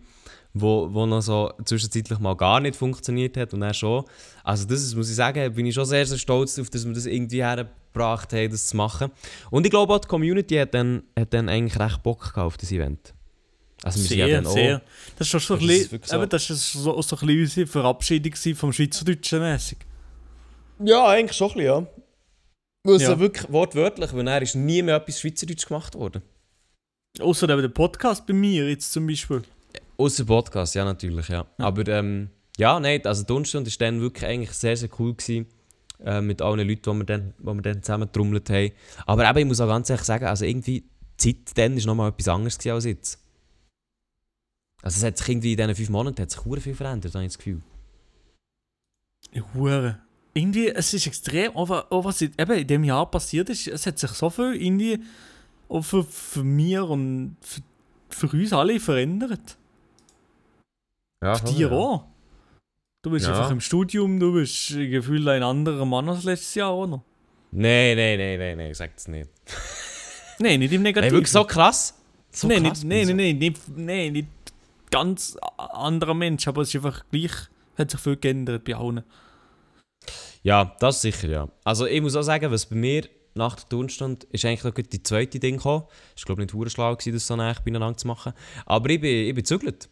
wo, 0.53 0.89
wo 0.91 1.05
noch 1.05 1.21
so 1.21 1.51
zwischenzeitlich 1.65 2.19
mal 2.19 2.35
gar 2.35 2.59
nicht 2.59 2.75
funktioniert 2.75 3.37
hat 3.37 3.53
und 3.53 3.61
dann 3.61 3.73
schon. 3.73 4.03
Also 4.43 4.65
das 4.65 4.81
ist, 4.81 4.95
muss 4.95 5.09
ich 5.09 5.15
sagen, 5.15 5.53
bin 5.53 5.65
ich 5.65 5.75
schon 5.75 5.85
sehr, 5.85 6.05
sehr 6.05 6.17
stolz 6.17 6.55
darauf, 6.55 6.69
dass 6.69 6.85
wir 6.85 6.93
das 6.93 7.05
irgendwie 7.05 7.43
hergebracht 7.43 8.33
haben, 8.33 8.51
das 8.51 8.67
zu 8.67 8.77
machen. 8.77 9.11
Und 9.49 9.65
ich 9.65 9.71
glaube 9.71 9.93
auch, 9.93 9.99
die 9.99 10.07
Community 10.07 10.55
hat 10.55 10.73
dann, 10.73 11.03
hat 11.17 11.33
dann 11.33 11.49
eigentlich 11.49 11.79
recht 11.79 12.03
Bock 12.03 12.19
gehabt 12.19 12.37
auf 12.37 12.57
das 12.57 12.71
Event. 12.71 13.13
Also 13.83 13.99
wir 13.99 14.07
sind 14.07 14.17
ja 14.17 14.25
Sehr, 14.27 14.35
dann 14.37 14.47
auch- 14.47 14.53
sehr. 14.53 14.81
Das 15.17 15.27
ist 15.27 15.31
schon 15.31 15.39
so 15.39 15.53
ein 15.55 15.59
ist 15.61 15.67
bisschen, 15.89 16.01
so. 16.03 16.15
eben, 16.17 16.29
das 16.29 16.49
ist 16.49 16.71
so, 16.73 17.01
so 17.01 17.15
ein 17.15 17.19
bisschen 17.27 17.41
unsere 17.41 17.67
Verabschiedung 17.67 18.55
vom 18.55 18.73
Schweizerdeutschen 18.73 19.39
mäßig. 19.39 19.77
Ja, 20.83 21.07
eigentlich 21.07 21.37
schon 21.37 21.49
ein 21.51 21.53
bisschen, 21.55 21.65
ja. 21.65 21.87
Weil 22.83 22.95
es 22.95 23.01
Ja. 23.03 23.09
ja. 23.11 23.19
wirklich 23.19 23.51
wortwörtlich, 23.51 24.13
weil 24.13 24.27
er 24.27 24.41
ist 24.41 24.55
nie 24.55 24.81
mehr 24.81 24.95
etwas 24.95 25.19
Schweizerdeutsch 25.19 25.65
gemacht 25.67 25.95
worden. 25.95 26.21
Außer 27.19 27.49
eben 27.49 27.61
der 27.61 27.69
Podcast 27.69 28.25
bei 28.25 28.33
mir 28.33 28.69
jetzt 28.69 28.91
zum 28.93 29.07
Beispiel. 29.07 29.41
Außer 29.97 30.23
Podcast, 30.25 30.75
ja, 30.75 30.85
natürlich, 30.85 31.27
ja. 31.27 31.45
Aber 31.57 31.85
ähm, 31.87 32.29
ja, 32.57 32.79
nein, 32.79 33.05
also 33.05 33.23
die 33.23 33.45
Stunde 33.45 33.69
war 33.69 33.77
dann 33.79 34.01
wirklich 34.01 34.25
eigentlich 34.25 34.51
sehr, 34.51 34.77
sehr 34.77 34.89
cool 34.99 35.13
gewesen, 35.13 35.47
äh, 36.05 36.21
mit 36.21 36.41
allen 36.41 36.65
Leuten, 36.67 36.91
die 36.91 36.97
wir 36.99 37.03
dann, 37.05 37.33
die 37.39 37.45
wir 37.45 37.61
dann 37.61 37.83
zusammen 37.83 38.05
getrommelt 38.05 38.49
haben. 38.49 38.71
Aber 39.05 39.29
eben, 39.29 39.39
ich 39.39 39.45
muss 39.45 39.59
auch 39.59 39.67
ganz 39.67 39.89
ehrlich 39.89 40.05
sagen, 40.05 40.25
also 40.25 40.45
irgendwie, 40.45 40.85
die 41.21 41.43
Zeit 41.45 41.57
dann 41.57 41.75
war 41.77 41.85
nochmal 41.85 42.09
etwas 42.11 42.27
anderes 42.29 42.65
als 42.65 42.85
jetzt. 42.85 43.19
Also 44.81 44.97
es 44.97 45.03
hat 45.03 45.17
sich 45.17 45.29
irgendwie 45.29 45.51
in 45.53 45.57
diesen 45.57 45.75
fünf 45.75 45.89
Monaten 45.89 46.21
hat 46.21 46.31
sich 46.31 46.41
viel 46.63 46.75
verändert, 46.75 47.13
habe 47.13 47.23
ich 47.25 47.29
das 47.31 47.37
Gefühl. 47.37 47.61
Ja, 49.31 49.43
Hure. 49.53 49.99
Irgendwie, 50.33 50.69
es 50.69 50.93
ist 50.93 51.07
extrem, 51.07 51.55
aber, 51.57 51.85
aber 51.91 52.05
was 52.05 52.21
in- 52.21 52.33
eben 52.37 52.51
in 52.53 52.67
dem 52.67 52.83
Jahr 52.83 53.09
passiert 53.09 53.49
ist, 53.49 53.67
es 53.67 53.85
hat 53.85 53.99
sich 53.99 54.11
so 54.11 54.29
viel 54.29 54.55
irgendwie 54.55 54.99
auch 55.67 55.81
für, 55.81 56.03
für 56.03 56.43
mir 56.43 56.87
und 56.87 57.35
für, 57.41 57.61
für 58.09 58.37
uns 58.37 58.53
alle 58.53 58.79
verändert. 58.79 59.57
Ja, 61.23 61.35
Für 61.35 61.45
dir 61.45 61.71
auch. 61.71 62.05
Du 63.03 63.11
bist 63.11 63.25
Ja. 63.25 63.33
einfach 63.37 63.51
im 63.51 63.59
Studium, 63.59 64.19
du 64.19 64.33
bist 64.33 64.69
gefühlt 64.69 65.27
ein 65.27 65.43
anderer 65.43 65.85
Mann 65.85 66.07
als 66.09 66.23
letztes 66.23 66.55
Jahr, 66.55 66.75
oder? 66.77 67.03
Nein, 67.51 67.97
nein, 67.97 68.17
nein, 68.17 68.39
nein, 68.39 68.57
nein, 68.57 68.73
sag 68.73 68.93
das 68.95 69.07
nicht. 69.07 69.29
Nein, 70.39 70.59
nicht 70.59 70.71
im 70.71 70.81
Nein, 70.83 70.89
Negativen. 70.93 71.15
wirklich 71.17 71.31
so 71.31 71.43
krass? 71.43 71.95
So 72.31 72.47
nein, 72.47 72.63
krass 72.63 72.83
nicht, 72.83 73.07
nein, 73.07 73.07
nein, 73.07 73.17
nein, 73.17 73.37
nicht, 73.37 73.77
nein, 73.77 74.13
nicht 74.13 74.27
ganz 74.91 75.37
anderer 75.57 76.13
Mensch, 76.13 76.47
aber 76.47 76.61
es 76.61 76.69
ist 76.69 76.75
einfach 76.75 77.03
gleich, 77.11 77.31
hat 77.77 77.91
sich 77.91 77.99
viel 77.99 78.17
geändert 78.17 78.63
bei 78.63 78.75
allen. 78.75 79.03
Ja, 80.43 80.75
das 80.79 81.01
sicher, 81.01 81.27
ja. 81.27 81.49
Also 81.63 81.85
ich 81.85 82.01
muss 82.01 82.15
auch 82.15 82.21
sagen, 82.21 82.51
was 82.51 82.65
bei 82.65 82.75
mir 82.75 83.07
nach 83.35 83.55
der 83.55 83.69
Turnstunde 83.69 84.25
ist 84.31 84.45
eigentlich 84.45 84.63
noch 84.63 84.73
die 84.73 85.03
zweite 85.03 85.39
Ding 85.39 85.57
gekommen. 85.57 85.85
Ich 86.15 86.25
glaube 86.25 86.41
nicht 86.41 86.53
hure 86.53 86.69
das 86.69 87.27
so 87.27 87.35
nah 87.35 87.53
beieinander 87.63 87.97
zu 87.97 88.07
machen. 88.07 88.33
Aber 88.65 88.89
ich 88.89 89.01
bin, 89.01 89.27
ich 89.27 89.33
bin 89.33 89.43
gezügelt. 89.43 89.89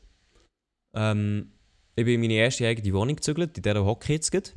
Ähm, 0.96 1.52
ich 1.96 2.06
bin 2.06 2.16
in 2.16 2.22
meine 2.22 2.34
erste 2.34 2.68
eigene 2.68 2.94
Wohnung 2.94 3.16
gezügelt, 3.16 3.58
in 3.58 3.64
der 3.64 3.84
hocke 3.84 4.06
ich 4.06 4.18
jetzt 4.18 4.32
gerade. 4.32 4.52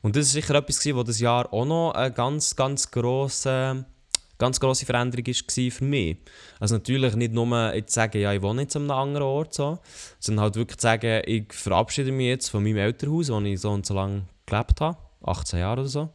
Und 0.00 0.16
das 0.16 0.26
ist 0.26 0.32
sicher 0.32 0.54
etwas 0.54 0.78
gewesen, 0.78 0.96
wo 0.96 1.02
das 1.02 1.20
Jahr 1.20 1.52
auch 1.52 1.64
noch 1.64 1.92
eine 1.92 2.12
ganz, 2.12 2.56
ganz 2.56 2.90
grosse, 2.90 3.84
ganz 4.38 4.60
grosse 4.60 4.86
Veränderung 4.86 5.26
war 5.26 5.70
für 5.70 5.84
mich. 5.84 6.16
Also 6.60 6.76
natürlich 6.76 7.14
nicht 7.16 7.32
nur 7.32 7.74
jetzt 7.74 7.92
sagen, 7.92 8.20
ja, 8.20 8.32
ich 8.32 8.42
wohne 8.42 8.62
jetzt 8.62 8.76
an 8.76 8.82
einem 8.82 8.90
anderen 8.92 9.26
Ort, 9.26 9.54
so, 9.54 9.78
sondern 10.20 10.44
halt 10.44 10.56
wirklich 10.56 10.80
sagen, 10.80 11.22
ich 11.26 11.52
verabschiede 11.52 12.12
mich 12.12 12.28
jetzt 12.28 12.48
von 12.48 12.62
meinem 12.62 12.78
Elternhaus, 12.78 13.30
wo 13.30 13.40
ich 13.40 13.60
so 13.60 13.70
und 13.70 13.84
so 13.84 13.94
lange 13.94 14.22
gelebt 14.46 14.80
habe, 14.80 14.98
18 15.24 15.58
Jahre 15.58 15.80
oder 15.80 15.88
so. 15.88 16.08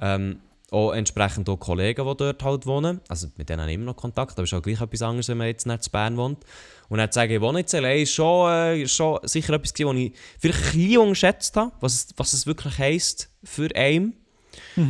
Ähm, 0.00 0.40
auch 0.70 0.92
entsprechend 0.92 1.48
auch 1.48 1.58
Kollegen, 1.58 2.06
die 2.06 2.16
dort 2.16 2.42
halt 2.42 2.66
wohnen. 2.66 3.00
Also 3.08 3.28
mit 3.36 3.48
denen 3.48 3.60
habe 3.60 3.70
ich 3.70 3.76
immer 3.76 3.86
noch 3.86 3.96
Kontakt, 3.96 4.32
aber 4.32 4.42
es 4.42 4.52
ist 4.52 4.58
auch 4.58 4.62
gleich 4.62 4.80
etwas 4.80 5.02
anderes, 5.02 5.28
wenn 5.28 5.38
man 5.38 5.46
jetzt 5.46 5.66
nicht 5.66 5.86
in 5.86 5.92
Bern 5.92 6.16
wohnt. 6.16 6.44
Und 6.88 6.98
dann 6.98 7.10
zu 7.10 7.16
sagen, 7.16 7.32
ich 7.32 7.40
wohne 7.40 7.60
jetzt 7.60 7.74
allein, 7.74 8.00
ist 8.00 8.12
schon, 8.12 8.50
äh, 8.50 8.86
schon 8.86 9.20
sicher 9.22 9.54
etwas 9.54 9.74
gewesen, 9.74 9.88
was 9.88 9.96
ich 9.96 10.12
vielleicht 10.38 10.58
ein 10.58 10.72
bisschen 10.72 10.98
unterschätzt 10.98 11.56
habe, 11.56 11.72
was 11.80 11.94
es, 11.94 12.08
was 12.16 12.32
es 12.32 12.46
wirklich 12.46 12.78
heisst 12.78 13.30
für 13.44 13.68
einen. 13.74 14.14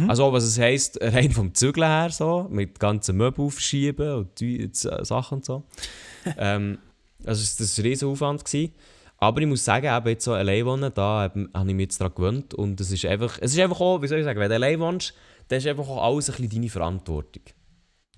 Also 0.08 0.24
auch, 0.24 0.32
was 0.32 0.44
es 0.44 0.58
heisst, 0.58 0.98
rein 1.00 1.30
vom 1.30 1.54
Zügeln 1.54 1.86
her, 1.86 2.10
so, 2.10 2.46
mit 2.50 2.78
ganzen 2.78 3.16
Möbeln 3.16 3.46
aufschieben 3.46 4.12
und 4.14 4.40
die, 4.40 4.64
äh, 4.64 4.70
Sachen 5.04 5.36
und 5.36 5.44
so. 5.44 5.62
ähm, 6.38 6.78
also 7.24 7.40
es- 7.42 7.56
das 7.56 7.76
war 7.78 7.84
ein 7.84 7.88
riesen 7.88 8.08
Aufwand. 8.08 8.44
Gewesen. 8.44 8.72
Aber 9.18 9.40
ich 9.40 9.46
muss 9.46 9.64
sagen, 9.64 9.86
eben 9.86 10.08
jetzt 10.08 10.24
so 10.24 10.32
allein 10.34 10.66
wohnen, 10.66 10.92
da 10.94 11.30
habe 11.32 11.48
ich 11.70 11.74
mich 11.74 11.84
jetzt 11.84 12.00
daran 12.00 12.14
gewöhnt. 12.14 12.52
Und 12.54 12.80
es 12.80 12.90
ist 12.92 13.04
einfach, 13.06 13.38
es 13.40 13.52
ist 13.54 13.60
einfach 13.60 13.80
auch, 13.80 14.02
wie 14.02 14.08
soll 14.08 14.18
ich 14.18 14.24
sagen, 14.24 14.38
wenn 14.40 14.48
du 14.50 14.54
allein 14.56 14.78
wohnst, 14.78 15.14
dann 15.48 15.58
ist 15.58 15.66
einfach 15.66 15.88
auch 15.88 16.02
alles 16.04 16.28
ein 16.28 16.36
bisschen 16.36 16.50
deine 16.50 16.68
Verantwortung. 16.68 17.42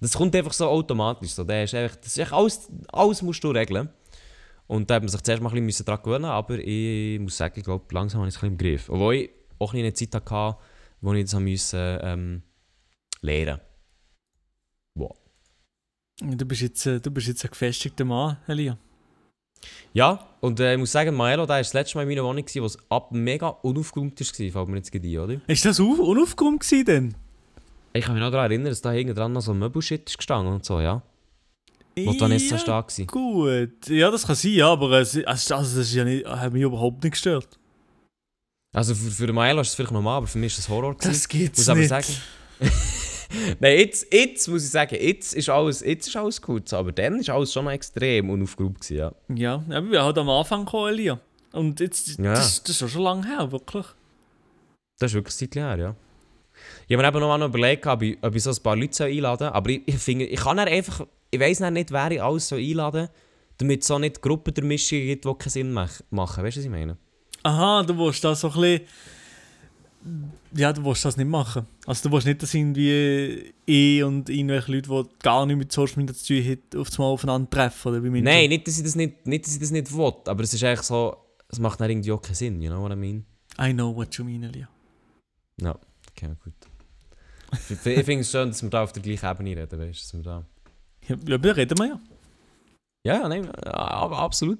Das 0.00 0.12
kommt 0.14 0.34
einfach 0.34 0.52
so 0.52 0.66
automatisch. 0.66 1.30
So. 1.30 1.44
Das 1.44 1.64
ist 1.64 1.74
einfach, 1.74 1.96
das 1.96 2.08
ist 2.08 2.18
einfach 2.20 2.36
alles, 2.38 2.68
alles 2.92 3.22
musst 3.22 3.42
du 3.44 3.50
regeln. 3.50 3.88
Und 4.66 4.90
da 4.90 4.96
hat 4.96 5.02
man 5.02 5.08
sich 5.08 5.22
zuerst 5.22 5.42
mal 5.42 5.52
ein 5.54 5.66
bisschen 5.66 5.86
daran 5.86 6.02
gewöhnen 6.02 6.24
aber 6.26 6.58
ich 6.58 7.18
muss 7.20 7.36
sagen, 7.36 7.54
ich 7.58 7.64
glaube, 7.64 7.84
langsam 7.94 8.20
habe 8.20 8.28
ich 8.28 8.34
es 8.34 8.42
ein 8.42 8.56
bisschen 8.56 8.66
im 8.66 8.76
Griff. 8.76 8.88
Obwohl 8.90 9.14
ich 9.14 9.30
auch 9.58 9.72
ein 9.72 9.78
eine 9.80 9.92
Zeit 9.94 10.14
hatte, 10.14 10.58
wo 11.00 11.12
ich 11.12 11.24
das 11.24 11.34
habe 11.34 11.44
müssen, 11.44 11.98
ähm, 12.02 12.42
lernen 13.20 13.60
wow. 14.94 15.16
Du 16.20 16.44
bist 16.44 16.62
jetzt, 16.62 16.86
äh, 16.86 17.00
du 17.00 17.10
bist 17.10 17.28
jetzt 17.28 17.44
ein 17.44 17.50
gefestigter 17.50 18.04
Mann, 18.04 18.38
Elia. 18.46 18.76
Ja, 19.92 20.28
und 20.40 20.60
äh, 20.60 20.74
ich 20.74 20.78
muss 20.78 20.92
sagen, 20.92 21.14
Maelo, 21.14 21.44
der 21.46 21.56
war 21.56 21.58
das 21.58 21.72
letzte 21.72 21.98
Mal 21.98 22.02
in 22.02 22.08
meiner 22.08 22.24
Wohnung, 22.24 22.44
wo 22.44 22.64
es 22.64 22.78
ab 22.90 23.12
mega 23.12 23.48
unaufgeräumt 23.48 24.20
war, 24.20 24.52
fällt 24.52 24.68
mir 24.68 24.76
jetzt 24.76 24.92
gerade 24.92 25.08
ein, 25.08 25.18
oder? 25.18 25.40
Ist 25.46 25.64
das 25.64 25.80
auf, 25.80 25.98
unaufgeräumt 25.98 26.60
gewesen 26.60 26.84
denn? 26.84 27.14
Ich 27.92 28.04
kann 28.04 28.14
mich 28.14 28.22
noch 28.22 28.30
daran 28.30 28.50
erinnern, 28.50 28.68
dass 28.68 28.82
da 28.82 28.92
hinten 28.92 29.14
dran 29.14 29.32
noch 29.32 29.40
so 29.40 29.52
ein 29.52 29.58
Möbelshit 29.58 30.08
ist 30.08 30.18
gestanden 30.18 30.52
und 30.52 30.64
so, 30.64 30.80
ja. 30.80 31.02
Wo 31.96 32.12
die 32.12 32.20
Vanessa 32.20 32.54
Ja, 32.54 32.60
stark 32.60 32.96
war. 32.96 33.06
Gut, 33.06 33.88
ja, 33.88 34.10
das 34.10 34.26
kann 34.26 34.36
sein, 34.36 34.52
ja, 34.52 34.68
aber 34.70 35.00
es, 35.00 35.16
also 35.24 35.54
das 35.56 35.74
ist 35.74 35.94
ja 35.94 36.04
nicht, 36.04 36.26
hat 36.26 36.52
mich 36.52 36.62
überhaupt 36.62 37.02
nicht 37.02 37.12
gestört. 37.12 37.58
Also 38.74 38.94
für, 38.94 39.10
für 39.10 39.26
den 39.26 39.34
Maelo 39.34 39.60
ist 39.62 39.68
es 39.68 39.74
vielleicht 39.74 39.92
normal, 39.92 40.18
aber 40.18 40.26
für 40.26 40.38
mich 40.38 40.52
ist 40.52 40.58
das 40.58 40.68
Horror. 40.68 40.94
gewesen. 40.94 41.10
Das 41.12 41.28
gibt's 41.28 41.58
muss 41.58 41.68
aber 41.68 41.80
nicht. 41.80 41.88
sagen. 41.88 42.06
Nein, 43.60 43.78
jetzt, 43.78 44.12
jetzt 44.12 44.48
muss 44.48 44.64
ich 44.64 44.70
sagen, 44.70 44.96
jetzt 45.00 45.34
ist 45.34 45.48
alles, 45.48 45.80
jetzt 45.80 46.08
ist 46.08 46.16
alles 46.16 46.40
gut. 46.40 46.68
so, 46.68 46.76
Aber 46.76 46.92
dann 46.92 47.20
ist 47.20 47.28
alles 47.30 47.52
schon 47.52 47.64
noch 47.64 47.72
extrem 47.72 48.30
unaufgeräumt. 48.30 48.80
gewesen, 48.80 48.96
Ja. 48.96 49.12
Ja, 49.34 49.64
ja, 49.68 49.82
wir 49.82 49.90
sind 49.90 50.02
halt 50.02 50.18
am 50.18 50.30
Anfang 50.30 50.64
gekommen, 50.64 50.88
Elia. 50.92 51.20
Und 51.52 51.80
jetzt, 51.80 52.18
Ja. 52.18 52.34
das, 52.34 52.62
das 52.62 52.76
ist 52.76 52.82
auch 52.82 52.88
schon 52.88 53.02
lange 53.02 53.26
her, 53.26 53.50
wirklich. 53.52 53.86
Das 54.98 55.10
ist 55.12 55.14
wirklich 55.14 55.36
Zeit 55.36 55.54
her, 55.56 55.76
ja. 55.78 55.94
Ich 56.88 56.94
habe 56.96 57.02
mir 57.02 57.08
eben 57.08 57.20
noch 57.20 57.38
mal 57.38 57.46
überlegt, 57.46 57.86
ob 57.86 58.02
ich, 58.02 58.18
ob 58.20 58.34
ich 58.34 58.42
so 58.42 58.50
ein 58.50 58.62
paar 58.62 58.76
Leute 58.76 59.04
einladen 59.04 59.38
soll. 59.46 59.48
Aber 59.48 59.70
ich, 59.70 59.82
ich 59.86 59.98
finde, 59.98 60.24
ich 60.26 60.40
kann 60.40 60.58
einfach, 60.58 61.06
ich 61.30 61.38
weiss 61.40 61.60
nicht, 61.60 61.90
wer 61.92 62.10
ich 62.10 62.22
alles 62.22 62.48
soll 62.48 62.58
einladen 62.60 63.08
damit 63.60 63.80
es 63.82 63.88
so 63.88 63.98
nicht 63.98 64.22
Gruppen 64.22 64.54
der 64.54 64.62
Mischung 64.62 64.98
gibt, 65.00 65.24
die 65.24 65.34
keinen 65.34 65.50
Sinn 65.50 65.72
mach, 65.72 66.00
machen. 66.10 66.44
Weißt 66.44 66.56
du, 66.56 66.60
was 66.60 66.64
ich 66.64 66.70
meine? 66.70 66.96
Aha, 67.42 67.82
du 67.82 67.96
willst 67.98 68.24
das 68.24 68.40
so 68.40 68.50
ein 68.50 68.60
bisschen. 68.60 68.80
Ja, 70.54 70.72
du 70.72 70.84
willst 70.84 71.04
das 71.04 71.16
nicht 71.16 71.28
machen. 71.28 71.66
Also, 71.86 72.08
du 72.08 72.14
willst 72.14 72.26
nicht, 72.26 72.42
dass 72.42 72.54
irgendwie 72.54 73.52
ich 73.66 74.02
und 74.02 74.28
irgendwelche 74.30 74.72
Leute, 74.72 74.88
die 74.88 75.18
gar 75.22 75.44
nichts 75.44 75.58
mit 75.58 75.72
Social 75.72 75.96
Media 75.98 76.14
zu 76.14 76.26
tun 76.26 76.44
haben, 76.44 76.80
auf 76.80 76.92
einmal 76.92 77.12
aufeinander 77.12 77.50
treffen. 77.50 77.88
Oder 77.88 78.02
wie? 78.02 78.20
Nein, 78.20 78.48
nicht, 78.48 78.66
dass 78.66 78.78
ich 78.78 78.84
das 78.84 78.94
nicht, 78.94 79.26
nicht, 79.26 79.46
dass 79.46 79.54
ich 79.54 79.60
das 79.60 79.70
nicht 79.70 79.92
will, 79.94 80.12
aber 80.24 80.42
es 80.42 80.54
ist 80.54 80.64
eigentlich 80.64 80.82
so, 80.82 81.16
es 81.48 81.58
macht 81.58 81.80
dann 81.80 81.90
irgendwie 81.90 82.12
auch 82.12 82.22
keinen 82.22 82.34
Sinn, 82.34 82.62
you 82.62 82.70
know 82.70 82.80
what 82.80 82.92
I 82.92 82.96
mean? 82.96 83.24
I 83.60 83.72
know 83.72 83.94
what 83.94 84.14
you 84.14 84.24
mean, 84.24 84.42
Elia. 84.42 84.68
Ja, 85.60 85.78
okay, 86.10 86.30
gut. 86.44 86.52
ich 87.70 87.78
finde 87.78 88.20
es 88.20 88.30
schön, 88.30 88.48
dass 88.48 88.62
wir 88.62 88.70
da 88.70 88.84
auf 88.84 88.92
der 88.92 89.02
gleichen 89.02 89.26
Ebene 89.26 89.62
reden, 89.62 89.78
weißt 89.78 89.98
du, 90.00 90.02
dass 90.02 90.14
wir 90.14 90.22
da... 90.22 90.44
Ja, 91.08 91.16
ja, 91.26 91.52
reden 91.52 91.78
wir 91.78 91.86
ja. 91.86 92.00
Ja, 93.04 93.28
nein, 93.28 93.50
absolut. 93.50 94.58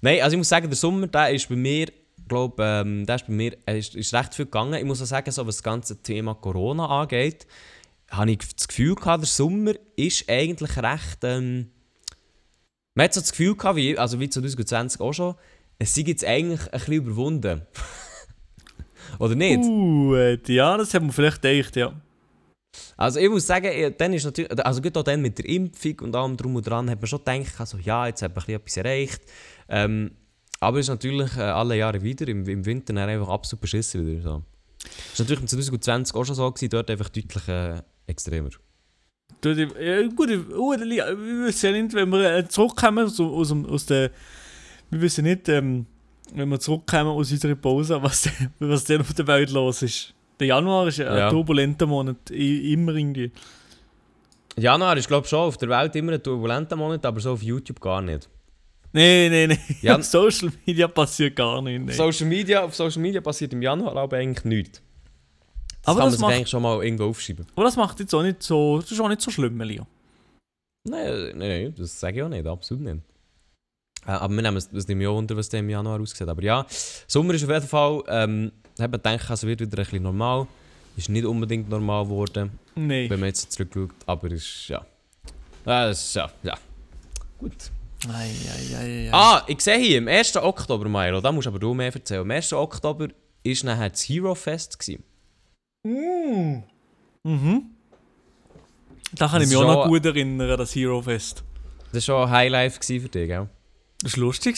Nein, 0.00 0.20
also 0.20 0.34
ich 0.34 0.38
muss 0.38 0.48
sagen, 0.48 0.68
der 0.68 0.76
Sommer, 0.76 1.06
der 1.06 1.30
ist 1.30 1.48
bei 1.48 1.56
mir, 1.56 1.86
glaube 2.28 2.62
ähm, 2.64 3.06
der 3.06 3.16
ist 3.16 3.26
bei 3.26 3.32
mir, 3.32 3.56
ist, 3.66 3.94
ist 3.94 4.14
recht 4.14 4.34
viel 4.34 4.46
gegangen. 4.46 4.74
Ich 4.74 4.84
muss 4.84 5.02
auch 5.02 5.06
sagen, 5.06 5.30
so 5.30 5.46
was 5.46 5.56
das 5.56 5.62
ganze 5.62 6.02
Thema 6.02 6.34
Corona 6.34 6.86
angeht, 6.86 7.46
habe 8.10 8.30
ich 8.30 8.38
das 8.38 8.68
Gefühl 8.68 8.94
gehabt, 8.94 9.22
der 9.22 9.28
Sommer 9.28 9.72
ist 9.96 10.28
eigentlich 10.28 10.76
recht, 10.76 11.18
ähm, 11.22 11.70
man 12.94 13.04
hat 13.04 13.14
so 13.14 13.20
das 13.20 13.30
Gefühl 13.30 13.56
gehabt, 13.56 13.76
wie, 13.76 13.98
also 13.98 14.20
wie 14.20 14.28
2020 14.30 15.00
auch 15.00 15.12
schon, 15.12 15.34
es 15.78 15.94
sei 15.94 16.02
jetzt 16.02 16.24
eigentlich 16.24 16.62
ein 16.72 16.78
bisschen 16.78 16.94
überwunden. 16.94 17.62
Oder 19.18 19.34
nicht? 19.34 19.62
Gut, 19.62 20.48
ja, 20.48 20.76
das 20.76 20.94
hat 20.94 21.02
man 21.02 21.12
vielleicht 21.12 21.42
gedacht, 21.42 21.76
ja. 21.76 21.92
Also 22.96 23.20
ich 23.20 23.28
muss 23.28 23.46
sagen, 23.46 23.94
dann 23.98 24.12
ist 24.12 24.24
natürlich, 24.24 24.64
also 24.64 24.80
gut 24.80 24.96
auch 24.96 25.02
dann 25.02 25.20
mit 25.20 25.38
der 25.38 25.46
Impfung 25.46 26.00
und 26.00 26.16
allem 26.16 26.36
drum 26.36 26.56
und 26.56 26.66
dran, 26.66 26.88
hat 26.90 27.00
man 27.00 27.06
schon 27.06 27.20
gedacht, 27.20 27.54
also, 27.58 27.78
ja, 27.78 28.06
jetzt 28.06 28.22
hat 28.22 28.34
man 28.34 28.42
ein 28.42 28.46
bisschen 28.46 28.60
etwas 28.60 28.76
erreicht. 28.78 29.22
Ähm, 29.68 30.10
aber 30.60 30.78
es 30.78 30.86
ist 30.86 30.90
natürlich 30.90 31.36
äh, 31.36 31.40
alle 31.42 31.76
Jahre 31.76 32.02
wieder, 32.02 32.26
im, 32.28 32.46
im 32.48 32.64
Winter 32.64 32.92
dann 32.92 33.08
einfach 33.08 33.28
absolut 33.28 33.60
beschissen 33.62 34.06
wieder. 34.06 34.22
So. 34.22 34.42
Das 35.16 35.18
war 35.20 35.24
natürlich 35.26 35.68
im 35.68 35.80
2020 35.80 36.14
auch 36.14 36.24
schon 36.24 36.34
so, 36.34 36.50
gewesen, 36.50 36.70
dort 36.70 36.90
einfach 36.90 37.08
deutlich 37.08 37.48
äh, 37.48 37.82
extremer. 38.06 38.50
Du, 39.40 39.50
ja, 39.52 40.06
gut, 40.08 40.30
oh, 40.56 40.72
Elia, 40.72 41.08
wir 41.08 41.46
wissen 41.46 41.66
ja 41.74 41.82
nicht, 41.82 41.94
wenn 41.94 42.08
wir 42.10 42.36
äh, 42.36 42.48
zurückkommen 42.48 43.06
aus, 43.06 43.20
aus, 43.20 43.52
aus 43.52 43.86
der. 43.86 44.10
Wir 44.90 45.00
wissen 45.00 45.24
nicht, 45.24 45.48
ähm, 45.48 45.86
wenn 46.32 46.48
wir 46.48 46.58
zurückkommen 46.58 47.10
aus 47.10 47.30
unserer 47.30 47.54
Pause, 47.54 48.02
was, 48.02 48.28
was 48.58 48.84
denn 48.84 49.00
auf 49.00 49.12
der 49.14 49.26
Welt 49.26 49.50
los 49.50 49.82
ist. 49.82 50.14
Der 50.40 50.48
Januar 50.48 50.86
ist 50.88 51.00
ein 51.00 51.06
Ja. 51.18 51.30
turbulenter 51.30 51.86
Monat, 51.86 52.30
immer 52.30 52.94
irgendwie. 52.94 53.30
Januar 54.56 54.96
ist 54.96 55.08
glaube 55.08 55.24
ich 55.24 55.30
schon 55.30 55.40
auf 55.40 55.56
der 55.58 55.68
Welt 55.68 55.94
immer 55.96 56.12
ein 56.12 56.22
turbulenter 56.22 56.76
Monat, 56.76 57.04
aber 57.04 57.20
so 57.20 57.32
auf 57.32 57.42
YouTube 57.42 57.80
gar 57.80 58.00
nicht. 58.00 58.28
Nein, 58.96 59.30
nein, 59.30 59.48
nein. 59.50 59.58
Ja. 59.82 59.96
Auf 59.96 60.04
Social 60.04 60.50
Media 60.66 60.88
passiert 60.88 61.36
gar 61.36 61.60
nichts. 61.62 61.80
Auf 61.82 61.86
Nee. 61.86 61.92
Social 62.12 62.26
Media, 62.28 62.64
auf 62.64 62.74
Social 62.74 63.02
Media 63.02 63.20
passiert 63.20 63.52
im 63.52 63.60
Januar 63.62 63.96
aber 63.96 64.16
eigentlich 64.16 64.44
nichts. 64.44 64.80
Das 65.82 65.88
Aber 65.94 65.96
kann 65.96 65.96
man 65.98 66.06
das 66.06 66.12
sich 66.14 66.20
macht- 66.22 66.34
eigentlich 66.34 66.48
schon 66.48 66.62
mal 66.62 66.84
irgendwo 66.84 67.04
aufschreiben. 67.04 67.46
Aber 67.54 67.64
das 67.64 67.76
macht 67.76 68.00
jetzt 68.00 68.14
auch 68.14 68.22
nicht 68.22 68.42
so. 68.42 68.80
Das 68.80 68.90
ist 68.90 69.00
auch 69.00 69.08
nicht 69.08 69.20
so 69.20 69.30
schlimm, 69.30 69.60
Elia. 69.60 69.86
Nein, 70.88 71.12
nein, 71.36 71.38
nein, 71.38 71.74
das 71.76 71.98
sage 72.00 72.16
ich 72.18 72.22
auch 72.22 72.28
nicht, 72.28 72.46
absolut 72.46 72.82
nicht. 72.84 72.96
Äh, 74.06 74.10
aber 74.12 74.34
wir 74.34 74.42
nehmen 74.42 74.56
es 74.56 74.68
es 74.72 74.86
mich 74.88 75.06
auch 75.06 75.18
unter, 75.18 75.36
was 75.36 75.48
im 75.48 75.68
Januar 75.68 76.00
aussieht. 76.00 76.28
Aber 76.28 76.42
ja, 76.42 76.64
Sommer 77.06 77.34
ist 77.34 77.44
auf 77.44 77.50
jeden 77.50 77.66
Fall, 77.66 78.02
ähm, 78.08 78.52
hat 78.78 78.90
man 78.90 79.00
gedacht, 79.02 79.30
es 79.30 79.42
wird 79.44 79.60
wieder 79.60 79.76
ein 79.78 79.84
bisschen 79.84 80.02
normal. 80.02 80.46
Ist 80.96 81.08
nicht 81.10 81.26
unbedingt 81.26 81.68
normal 81.68 82.04
geworden, 82.04 82.52
Nein. 82.74 83.10
wenn 83.10 83.20
man 83.20 83.28
jetzt 83.28 83.52
zurückschaut, 83.52 83.90
aber 84.06 84.30
ist, 84.30 84.68
ja. 84.68 84.84
Ja, 85.66 85.86
das 85.88 86.04
ist, 86.04 86.14
ja, 86.14 86.30
ja. 86.42 86.54
Gut. 87.38 87.70
Ei, 88.08 88.30
ei, 88.30 88.76
ei, 88.76 89.08
ei. 89.08 89.10
Ah, 89.12 89.42
ich 89.46 89.60
sehe 89.60 89.78
hier, 89.78 89.98
am 89.98 90.08
1. 90.08 90.36
Oktober, 90.36 90.88
Milo, 90.88 91.20
da 91.20 91.32
musst 91.32 91.48
aber 91.48 91.58
du 91.58 91.74
mehr 91.74 91.92
erzählen. 91.94 92.20
Am 92.20 92.30
1. 92.30 92.52
Oktober 92.52 93.08
war 93.08 93.64
nachher 93.64 93.90
das 93.90 94.02
Hero 94.02 94.34
Fest. 94.34 94.78
Gewesen. 94.78 95.04
Mhm. 95.84 97.70
Da 99.12 99.28
kann 99.28 99.40
Das 99.40 99.44
ich 99.44 99.48
mich 99.48 99.56
auch 99.56 99.84
noch 99.84 99.86
gut 99.86 100.04
erinnern, 100.04 100.58
das 100.58 100.74
Hero 100.74 101.00
Fest. 101.02 101.42
Das 101.92 102.06
war 102.08 102.22
schon 102.22 102.28
ein 102.28 102.30
Highlife 102.30 102.80
für 102.82 103.08
dich, 103.08 103.28
gell? 103.28 103.48
Das 104.02 104.12
war 104.16 104.20
lustig. 104.20 104.56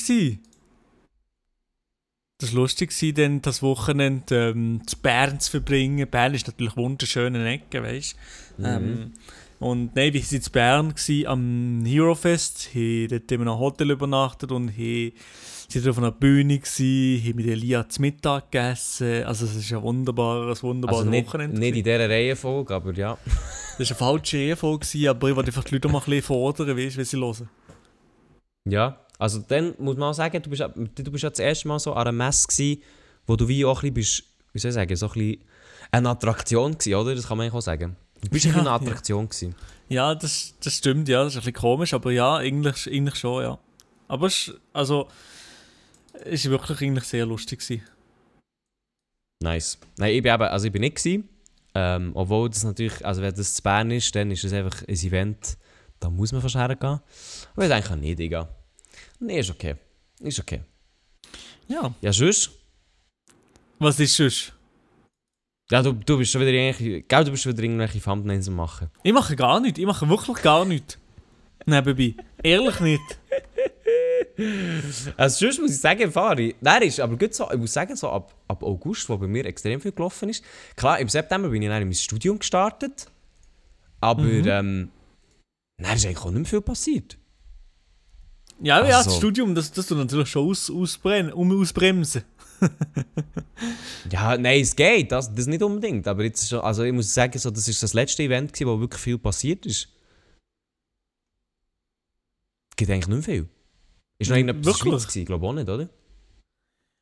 Das 2.41 2.53
war 2.53 2.61
lustig, 2.61 2.93
dann 3.15 3.43
das 3.43 3.63
Wochenende 3.63 4.51
ähm, 4.51 4.83
zu 4.87 4.97
Bern 4.99 5.41
zu 5.41 5.51
verbringen. 5.51 6.09
Bern 6.09 6.35
ist 6.35 6.47
natürlich 6.47 6.77
wunderschöne 6.77 7.49
Ecke, 7.49 7.83
weißt 7.83 8.17
du. 8.59 8.65
Ähm, 8.65 9.15
und 9.61 9.95
nein, 9.97 10.13
wir 10.13 10.23
waren 10.23 10.37
in 10.37 10.53
Bern 10.53 10.89
gewesen, 10.95 11.27
am 11.27 11.85
Hero 11.85 12.15
Fest, 12.15 12.71
haben 12.75 13.09
dort 13.09 13.33
in 13.33 13.41
einem 13.41 13.59
Hotel 13.59 13.91
übernachtet 13.91 14.53
und 14.53 14.71
haben, 14.71 15.13
sind 15.69 15.89
auf 15.89 15.99
einer 15.99 16.13
Bühne 16.13 16.59
gewesen, 16.59 17.23
haben 17.29 17.37
mit 17.37 17.47
Elia 17.47 17.89
zu 17.89 18.01
Mittag 18.01 18.51
gegessen. 18.51 19.25
Also 19.25 19.45
es 19.47 19.57
ist 19.57 19.73
ein 19.73 19.83
wunderbares, 19.83 20.63
wunderbares 20.63 21.01
Also 21.01 21.11
nicht, 21.11 21.29
Wochenende. 21.29 21.59
nicht 21.59 21.77
in 21.77 21.85
dieser 21.85 22.09
Reihenfolge, 22.09 22.75
aber 22.75 22.93
ja. 22.95 23.19
Das 23.79 23.91
war 23.91 24.09
eine 24.09 24.19
falsche 24.19 24.39
Reihenfolge, 24.39 25.11
aber 25.11 25.29
ich 25.29 25.37
wollte 25.37 25.49
einfach 25.51 25.63
die 25.65 25.75
Leute 25.75 25.89
mal 25.89 25.99
ein 25.99 26.05
bisschen 26.05 26.23
fordern, 26.23 26.77
weißt 26.77 26.97
wie 26.99 27.05
sie 27.05 27.17
hören. 27.17 27.49
Ja, 28.69 28.99
Also 29.19 29.39
dann 29.47 29.75
muss 29.79 29.97
man 29.97 30.11
auch 30.11 30.15
sagen, 30.15 30.43
du 30.43 30.51
bist, 30.51 30.63
du 30.63 31.11
bist 31.13 31.23
ja 31.25 31.31
das 31.31 31.39
erste 31.39 31.69
Mal 31.69 31.79
so 31.79 31.93
an 31.93 32.09
einer 32.09 32.13
Messe 32.13 32.49
gewesen, 32.49 32.83
wo 33.27 33.37
du 33.37 33.47
wie 33.47 33.65
auch 33.65 33.83
ein 33.83 33.93
bisschen 33.93 34.23
bist, 34.23 34.25
wie 34.53 34.59
soll 34.59 34.71
ich 34.71 34.75
sagen, 34.75 34.97
so 34.97 35.07
ein 35.07 35.13
bisschen 35.13 35.45
eine 35.93 36.09
Attraktion 36.11 36.73
gewesen, 36.77 36.95
oder? 36.95 37.15
Das 37.15 37.29
kann 37.29 37.39
man 37.39 37.45
eigentlich 37.45 37.55
auch 37.59 37.63
sagen. 37.63 37.97
Du 38.21 38.29
bist 38.31 38.45
Ja, 38.47 38.55
eine 38.55 38.65
ja. 38.65 38.75
Attraktion 38.75 39.29
gewesen. 39.29 39.55
Ja, 39.89 40.15
das, 40.15 40.55
das 40.61 40.75
stimmt, 40.75 41.09
ja. 41.09 41.25
Das 41.25 41.35
ist 41.35 41.37
ein 41.37 41.41
bisschen 41.41 41.55
komisch, 41.55 41.95
aber 41.95 42.11
ja, 42.13 42.37
eigentlich, 42.37 42.87
eigentlich 42.87 43.17
schon, 43.17 43.43
ja. 43.43 43.59
Aber 44.09 44.27
es 44.27 44.53
also, 44.73 45.09
es 46.13 46.45
ist 46.45 46.51
wirklich 46.51 46.81
eigentlich 46.81 47.05
sehr 47.05 47.27
lustig 47.27 47.61
gewesen. 47.61 47.83
Nice. 49.43 49.79
Nein, 49.97 50.15
ich 50.15 50.23
bin 50.23 50.35
eben, 50.35 50.43
also 50.43 50.67
ich 50.67 50.73
bin 50.73 50.81
nicht 50.81 50.97
gewesen. 50.97 51.29
Ähm, 51.75 52.11
obwohl 52.15 52.49
das 52.49 52.65
natürlich, 52.65 53.05
also 53.07 53.23
wenn 53.23 53.35
das 53.35 53.55
zu 53.55 53.63
Bern 53.63 53.91
ist, 53.91 54.15
dann 54.15 54.31
ist 54.31 54.43
es 54.43 54.53
einfach 54.53 54.83
ein 54.83 54.95
Event, 54.95 55.57
da 56.01 56.11
muss 56.11 56.33
man 56.33 56.43
fast 56.43 56.57
hergehen. 56.57 57.01
Aber 57.55 57.63
ich 57.63 57.69
denke 57.69 57.97
nicht, 57.97 58.19
Digga. 58.19 58.49
Nee, 59.21 59.41
ist 59.41 59.51
okay. 59.51 59.77
Ist 60.21 60.41
okay. 60.41 60.63
Ja. 61.69 61.95
Ja, 62.01 62.13
sonst? 62.13 62.51
Was 63.79 64.01
ist 64.01 64.17
sonst? 64.17 64.53
Ja, 65.71 65.83
du, 65.83 65.93
du 65.93 66.17
bist 66.19 66.31
schon 66.33 66.41
wieder 66.41 66.53
irgendwelche, 66.53 67.03
gell, 67.03 67.25
du 67.25 67.31
bist 67.31 67.43
schon 67.43 67.53
wieder 67.53 67.63
irgendwelche 67.65 68.01
Thumbnails 68.01 68.49
am 68.49 68.55
machen. 68.57 68.89
Ich 69.03 69.13
mache 69.13 69.37
gar 69.37 69.61
nichts. 69.61 69.79
Ich 69.79 69.85
mache 69.87 70.09
wirklich 70.09 70.39
gar 70.43 70.65
nichts. 70.65 70.99
Nebenbei. 71.67 72.15
Ehrlich 72.43 72.81
nicht. 72.81 73.19
Also 75.17 75.47
sonst 75.47 75.61
muss 75.61 75.73
ich 75.73 75.81
sagen, 75.81 76.11
Fari, 76.13 76.55
nein, 76.61 76.83
ist 76.83 77.01
aber 77.01 77.17
gut 77.19 77.35
so, 77.35 77.51
ich 77.51 77.59
muss 77.59 77.73
sagen, 77.73 77.97
so 77.97 78.09
ab, 78.09 78.33
ab 78.47 78.63
August, 78.63 79.09
wo 79.09 79.19
bei 79.19 79.27
mir 79.27 79.45
extrem 79.45 79.81
viel 79.81 79.93
gelaufen 79.93 80.29
ist. 80.29 80.45
Klar, 80.77 81.01
im 81.01 81.09
September 81.09 81.49
bin 81.49 81.61
ich 81.61 81.69
dann 81.69 81.83
in 81.83 81.89
mein 81.89 81.95
Studium 81.95 82.39
gestartet, 82.39 83.07
aber 84.01 84.23
Mhm. 84.23 84.45
ähm, 84.47 84.91
nein, 85.79 85.97
ist 85.97 86.07
eigentlich 86.07 86.19
auch 86.19 86.27
nicht 86.27 86.35
mehr 86.37 86.45
viel 86.47 86.61
passiert. 86.61 87.19
Ja, 88.61 88.87
ja, 88.87 88.99
Also- 88.99 89.11
das 89.11 89.17
Studium, 89.19 89.55
das, 89.57 89.73
das 89.73 89.87
tut 89.87 89.99
natürlich 89.99 90.29
schon 90.31 90.49
aus, 90.49 90.71
ausbrennen, 90.71 91.33
um 91.33 91.61
ausbremsen. 91.61 92.23
Ja, 94.11 94.39
nein, 94.39 94.61
es 94.63 94.75
geht, 94.75 95.11
das, 95.13 95.35
das 95.35 95.47
nicht 95.47 95.63
unbedingt, 95.63 96.07
aber 96.07 96.23
jetzt 96.25 96.49
schon, 96.49 96.61
also 96.61 96.85
ich 96.85 96.93
muss 96.93 97.13
sagen, 97.13 97.39
so, 97.39 97.51
das 97.51 97.69
ist 97.69 97.83
das 97.83 97.93
letzte 97.93 98.23
Event, 98.23 98.53
gewesen, 98.53 98.69
wo 98.69 98.81
wirklich 98.81 99.03
viel 99.03 99.19
passiert 99.19 99.67
ist. 99.67 99.89
Geht 102.77 102.89
eigentlich 102.91 103.09
nicht 103.09 103.27
mehr 103.27 103.37
viel. 103.37 103.49
Ist 104.19 104.31
noch 104.31 104.37
irgendetwas 104.37 104.67
in 104.67 104.73
der? 104.85 104.91
Schweiz 104.93 105.07
gewesen, 105.09 105.27
glaube 105.27 105.47
auch 105.47 105.53
nicht, 105.53 105.69
oder? 105.69 105.89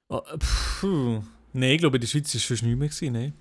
Oh. 0.09 1.23
Nein, 1.53 1.71
ich 1.73 1.79
glaube, 1.79 1.97
in 1.99 2.01
der 2.01 2.09
Schweiz 2.09 2.33
war 2.35 2.39
es 2.39 2.45
schon 2.45 2.69
nicht 2.69 2.79
mehr. 2.79 2.89
Gewesen, 2.89 3.13
nein. 3.13 3.33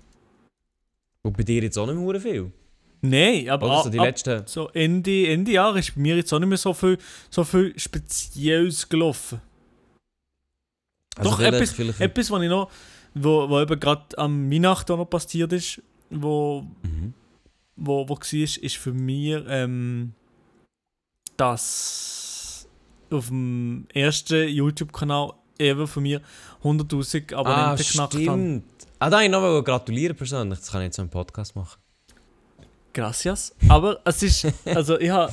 Und 1.22 1.36
bei 1.36 1.42
dir 1.42 1.62
jetzt 1.62 1.76
auch 1.78 1.86
nicht 1.86 1.96
mehr 1.96 2.20
viel. 2.20 2.52
Nein, 3.00 3.48
aber 3.48 3.66
Oder 3.66 3.84
so 3.84 3.90
die 3.90 3.98
ab- 3.98 4.06
letzten... 4.06 4.46
so 4.46 4.68
Ende, 4.70 5.28
Ende 5.28 5.52
Jahr 5.52 5.76
ist 5.76 5.94
bei 5.94 6.00
mir 6.00 6.16
jetzt 6.16 6.32
auch 6.32 6.38
nicht 6.38 6.48
mehr 6.48 6.58
so 6.58 6.72
viel, 6.72 6.98
so 7.30 7.44
viel 7.44 7.78
Spezielles 7.78 8.88
gelaufen. 8.88 9.40
Also 11.16 11.30
Doch, 11.30 11.36
vielleicht- 11.38 11.54
etwas, 11.54 11.70
vielleicht- 11.72 12.00
etwas, 12.00 12.30
was 12.30 12.42
ich 12.42 12.48
noch, 12.48 12.70
wo, 13.14 13.48
wo 13.48 13.60
eben 13.60 13.80
gerade 13.80 14.18
am 14.18 14.50
Weihnachten 14.50 14.96
noch 14.96 15.06
passiert 15.06 15.52
ist, 15.52 15.80
wo, 16.10 16.66
Mhm. 16.82 17.14
wo, 17.76 18.08
wo 18.08 18.14
war, 18.16 18.32
ist, 18.32 18.56
ist 18.58 18.76
für 18.76 18.92
mich, 18.92 19.36
ähm, 19.48 20.12
dass 21.36 22.68
auf 23.10 23.28
dem 23.28 23.86
ersten 23.94 24.48
YouTube-Kanal 24.48 25.32
ever 25.58 25.86
von 25.86 26.02
mir 26.02 26.20
100.000 26.62 27.32
Ah, 27.32 27.38
Abonnenten 27.40 27.76
geknackt 27.84 28.14
haben. 28.14 28.20
stimmt. 28.22 28.64
Ah, 28.98 29.10
da 29.10 29.20
ich 29.22 29.30
noch 29.30 29.62
gratulieren 29.62 30.16
persönlich. 30.16 30.58
Das 30.58 30.70
kann 30.70 30.80
ich 30.82 30.86
jetzt 30.86 30.96
so 30.96 31.02
im 31.02 31.08
Podcast 31.10 31.54
machen. 31.54 31.78
Gracias. 32.92 33.54
Aber 33.68 34.00
es 34.04 34.22
ist, 34.22 34.46
also 34.64 34.98
ich 34.98 35.10
habe, 35.10 35.32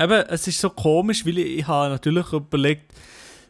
eben, 0.00 0.12
es 0.28 0.46
ist 0.48 0.58
so 0.58 0.70
komisch, 0.70 1.24
weil 1.26 1.38
ich, 1.38 1.58
ich 1.58 1.66
habe 1.66 1.90
natürlich 1.90 2.32
überlegt, 2.32 2.92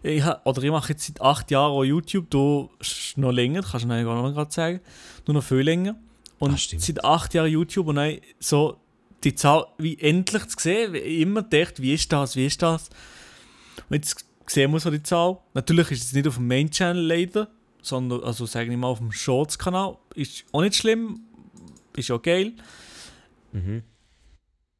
ich 0.03 0.25
oder 0.45 0.63
ich 0.63 0.71
mache 0.71 0.93
jetzt 0.93 1.07
seit 1.07 1.21
acht 1.21 1.51
Jahren 1.51 1.73
auch 1.73 1.85
YouTube, 1.85 2.31
du 2.31 2.71
noch 3.17 3.33
länger, 3.33 3.63
kannst 3.63 3.85
du 3.85 3.89
mir 3.89 4.05
gar 4.05 4.21
noch 4.21 4.33
gerade 4.33 4.53
sagen, 4.53 4.81
du 5.25 5.33
noch 5.33 5.45
viel 5.45 5.59
länger. 5.59 5.97
Und 6.39 6.55
Ah, 6.55 6.57
seit 6.59 7.05
acht 7.05 7.35
Jahren 7.35 7.51
YouTube 7.51 7.87
und 7.87 7.97
dann 7.97 8.19
so 8.41 8.79
die 9.23 9.35
Zahl, 9.35 9.67
wie 9.79 9.99
endlich 9.99 10.47
zu 10.49 10.57
sehen, 10.59 10.93
wie 10.93 10.99
ich 10.99 11.21
immer 11.21 11.43
gedacht, 11.43 11.81
wie 11.81 11.95
ist 11.95 12.13
das, 12.13 12.35
wie 12.35 12.47
ist 12.47 12.61
das. 12.63 12.89
Und 13.89 13.95
jetzt 13.95 14.27
sehen 14.47 14.73
wir 14.73 14.81
so 14.81 14.91
die 14.91 15.03
Zahl. 15.03 15.39
Natürlich 15.55 15.91
ist 15.93 16.05
es 16.05 16.13
nicht 16.13 16.27
auf 16.27 16.37
dem 16.37 16.49
Main-Channel 16.49 17.01
leider, 17.05 17.49
sondern, 17.81 18.25
also 18.25 18.47
sagen 18.47 18.71
wir 18.71 18.77
mal 18.77 18.89
auf 18.89 18.99
dem 18.99 19.13
Shorts-Kanal. 19.13 19.97
Ist 20.15 20.45
auch 20.53 20.63
nicht 20.63 20.75
schlimm, 20.77 21.21
ist 21.97 22.11
auch 22.11 22.23
geil. 22.23 22.55
Mhm. 23.53 23.83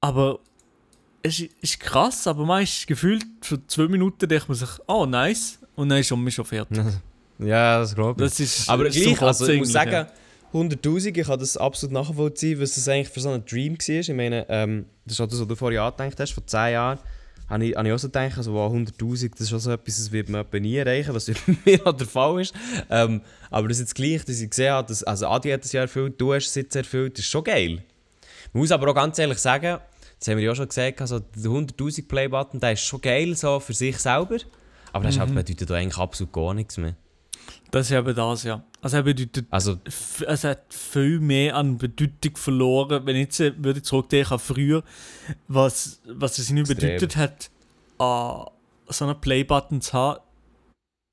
Aber 0.01 0.41
es 1.23 1.41
ist, 1.41 1.51
ist 1.61 1.81
krass, 1.81 2.27
aber 2.27 2.45
man 2.45 2.63
ist 2.63 2.87
gefühlt 2.87 3.25
für 3.41 3.65
zwei 3.67 3.89
Minuten 3.89 4.29
denkt 4.29 4.49
man 4.49 4.57
sich, 4.57 4.69
oh 4.87 5.07
nice, 5.07 5.59
und 5.77 5.89
dann 5.89 5.99
ist 5.99 6.11
man 6.11 6.31
schon 6.31 6.45
fertig. 6.45 6.79
Ja, 7.39 7.81
das 7.81 7.95
glaube 7.95 8.23
ich. 8.23 8.31
Das 8.31 8.39
ist 8.39 8.69
Aber 8.69 8.87
ist 8.87 8.95
gleich, 8.95 9.21
also 9.21 9.49
ich 9.49 9.59
muss 9.59 9.73
sagen, 9.73 10.07
100'000, 10.53 11.17
ich 11.17 11.27
kann 11.27 11.41
das 11.41 11.57
absolut 11.57 11.93
nachvollziehen, 11.93 12.61
was 12.61 12.75
das 12.75 12.87
eigentlich 12.87 13.09
für 13.09 13.21
so 13.21 13.31
ein 13.31 13.45
Dream 13.45 13.77
war. 13.77 13.89
Ich 13.89 14.09
meine, 14.11 14.47
ähm, 14.49 14.85
das 15.05 15.15
ist 15.15 15.21
auch 15.21 15.27
das, 15.27 15.41
was 15.41 15.49
du 15.49 15.57
vorhin 15.57 15.81
angedacht 15.81 16.21
hast, 16.21 16.33
vor 16.33 16.47
10 16.47 16.73
Jahren, 16.73 16.99
habe 17.49 17.65
ich, 17.65 17.75
habe 17.75 17.89
ich 17.89 17.95
auch 17.95 17.99
so 17.99 18.09
gedacht, 18.09 18.37
also, 18.37 18.53
wow, 18.53 18.73
100'000, 18.73 19.31
das 19.33 19.41
ist 19.41 19.51
schon 19.51 19.59
so 19.59 19.73
etwas, 19.73 19.97
das 19.97 20.13
wird 20.13 20.29
man 20.29 20.47
nie 20.53 20.77
erreichen, 20.77 21.15
was 21.15 21.27
bei 21.47 21.57
mir 21.65 21.87
auch 21.87 21.93
der 21.93 22.07
Fall 22.07 22.41
ist. 22.41 22.55
Ähm, 22.91 23.23
aber 23.51 23.67
das 23.67 23.81
jetzt 23.81 23.95
gleich, 23.95 24.25
dass 24.25 24.41
ich 24.41 24.51
gesehen 24.51 24.73
habe, 24.73 24.87
dass, 24.87 25.03
also 25.03 25.27
Adi 25.27 25.51
hat 25.51 25.65
das 25.65 25.73
ja 25.73 25.81
erfüllt, 25.81 26.21
du 26.21 26.33
hast 26.33 26.47
es 26.47 26.55
jetzt 26.55 26.77
erfüllt, 26.77 27.19
das 27.19 27.25
ist 27.25 27.31
schon 27.31 27.45
geil. 27.45 27.83
Man 28.53 28.61
muss 28.61 28.71
aber 28.71 28.89
auch 28.91 28.95
ganz 28.95 29.19
ehrlich 29.19 29.39
sagen, 29.39 29.79
das 30.23 30.29
haben 30.29 30.39
wir 30.39 30.45
ja 30.45 30.53
auch 30.53 30.57
schon 30.57 30.69
gesagt, 30.69 31.01
also 31.01 31.19
der 31.19 31.51
100'000 31.51 32.07
Play-Button, 32.07 32.61
der 32.61 32.73
ist 32.73 32.83
schon 32.83 33.01
geil 33.01 33.35
so 33.35 33.59
für 33.59 33.75
sich 33.75 33.99
selber, 33.99 34.37
aber 34.93 35.05
das 35.05 35.17
Mhm. 35.17 35.21
halt 35.21 35.35
bedeutet 35.35 35.71
auch 35.71 35.75
eigentlich 35.75 35.99
absolut 35.99 36.33
gar 36.33 36.55
nichts 36.55 36.77
mehr. 36.77 36.95
Das 37.73 37.87
ist 37.91 37.97
eben 37.97 38.15
das, 38.15 38.45
ja. 38.45 38.63
Also 38.81 38.99
er 38.99 39.03
bedeutet, 39.03 39.47
Also, 39.51 39.79
es 39.85 40.45
hat 40.45 40.63
viel 40.73 41.19
mehr 41.19 41.57
an 41.57 41.77
Bedeutung 41.79 42.37
verloren, 42.37 43.05
wenn 43.05 43.17
ich 43.17 43.23
jetzt 43.23 43.41
äh, 43.41 43.53
würde 43.57 43.79
ich 43.81 43.85
zurückdenken 43.85 44.33
an 44.35 44.39
früher, 44.39 44.85
was, 45.49 46.01
was 46.07 46.39
es 46.39 46.51
ihnen 46.51 46.59
Extrem. 46.61 46.77
bedeutet 46.77 47.17
hat, 47.17 47.51
an 47.99 48.47
so 48.89 49.05
einen 49.07 49.21
Play-Button 49.21 49.81
zu 49.81 49.93
haben, 49.95 50.21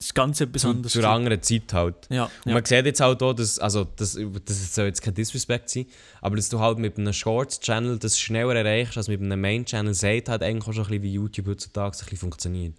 ist 0.01 0.15
ganz 0.15 0.39
etwas 0.39 0.61
zu, 0.61 0.81
zu 0.83 0.99
einer 0.99 1.09
anderen 1.09 1.41
Zeit 1.41 1.73
halt. 1.73 2.07
ja, 2.09 2.25
Und 2.25 2.31
ja. 2.45 2.53
man 2.53 2.63
sieht 2.63 2.85
jetzt 2.85 3.01
halt 3.01 3.21
auch, 3.21 3.33
dass, 3.33 3.59
also 3.59 3.85
das, 3.97 4.17
das 4.45 4.75
soll 4.75 4.85
jetzt 4.85 5.01
kein 5.01 5.13
Disrespect 5.13 5.69
sein, 5.69 5.87
aber 6.21 6.37
dass 6.37 6.47
du 6.47 6.59
halt 6.59 6.77
mit 6.79 6.97
einem 6.97 7.11
Shorts-Channel 7.11 7.99
das 7.99 8.17
schneller 8.17 8.55
erreichst 8.55 8.95
als 8.95 9.09
mit 9.09 9.21
einem 9.21 9.41
Main-Channel, 9.41 9.93
sagt 9.93 10.29
halt 10.29 10.41
eigentlich 10.41 10.67
auch 10.67 10.73
schon 10.73 10.85
ein 10.85 10.89
bisschen, 10.89 11.03
wie 11.03 11.13
YouTube 11.13 11.47
heutzutage 11.47 11.97
ein 11.97 11.99
bisschen 11.99 12.17
funktioniert. 12.17 12.75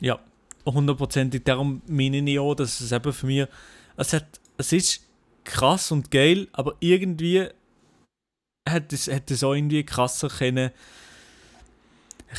Ja, 0.00 0.18
hundertprozentig. 0.66 1.42
Darum 1.44 1.80
meine 1.86 2.18
ich 2.18 2.38
auch, 2.38 2.54
dass 2.54 2.80
es 2.80 2.92
eben 2.92 3.12
für 3.14 3.26
mich, 3.26 3.46
es, 3.96 4.12
hat, 4.12 4.26
es 4.58 4.72
ist 4.72 5.02
krass 5.44 5.90
und 5.90 6.10
geil, 6.10 6.48
aber 6.52 6.76
irgendwie 6.80 7.46
hätte 8.68 8.94
es, 8.94 9.06
hätte 9.06 9.32
es 9.32 9.42
auch 9.42 9.54
irgendwie 9.54 9.84
krasser 9.84 10.28
können, 10.28 10.70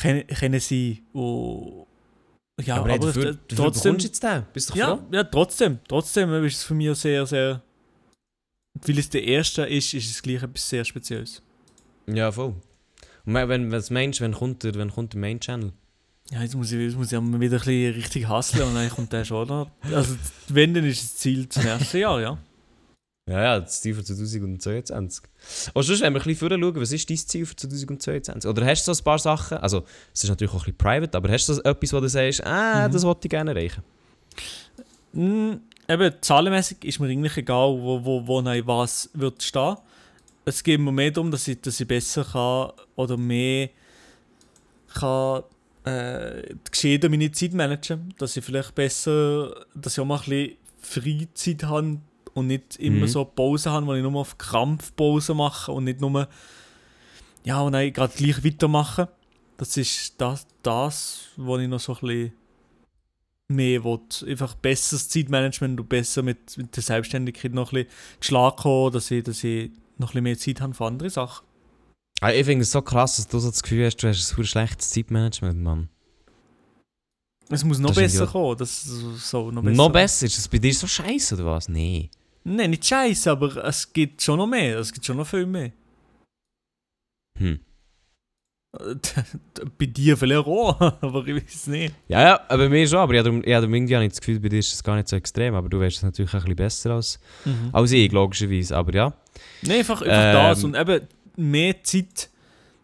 können, 0.00 0.24
können 0.28 0.60
sein. 0.60 1.00
Und, 1.12 1.89
ja, 2.66 2.76
aber 2.76 2.94
aber, 2.94 3.06
dafür, 3.06 3.34
dafür 3.48 3.64
trotzdem, 3.64 3.98
du 3.98 4.04
jetzt 4.04 4.22
den. 4.22 4.46
Bist 4.52 4.70
du 4.70 4.78
ja, 4.78 4.96
froh? 4.96 5.02
ja, 5.12 5.24
trotzdem, 5.24 5.78
trotzdem 5.88 6.32
ist 6.44 6.56
es 6.56 6.64
für 6.64 6.74
mich 6.74 6.96
sehr, 6.98 7.26
sehr, 7.26 7.62
weil 8.86 8.98
es 8.98 9.10
der 9.10 9.24
erste 9.24 9.62
ist, 9.62 9.94
ist 9.94 10.10
es 10.10 10.22
gleich 10.22 10.42
etwas 10.42 10.68
sehr 10.68 10.84
Spezielles. 10.84 11.42
Ja, 12.06 12.32
voll. 12.32 12.54
Und 13.26 13.34
wenn, 13.34 13.70
was 13.70 13.90
meinst 13.90 14.20
du, 14.20 14.24
wenn 14.24 14.32
kommt 14.32 14.62
der, 14.62 14.74
wenn 14.74 14.90
kommt 14.90 15.12
der 15.12 15.20
Main-Channel? 15.20 15.72
Ja, 16.30 16.42
jetzt 16.42 16.54
muss 16.54 16.70
ich, 16.70 16.80
jetzt 16.80 16.96
muss 16.96 17.10
ich 17.10 17.18
wieder 17.18 17.22
ein 17.22 17.38
bisschen 17.38 17.94
richtig 17.94 18.28
hasseln 18.28 18.68
und 18.68 18.74
dann 18.74 18.88
kommt 18.88 19.12
der 19.12 19.24
schon 19.24 19.48
noch. 19.48 19.70
Also, 19.92 20.16
wenn, 20.48 20.74
dann 20.74 20.84
ist 20.84 21.02
das 21.02 21.16
Ziel 21.16 21.48
zum 21.48 21.66
ersten 21.66 21.98
Jahr, 21.98 22.20
ja. 22.20 22.38
Ja, 23.30 23.42
ja, 23.42 23.60
das 23.60 23.80
Ziel 23.80 23.94
für 23.94 24.02
2022. 24.02 25.24
Und 25.72 25.82
sonst, 25.84 26.00
wenn 26.00 26.12
wir 26.12 26.20
ein 26.20 26.24
bisschen 26.24 26.36
vorher 26.36 26.58
schauen, 26.58 26.80
was 26.80 26.90
ist 26.92 27.08
dein 27.08 27.16
Ziel 27.16 27.46
für 27.46 27.54
2022? 27.56 28.48
Oder 28.50 28.66
hast 28.66 28.86
du 28.88 28.92
so 28.92 29.00
ein 29.00 29.04
paar 29.04 29.18
Sachen, 29.18 29.58
also 29.58 29.84
es 30.12 30.24
ist 30.24 30.30
natürlich 30.30 30.50
auch 30.52 30.56
ein 30.66 30.72
bisschen 30.72 30.76
private, 30.78 31.16
aber 31.16 31.28
hast 31.30 31.48
du 31.48 31.54
so 31.54 31.62
etwas, 31.62 31.92
wo 31.92 32.00
du 32.00 32.08
sagst, 32.08 32.44
ah, 32.44 32.88
Mhm. 32.88 32.92
das 32.92 33.02
wollte 33.04 33.20
ich 33.26 33.30
gerne 33.30 33.50
erreichen? 33.52 33.82
Mm, 35.12 35.52
eben, 35.88 36.14
zahlenmäßig 36.20 36.84
ist 36.84 36.98
mir 36.98 37.06
eigentlich 37.08 37.36
egal, 37.36 37.68
wo, 37.80 38.04
wo, 38.04 38.26
wo 38.26 38.40
nein, 38.42 38.66
was 38.66 39.08
wird 39.14 39.42
stehen. 39.42 39.76
Es 40.44 40.62
geht 40.64 40.80
mir 40.80 40.90
mehr 40.92 41.10
darum, 41.10 41.30
dass 41.30 41.46
ich, 41.46 41.60
dass 41.60 41.78
ich 41.78 41.86
besser 41.86 42.24
kann 42.24 42.72
oder 42.96 43.16
mehr 43.16 43.70
kann 44.94 45.42
äh, 45.84 46.54
gescheiter 46.70 47.08
meine 47.08 47.30
Zeit 47.30 47.52
managen. 47.52 48.12
Dass 48.18 48.36
ich 48.36 48.44
vielleicht 48.44 48.74
besser, 48.74 49.64
dass 49.74 49.92
ich 49.94 50.00
auch 50.00 50.04
mal 50.04 50.18
ein 50.18 50.24
bisschen 50.24 50.56
Freizeit 50.80 51.62
habe 51.64 51.98
und 52.34 52.46
nicht 52.46 52.76
immer 52.76 53.06
Mhm. 53.06 53.08
so 53.08 53.24
Pause 53.24 53.70
habe, 53.70 53.86
wo 53.86 53.94
ich 53.94 54.02
nur 54.02 54.14
auf 54.20 54.38
Krampf 54.38 54.94
Pause 54.96 55.34
mache 55.34 55.72
und 55.72 55.84
nicht 55.84 56.00
nur 56.00 56.28
ja, 57.44 57.60
und 57.62 57.72
dann 57.72 57.92
gerade 57.92 58.12
gleich 58.14 58.44
weitermachen. 58.44 59.06
Das 59.56 59.76
ist 59.76 60.14
das, 60.20 60.46
das 60.62 61.22
was 61.36 61.60
ich 61.60 61.68
noch 61.68 61.80
so 61.80 61.94
ein 61.94 62.00
bisschen 62.00 62.32
mehr 63.48 63.82
will. 63.84 64.00
Einfach 64.28 64.54
besseres 64.54 65.08
Zeitmanagement 65.08 65.80
und 65.80 65.88
besser 65.88 66.22
mit, 66.22 66.56
mit 66.56 66.76
der 66.76 66.82
Selbstständigkeit 66.82 67.52
noch 67.52 67.72
ein 67.72 67.84
bisschen 67.84 67.90
Schlag 68.20 68.56
kommen, 68.58 68.92
dass 68.92 69.10
ich, 69.10 69.22
dass 69.24 69.42
ich 69.44 69.70
noch 69.98 70.08
ein 70.08 70.12
bisschen 70.12 70.22
mehr 70.24 70.38
Zeit 70.38 70.60
habe 70.60 70.74
für 70.74 70.86
andere 70.86 71.10
Sachen. 71.10 71.46
Ah, 72.20 72.30
Ich 72.32 72.44
finde 72.44 72.62
es 72.62 72.70
so 72.70 72.82
krass, 72.82 73.16
dass 73.16 73.28
du 73.28 73.38
so 73.38 73.50
das 73.50 73.62
Gefühl 73.62 73.86
hast, 73.86 73.96
du 73.96 74.08
hast 74.08 74.38
ein 74.38 74.44
schlechtes 74.44 74.90
Zeitmanagement, 74.90 75.58
Mann. 75.62 75.88
Es 77.48 77.64
muss 77.64 77.78
noch 77.78 77.90
Das 77.90 77.96
besser 77.98 78.26
kommen. 78.26 78.56
Das 78.58 78.82
so 78.84 79.50
noch 79.50 79.62
besser. 79.62 79.76
Noch 79.76 79.90
besser? 79.90 80.26
Ist 80.26 80.38
das 80.38 80.46
bei 80.48 80.58
dir 80.58 80.72
so 80.72 80.86
scheiße 80.86 81.34
oder 81.34 81.46
was? 81.46 81.68
Nee. 81.68 82.10
Nein, 82.44 82.70
nicht 82.70 82.84
scheiße, 82.86 83.30
aber 83.30 83.64
es 83.64 83.92
gibt 83.92 84.22
schon 84.22 84.38
noch 84.38 84.46
mehr. 84.46 84.78
Es 84.78 84.92
gibt 84.92 85.04
schon 85.04 85.16
noch 85.16 85.26
viel 85.26 85.46
mehr. 85.46 85.72
Hm. 87.38 87.60
Bei 89.78 89.86
dir 89.86 90.16
vielleicht 90.16 90.46
auch, 90.46 90.80
aber 90.80 91.26
ich 91.26 91.34
weiß 91.34 91.54
es 91.54 91.66
nicht. 91.66 91.92
Ja, 92.06 92.22
ja, 92.22 92.40
bei 92.56 92.68
mir 92.68 92.86
schon, 92.86 93.00
aber 93.00 93.14
ich 93.14 93.18
habe 93.18 93.40
ich 93.44 93.52
habe 93.52 93.66
irgendwie 93.66 93.96
nicht 93.98 94.12
das 94.12 94.20
Gefühl, 94.20 94.38
bei 94.38 94.48
dir 94.48 94.60
ist 94.60 94.72
es 94.72 94.82
gar 94.84 94.94
nicht 94.94 95.08
so 95.08 95.16
extrem, 95.16 95.54
aber 95.54 95.68
du 95.68 95.80
weißt 95.80 95.96
es 95.96 96.02
natürlich 96.04 96.32
ein 96.32 96.40
bisschen 96.40 96.56
besser 96.56 96.90
als, 96.92 97.18
als 97.72 97.90
ich, 97.90 98.12
logischerweise, 98.12 98.76
aber 98.76 98.94
ja. 98.94 99.12
Nein, 99.62 99.78
einfach, 99.78 100.02
einfach 100.02 100.14
Ähm. 100.14 100.34
das 100.34 100.62
und 100.64 100.76
eben 100.76 101.08
mehr 101.34 101.82
Zeit, 101.82 102.30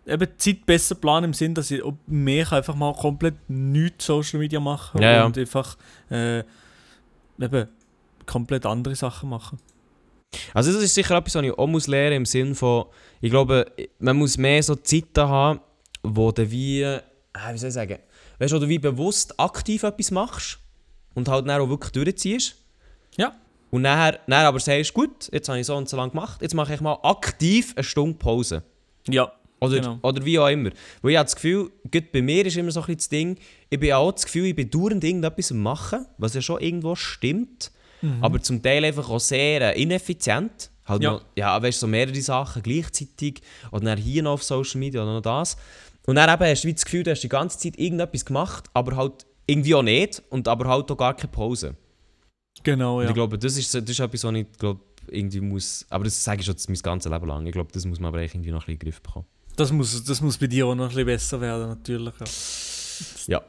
eben 0.06 0.28
Zeit 0.38 0.66
besser 0.66 0.96
planen 0.96 1.26
im 1.26 1.34
Sinn, 1.34 1.54
dass 1.54 1.70
ich 1.70 1.80
mehr 2.08 2.44
kann 2.46 2.58
einfach 2.58 2.74
mal 2.74 2.92
komplett 2.92 3.36
nichts 3.48 4.06
Social 4.06 4.40
Media 4.40 4.58
machen 4.58 5.00
Ja, 5.00 5.12
ja. 5.12 5.24
und 5.24 5.38
einfach 5.38 5.76
äh, 6.10 6.40
eben 7.40 7.68
komplett 8.26 8.66
andere 8.66 8.94
Sachen 8.96 9.28
machen. 9.28 9.58
Also 10.52 10.72
das 10.72 10.82
ist 10.82 10.94
sicher 10.94 11.16
etwas, 11.16 11.34
was 11.34 11.42
ich 11.44 11.52
auch 11.52 11.66
muss 11.66 11.86
lernen 11.86 12.16
im 12.16 12.26
Sinn 12.26 12.54
von, 12.54 12.86
ich 13.20 13.30
glaube, 13.30 13.66
man 13.98 14.16
muss 14.16 14.36
mehr 14.36 14.62
so 14.62 14.74
Zeiten 14.74 15.28
haben, 15.28 15.60
wo 16.02 16.30
du 16.32 16.50
wie, 16.50 16.82
äh, 16.82 17.00
wie 17.52 17.58
soll 17.58 17.68
ich 17.68 17.74
sagen, 17.74 17.98
weißt 18.38 18.52
du, 18.52 18.56
wo 18.56 18.60
du 18.60 18.68
wie 18.68 18.78
bewusst 18.78 19.38
aktiv 19.38 19.82
etwas 19.82 20.10
machst 20.10 20.58
und 21.14 21.28
halt 21.28 21.48
dann 21.48 21.60
auch 21.60 21.68
wirklich 21.68 21.92
durchziehst. 21.92 22.56
Ja. 23.16 23.34
Und 23.70 23.82
nachher, 23.82 24.20
nachher 24.26 24.48
aber 24.48 24.60
sagst, 24.60 24.92
gut, 24.94 25.28
jetzt 25.32 25.48
habe 25.48 25.58
ich 25.58 25.66
so 25.66 25.76
und 25.76 25.88
so 25.88 25.96
lange 25.96 26.10
gemacht, 26.10 26.42
jetzt 26.42 26.54
mache 26.54 26.74
ich 26.74 26.80
mal 26.80 26.98
aktiv 27.02 27.72
eine 27.76 27.84
Stunde 27.84 28.18
Pause. 28.18 28.62
Ja, 29.08 29.32
Oder, 29.60 29.76
Genau. 29.80 29.98
oder 30.02 30.24
wie 30.24 30.38
auch 30.38 30.48
immer. 30.48 30.70
Weil 31.00 31.12
ich 31.12 31.16
habe 31.16 31.24
das 31.26 31.34
Gefühl, 31.34 31.70
gerade 31.90 32.08
bei 32.12 32.20
mir 32.20 32.44
ist 32.44 32.56
immer 32.56 32.70
so 32.70 32.80
ein 32.80 32.86
bisschen 32.86 32.98
das 32.98 33.08
Ding, 33.08 33.38
ich 33.70 33.80
bin 33.80 33.92
auch 33.92 34.12
das 34.12 34.24
Gefühl, 34.26 34.46
ich 34.46 34.54
bin 34.56 34.70
dauernd 34.70 35.02
irgendetwas 35.02 35.50
am 35.50 35.62
machen, 35.62 36.06
was 36.18 36.34
ja 36.34 36.42
schon 36.42 36.60
irgendwo 36.60 36.94
stimmt, 36.94 37.70
aber 38.20 38.40
zum 38.40 38.62
Teil 38.62 38.84
einfach 38.84 39.08
auch 39.08 39.20
sehr 39.20 39.76
äh, 39.76 39.82
ineffizient. 39.82 40.70
Halt 40.84 41.02
Ja. 41.02 41.12
Noch, 41.12 41.24
ja, 41.36 41.60
weißt 41.60 41.78
du, 41.78 41.86
so 41.86 41.86
mehrere 41.88 42.20
Sachen 42.20 42.62
gleichzeitig 42.62 43.42
oder 43.72 43.84
dann 43.84 43.98
hier 43.98 44.22
noch 44.22 44.32
auf 44.32 44.44
Social 44.44 44.78
Media 44.78 45.02
oder 45.02 45.14
noch 45.14 45.22
das. 45.22 45.56
Und 46.06 46.14
dann 46.16 46.32
eben 46.32 46.48
hast 46.48 46.62
du 46.62 46.72
das 46.72 46.84
Gefühl, 46.84 47.02
du 47.02 47.10
hast 47.10 47.22
die 47.22 47.28
ganze 47.28 47.58
Zeit 47.58 47.78
irgendetwas 47.78 48.24
gemacht, 48.24 48.64
aber 48.72 48.96
halt 48.96 49.26
irgendwie 49.46 49.74
auch 49.74 49.82
nicht 49.82 50.22
und 50.30 50.46
aber 50.46 50.68
halt 50.68 50.90
auch 50.90 50.96
gar 50.96 51.14
keine 51.14 51.32
Pause. 51.32 51.74
genau, 52.62 52.98
Und 52.98 53.04
ja. 53.04 53.08
ich 53.08 53.14
glaube, 53.14 53.38
das 53.38 53.56
ist, 53.56 53.74
das 53.74 53.82
ist 53.82 54.00
etwas, 54.00 54.24
was 54.24 54.34
ich 54.34 54.46
glaube, 54.58 54.80
irgendwie 55.08 55.40
muss, 55.40 55.86
aber 55.90 56.04
das 56.04 56.22
sage 56.22 56.40
ich 56.40 56.46
schon 56.46 56.56
mein 56.68 56.78
ganzes 56.78 57.10
Leben 57.10 57.26
lang, 57.26 57.46
ich 57.46 57.52
glaube, 57.52 57.70
das 57.72 57.84
muss 57.84 58.00
man 58.00 58.08
aber 58.08 58.22
irgendwie 58.22 58.50
noch 58.50 58.66
ein 58.66 58.66
bisschen 58.66 58.72
in 58.72 58.78
den 58.78 58.84
Griff 58.84 59.02
bekommen. 59.02 59.26
Das 59.56 59.72
muss, 59.72 60.04
das 60.04 60.20
muss 60.20 60.36
bei 60.38 60.46
dir 60.46 60.66
auch 60.66 60.74
noch 60.74 60.84
ein 60.84 60.88
bisschen 60.90 61.06
besser 61.06 61.40
werden, 61.40 61.68
natürlich. 61.68 62.14
Ja. 63.26 63.38
Ja. 63.38 63.42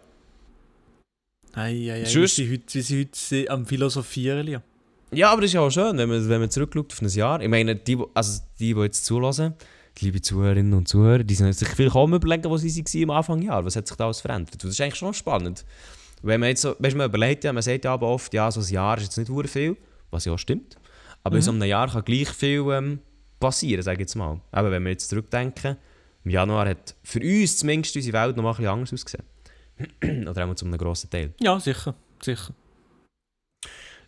Ei, 1.58 1.92
ei, 1.92 2.04
ei, 2.04 2.06
sie 2.06 2.52
heute, 2.52 2.84
sie 2.84 3.00
heute 3.02 3.50
am 3.50 3.66
Philosophieren. 3.66 4.46
Lia. 4.46 4.62
Ja, 5.12 5.32
aber 5.32 5.42
das 5.42 5.50
ist 5.50 5.54
ja 5.56 5.62
auch 5.62 5.72
schön, 5.72 5.98
wenn 5.98 6.08
man, 6.08 6.30
wenn 6.30 6.40
man 6.40 6.52
zurückschaut 6.52 6.94
auf 6.94 7.02
ein 7.02 7.10
Jahr. 7.10 7.42
Ich 7.42 7.50
meine, 7.50 7.76
die, 7.76 7.98
also 8.14 8.42
die, 8.60 8.76
die 8.76 8.82
jetzt 8.82 9.04
zulassen, 9.06 9.56
die 9.98 10.06
liebe 10.06 10.22
Zuhörerinnen 10.22 10.76
und 10.76 10.88
Zuhörer, 10.88 11.24
die 11.24 11.34
sind 11.34 11.52
sich 11.54 11.68
auch 11.90 12.04
am 12.04 12.14
überlegen, 12.14 12.48
wo 12.48 12.58
sie 12.58 12.70
waren 12.70 13.10
am 13.10 13.18
Anfang 13.18 13.42
Jahr. 13.42 13.66
Was 13.66 13.76
hat 13.76 13.88
sich 13.88 13.98
da 13.98 14.06
alles 14.06 14.22
verändert? 14.22 14.54
Und 14.54 14.66
das 14.66 14.72
ist 14.72 14.82
eigentlich 14.82 14.98
schon 14.98 15.16
spannend. 15.16 15.66
Wenn 16.22 16.40
man 16.40 16.50
jetzt 16.50 16.62
so, 16.62 16.76
weißt, 16.78 16.96
man 16.96 17.08
überlegt 17.08 17.44
ja, 17.44 17.52
man 17.52 17.64
sagt 17.64 17.86
ja 17.86 17.94
aber 17.94 18.08
oft, 18.08 18.32
ja, 18.36 18.52
so 18.52 18.60
ein 18.60 18.68
Jahr 18.68 18.98
ist 18.98 19.06
jetzt 19.06 19.18
nicht 19.18 19.30
hure 19.32 19.48
viel, 19.48 19.78
was 20.12 20.26
ja 20.26 20.34
auch 20.34 20.38
stimmt. 20.38 20.78
Aber 21.24 21.38
in 21.38 21.42
so 21.42 21.50
einem 21.50 21.64
Jahr 21.64 21.90
kann 21.90 22.06
gleich 22.06 22.30
viel 22.30 22.66
ähm, 22.72 23.00
passieren, 23.40 23.82
sage 23.82 23.96
ich 23.96 24.02
jetzt 24.02 24.16
mal. 24.16 24.40
Aber 24.52 24.70
wenn 24.70 24.84
wir 24.84 24.92
jetzt 24.92 25.10
zurückdenken, 25.10 25.78
im 26.24 26.32
Januar 26.32 26.70
hat 26.70 26.96
für 27.04 27.20
uns 27.20 27.58
zumindest 27.58 27.96
unsere 27.96 28.22
Welt 28.22 28.36
noch 28.36 28.44
mal 28.44 28.52
ein 28.52 28.58
bisschen 28.58 28.72
anders 28.72 28.94
ausgesehen. 28.94 29.26
Oder 30.02 30.48
auch 30.48 30.56
zu 30.56 30.66
einem 30.66 30.78
grossen 30.78 31.10
Teil. 31.10 31.34
Ja, 31.40 31.60
sicher, 31.60 31.94
sicher. 32.22 32.54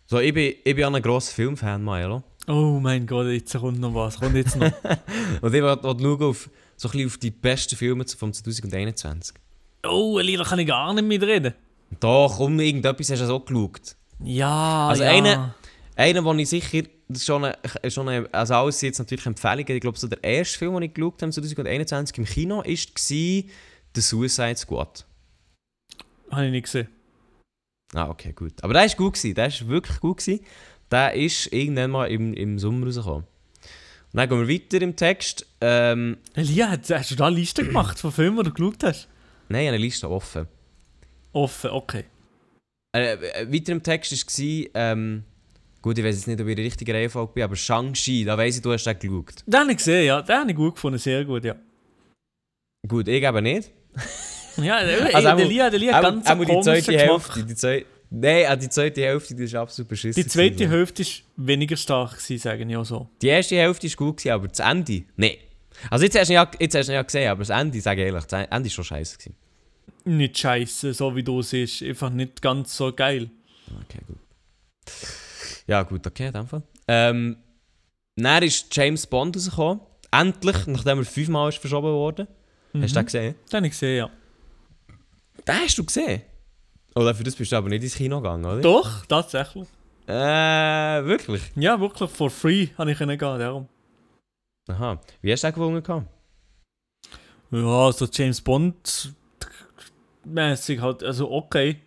So, 0.06 0.18
ich 0.18 0.34
bin, 0.34 0.54
ich 0.64 0.74
bin 0.74 0.84
auch 0.84 0.92
ein 0.92 1.02
grosser 1.02 1.32
Filmfan, 1.32 1.82
Maelo. 1.84 2.22
Oh 2.48 2.80
mein 2.82 3.06
Gott, 3.06 3.26
jetzt 3.28 3.56
kommt 3.56 3.78
noch 3.78 3.94
was. 3.94 4.18
Kommt 4.18 4.34
jetzt 4.34 4.56
noch. 4.56 4.72
Und 5.40 5.54
ich 5.54 5.62
wollte 5.62 5.82
schauen 5.82 6.22
auf, 6.22 6.50
so 6.76 6.88
ein 6.88 6.92
bisschen 6.92 7.06
auf 7.06 7.18
die 7.18 7.30
besten 7.30 7.76
Filme 7.76 8.04
vom 8.18 8.32
2021. 8.32 9.36
oh, 9.86 10.18
Lia, 10.18 10.38
da 10.38 10.44
kann 10.44 10.58
ich 10.58 10.66
gar 10.66 10.92
nicht 10.92 11.06
mitreden. 11.06 11.54
Doch, 12.00 12.40
um 12.40 12.58
irgendetwas 12.58 13.10
hast 13.10 13.20
du 13.22 13.26
so 13.26 13.40
geschaut. 13.40 13.94
Ja, 14.22 14.88
Also 14.88 15.02
ja. 15.04 15.10
eine- 15.10 15.54
Einer, 15.96 16.22
den 16.22 16.38
ich 16.38 16.48
sicher, 16.48 16.82
schon 17.18 17.44
eine, 17.44 17.58
schon 17.90 18.08
eine 18.08 18.28
also 18.32 18.54
alles 18.54 18.80
jetzt 18.80 18.98
natürlich 18.98 19.26
Empfehlungen, 19.26 19.68
ich 19.76 19.80
glaube 19.80 19.98
so 19.98 20.08
der 20.08 20.22
erste 20.24 20.58
Film, 20.58 20.74
den 20.74 20.82
ich 20.84 20.94
geschaut 20.94 21.20
habe 21.22 21.30
2021 21.32 22.18
im 22.18 22.24
Kino, 22.24 22.58
war 22.58 22.64
«The 22.64 24.00
Suicide 24.00 24.56
Squad». 24.56 25.04
Habe 26.30 26.46
ich 26.46 26.52
nicht 26.52 26.64
gesehen. 26.64 26.88
Ah, 27.94 28.08
okay, 28.08 28.32
gut. 28.32 28.62
Aber 28.62 28.72
der 28.72 28.82
war 28.82 28.96
gut, 28.96 29.14
gewesen, 29.14 29.34
der 29.34 29.50
war 29.50 29.68
wirklich 29.68 30.00
gut. 30.00 30.18
Gewesen. 30.18 30.44
Der 30.90 31.14
ist 31.14 31.52
irgendwann 31.52 31.90
mal 31.90 32.06
im, 32.06 32.34
im 32.34 32.58
Sommer 32.58 32.86
rausgekommen. 32.86 33.24
Und 34.12 34.16
dann 34.16 34.28
gehen 34.28 34.48
wir 34.48 34.54
weiter 34.54 34.82
im 34.82 34.96
Text. 34.96 35.46
Ähm, 35.60 36.18
Elia, 36.34 36.70
hast 36.70 36.90
hast 36.90 37.10
du 37.12 37.14
da 37.14 37.26
eine 37.26 37.36
Liste 37.36 37.64
gemacht 37.64 37.98
von 37.98 38.10
Filmen, 38.10 38.38
die 38.38 38.50
du 38.50 38.52
geschaut 38.52 38.82
hast? 38.82 39.08
nein, 39.48 39.62
ich 39.62 39.66
habe 39.68 39.76
eine 39.76 39.84
Liste 39.84 40.10
offen. 40.10 40.46
Offen, 41.32 41.70
okay. 41.70 42.04
Äh, 42.96 43.14
äh, 43.14 43.52
weiter 43.52 43.72
im 43.72 43.82
Text 43.82 44.12
war, 44.12 44.70
ähm, 44.74 45.24
gut, 45.80 45.96
ich 45.96 46.04
weiß 46.04 46.16
jetzt 46.16 46.26
nicht, 46.26 46.40
ob 46.40 46.46
ich 46.46 46.52
in 46.52 46.56
der 46.56 46.64
richtigen 46.64 46.90
Reihenfolge 46.90 47.32
bin, 47.34 47.44
aber 47.44 47.54
Shang-Chi, 47.54 48.24
da 48.24 48.36
weiss 48.36 48.56
ich, 48.56 48.62
du 48.62 48.72
hast 48.72 48.84
den 48.84 48.98
geschaut. 48.98 49.44
Den 49.46 49.60
habe 49.60 49.70
ich 49.70 49.76
gesehen, 49.76 50.06
ja. 50.06 50.22
Den 50.22 50.36
habe 50.38 50.50
ich 50.50 50.56
gut 50.56 50.74
gefunden, 50.74 50.98
sehr 50.98 51.24
gut, 51.24 51.44
ja. 51.44 51.54
Gut, 52.88 53.06
ich 53.06 53.22
eben 53.22 53.42
nicht. 53.42 53.70
Ja, 54.56 54.80
ey, 54.80 55.14
Also 55.14 55.36
der 55.36 55.46
Lia, 55.46 55.70
der 55.70 55.78
Lia 55.78 55.94
hat 55.94 56.02
ganz 56.02 56.26
auch 56.26 56.44
die 56.44 56.60
zweite. 56.62 56.98
Hälfte, 56.98 57.44
die 57.44 57.54
zweite, 57.54 57.86
nein, 58.10 58.60
die 58.60 58.68
zweite 58.68 59.00
Hälfte, 59.02 59.34
die 59.34 59.44
ist 59.44 59.54
absolut 59.54 59.88
beschissen. 59.88 60.22
Die 60.22 60.28
zweite 60.28 60.50
gewesen. 60.56 60.70
Hälfte 60.70 61.04
war 61.04 61.46
weniger 61.46 61.76
stark, 61.76 62.12
gewesen, 62.18 62.38
sagen 62.38 62.68
ich 62.70 62.76
auch 62.76 62.84
so. 62.84 63.08
Die 63.22 63.28
erste 63.28 63.56
Hälfte 63.56 63.88
war 63.88 63.96
gut, 63.96 64.16
gewesen, 64.18 64.32
aber 64.32 64.48
das 64.48 64.58
Ende, 64.60 65.02
nein. 65.16 65.36
Also 65.88 66.04
jetzt 66.04 66.18
hast 66.18 66.28
du 66.28 66.34
ja, 66.34 66.50
jetzt 66.58 66.74
hast 66.74 66.88
du 66.88 66.92
ja 66.92 67.02
gesehen, 67.02 67.30
aber 67.30 67.40
das 67.40 67.50
Ende, 67.50 67.80
sage 67.80 68.02
ich 68.02 68.08
ehrlich, 68.08 68.24
das 68.24 68.46
Ende 68.50 68.68
war 68.68 68.70
schon 68.70 68.84
scheiße. 68.84 69.16
Gewesen. 69.18 69.36
Nicht 70.04 70.38
scheiße, 70.38 70.92
so 70.94 71.14
wie 71.14 71.22
du 71.22 71.42
siehst. 71.42 71.82
Einfach 71.82 72.10
nicht 72.10 72.42
ganz 72.42 72.76
so 72.76 72.92
geil. 72.92 73.30
Okay, 73.84 74.00
gut. 74.06 74.18
Ja, 75.66 75.82
gut, 75.82 76.06
okay, 76.06 76.26
in 76.26 76.32
dem 76.32 76.46
Fall. 76.48 76.62
Ähm, 76.88 77.36
dann 78.16 78.42
ist 78.42 78.74
James 78.74 79.06
Bond 79.06 79.36
rausgekommen. 79.36 79.80
Endlich, 80.10 80.66
nachdem 80.66 80.98
er 80.98 81.04
fünfmal 81.04 81.50
ist 81.50 81.58
verschoben 81.58 81.92
worden. 81.92 82.26
Hast 82.74 82.90
du 82.94 82.98
den 82.98 83.04
gesehen? 83.04 83.34
Den 83.52 83.56
habe 83.56 83.66
ich 83.66 83.72
gesehen, 83.72 83.96
ja. 83.98 84.10
Den 85.50 85.60
hast 85.64 85.78
du 85.78 85.84
gesehen? 85.84 86.22
Oder 86.94 87.14
für 87.14 87.24
das 87.24 87.34
bist 87.34 87.50
du 87.50 87.56
aber 87.56 87.68
nicht 87.68 87.82
ins 87.82 87.94
Kino 87.94 88.20
gegangen, 88.20 88.44
oder? 88.44 88.60
Doch, 88.60 89.06
tatsächlich. 89.06 89.68
Äh, 90.06 90.12
wirklich? 91.04 91.42
Ja, 91.56 91.80
wirklich, 91.80 92.10
for 92.10 92.30
free 92.30 92.68
habe 92.78 92.92
ich 92.92 93.00
ihn 93.00 93.08
gehen, 93.08 93.18
darum. 93.18 93.68
Aha. 94.68 95.00
Wie 95.22 95.32
hast 95.32 95.42
du 95.42 95.48
den 95.48 95.54
gewonnen? 95.54 96.08
Ja, 97.50 97.92
so 97.92 98.06
James 98.12 98.40
Bond 98.40 99.12
mäßig 100.24 100.80
halt, 100.80 101.02
also 101.02 101.30
okay. 101.30 101.80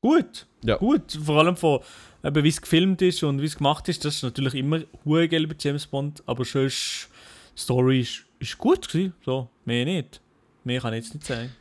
Gut. 0.00 0.46
Ja. 0.64 0.76
Gut. 0.76 1.18
Vor 1.24 1.38
allem 1.38 1.56
von 1.56 1.80
eben, 2.22 2.44
wie 2.44 2.48
es 2.48 2.60
gefilmt 2.60 3.02
ist 3.02 3.22
und 3.22 3.40
wie 3.40 3.46
es 3.46 3.56
gemacht 3.56 3.88
ist, 3.88 4.04
das 4.04 4.16
ist 4.16 4.22
natürlich 4.22 4.54
immer 4.54 4.80
hure 5.04 5.28
geil 5.28 5.46
bei 5.46 5.56
James 5.58 5.86
Bond, 5.86 6.22
aber 6.26 6.44
schon 6.44 6.66
ist 6.66 7.08
Story 7.56 8.00
ist, 8.00 8.24
ist 8.38 8.58
gut 8.58 8.88
gewesen. 8.88 9.14
So, 9.24 9.48
mehr 9.64 9.84
nicht. 9.84 10.20
Mehr 10.64 10.80
kann 10.80 10.94
ich 10.94 11.04
jetzt 11.04 11.14
nicht 11.14 11.26
sagen. 11.26 11.52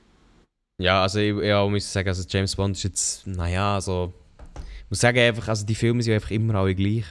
Ja, 0.82 1.02
also 1.04 1.20
ich, 1.20 1.36
ja, 1.44 1.64
ich 1.64 1.72
muss 1.72 1.92
sagen, 1.92 2.10
also 2.10 2.24
James 2.28 2.56
Bond 2.56 2.76
ist 2.78 2.84
jetzt, 2.84 3.28
naja, 3.28 3.76
also... 3.76 4.14
Ich 4.56 4.90
muss 4.90 5.00
sagen, 5.00 5.20
einfach, 5.20 5.48
also 5.48 5.66
die 5.66 5.76
Filme 5.76 6.04
sind 6.04 6.14
einfach 6.14 6.32
immer 6.32 6.56
alle 6.56 6.76
gleich. 6.76 7.06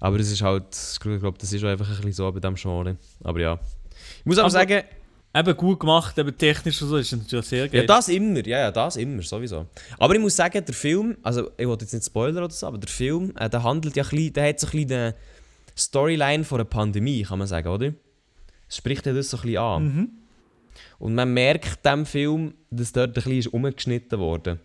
Aber 0.00 0.18
das 0.18 0.30
ist 0.30 0.42
halt, 0.42 0.64
ich 0.72 0.98
glaube, 0.98 1.38
das 1.38 1.52
ist 1.52 1.62
einfach 1.62 1.88
ein 1.88 1.94
bisschen 1.96 2.12
so 2.12 2.32
bei 2.32 2.40
diesem 2.40 2.56
Genre. 2.56 2.96
Aber 3.22 3.40
ja. 3.40 3.58
Ich 4.18 4.26
muss 4.26 4.36
aber, 4.38 4.46
Aber- 4.46 4.50
sagen, 4.50 4.82
Eben 5.32 5.56
gut 5.56 5.78
gemacht, 5.78 6.18
eben 6.18 6.36
technisch 6.36 6.82
und 6.82 6.88
so, 6.88 6.96
ist 6.96 7.12
natürlich 7.12 7.46
sehr 7.46 7.68
geil. 7.68 7.82
Ja, 7.82 7.86
das 7.86 8.08
immer, 8.08 8.44
ja, 8.44 8.58
ja, 8.58 8.70
das 8.72 8.96
immer, 8.96 9.22
sowieso. 9.22 9.64
Aber 9.96 10.12
ich 10.16 10.20
muss 10.20 10.34
sagen, 10.34 10.64
der 10.64 10.74
Film, 10.74 11.16
also 11.22 11.52
ich 11.56 11.68
wollte 11.68 11.84
jetzt 11.84 11.92
nicht 11.94 12.04
spoilern 12.04 12.42
oder 12.42 12.52
so, 12.52 12.66
aber 12.66 12.78
der 12.78 12.88
Film, 12.88 13.32
äh, 13.36 13.48
der 13.48 13.62
handelt 13.62 13.94
ja 13.94 14.02
ein 14.02 14.08
bisschen, 14.10 14.32
der 14.32 14.48
hat 14.48 14.58
so 14.58 14.66
ein 14.66 14.70
bisschen 14.72 14.90
eine 14.92 15.14
Storyline 15.78 16.42
von 16.42 16.58
einer 16.58 16.64
Pandemie, 16.64 17.22
kann 17.22 17.38
man 17.38 17.46
sagen, 17.46 17.68
oder? 17.68 17.92
Es 18.68 18.76
spricht 18.78 19.06
ja 19.06 19.12
das 19.12 19.30
so 19.30 19.36
ein 19.36 19.42
bisschen 19.42 19.58
an. 19.58 19.84
Mhm. 19.84 20.08
Und 20.98 21.14
man 21.14 21.32
merkt 21.32 21.84
dem 21.84 22.06
Film, 22.06 22.54
dass 22.70 22.92
dort 22.92 23.16
ein 23.16 23.22
bisschen 23.24 23.52
umgeschnitten 23.52 24.18
wurde. 24.18 24.58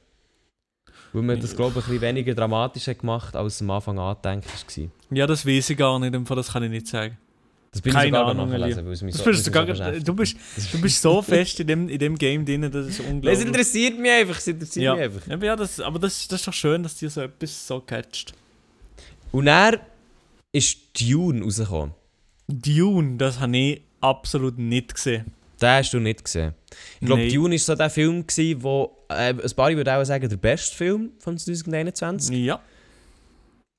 Weil 1.14 1.22
man 1.24 1.39
das, 1.39 1.56
glaube 1.56 1.72
ich, 1.80 1.86
ein 1.86 1.89
bisschen 1.91 2.01
weniger 2.01 2.34
dramatisch 2.36 2.88
hat 2.88 2.99
gemacht, 2.99 3.36
als 3.36 3.56
es 3.56 3.62
am 3.62 3.72
Anfang 3.72 3.97
angedenkt 3.99 4.47
war. 4.78 4.86
Ja, 5.12 5.28
das 5.28 5.45
weiß 5.45 5.70
ich 5.70 5.78
gar 5.78 5.97
nicht, 5.99 6.14
das 6.30 6.51
kann 6.51 6.64
ich 6.64 6.70
nicht 6.70 6.88
sagen. 6.88 7.18
Das 7.72 7.82
bin 7.82 7.91
Keine 7.91 8.06
ich 8.08 8.14
sogar 8.14 8.28
Ahnung, 8.30 8.49
noch 8.49 8.58
nachlesen, 8.58 8.86
weil 8.86 8.93
es 8.93 9.01
mich 9.01 9.14
Das 9.16 9.24
so, 9.24 9.30
bist 9.30 9.47
du, 9.47 9.51
so 10.06 10.14
bist, 10.14 10.38
du 10.74 10.82
bist 10.82 11.01
so 11.01 11.22
fest 11.22 11.60
in 11.60 11.68
dem, 11.68 11.89
in 11.89 11.99
dem 11.99 12.18
Game 12.18 12.45
drin, 12.45 12.62
das 12.72 12.88
ist 12.88 12.99
Es 13.01 13.06
unglaublich. 13.06 13.45
interessiert 13.45 13.99
mich 13.99 14.12
einfach, 14.12 14.38
es 14.38 14.47
interessiert 14.47 14.86
Ja. 14.86 14.95
mich 14.95 15.03
einfach. 15.03 15.41
Ja, 15.43 15.56
das, 15.58 15.82
aber 15.82 15.99
das, 15.99 16.26
das 16.30 16.39
ist 16.39 16.47
doch 16.47 16.53
schön, 16.53 16.84
dass 16.84 16.95
dir 16.95 17.10
so 17.10 17.20
etwas 17.22 17.68
so 17.68 17.82
catcht. 17.82 18.34
Und 19.34 19.47
er 19.47 19.82
ist 20.53 20.78
Dune 21.01 21.43
rausgekommen. 21.43 21.93
Dune, 22.47 23.18
das 23.18 23.41
habe 23.41 23.58
ich 23.58 23.82
absolut 23.99 24.58
nicht 24.58 24.93
gesehen. 24.95 25.34
Den 25.62 25.70
hast 25.70 25.93
du 25.93 25.99
nicht 25.99 26.24
gesehen. 26.24 26.53
Ich 26.99 27.08
glaube. 27.08 27.28
Dune 27.28 27.51
war 27.51 27.60
so 27.60 27.76
der 27.76 27.89
Film, 27.89 28.26
gewesen, 28.26 28.64
wo 28.64 29.06
äh, 29.10 29.34
ein 29.34 29.56
paar 29.56 29.72
würden 29.72 29.89
auch 29.89 30.03
sagen, 30.03 30.28
der 30.28 30.38
beste 30.38 30.76
Film 30.76 31.12
von 31.20 31.38
2021. 31.38 32.36
Ja. 32.38 32.62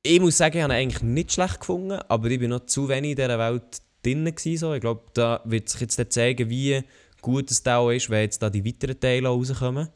Ich 0.03 0.21
muss 0.21 0.39
sagen, 0.39 0.57
ich 0.57 0.63
habe 0.63 0.73
ihn 0.73 0.77
eigentlich 0.77 1.03
nicht 1.03 1.33
schlecht 1.33 1.61
gefunden, 1.61 1.99
aber 2.09 2.31
ich 2.31 2.39
bin 2.39 2.51
noch 2.51 2.67
zu 2.67 2.89
wenig 2.89 3.11
in 3.11 3.17
dieser 3.17 3.39
Welt 3.39 3.83
drin. 4.03 4.25
Gewesen, 4.25 4.57
so. 4.57 4.75
Ich 4.75 4.81
glaube, 4.81 5.03
da 5.15 5.41
wird 5.45 5.69
sich 5.69 5.81
jetzt 5.81 6.13
zeigen, 6.13 6.49
wie 6.49 6.83
gut 7.21 7.51
es 7.51 7.63
da 7.63 7.91
ist, 7.91 8.09
wenn 8.09 8.23
jetzt 8.23 8.41
da 8.43 8.49
die 8.49 8.65
weiteren 8.65 8.99
Teile 9.01 9.29
rauskommen. 9.29 9.89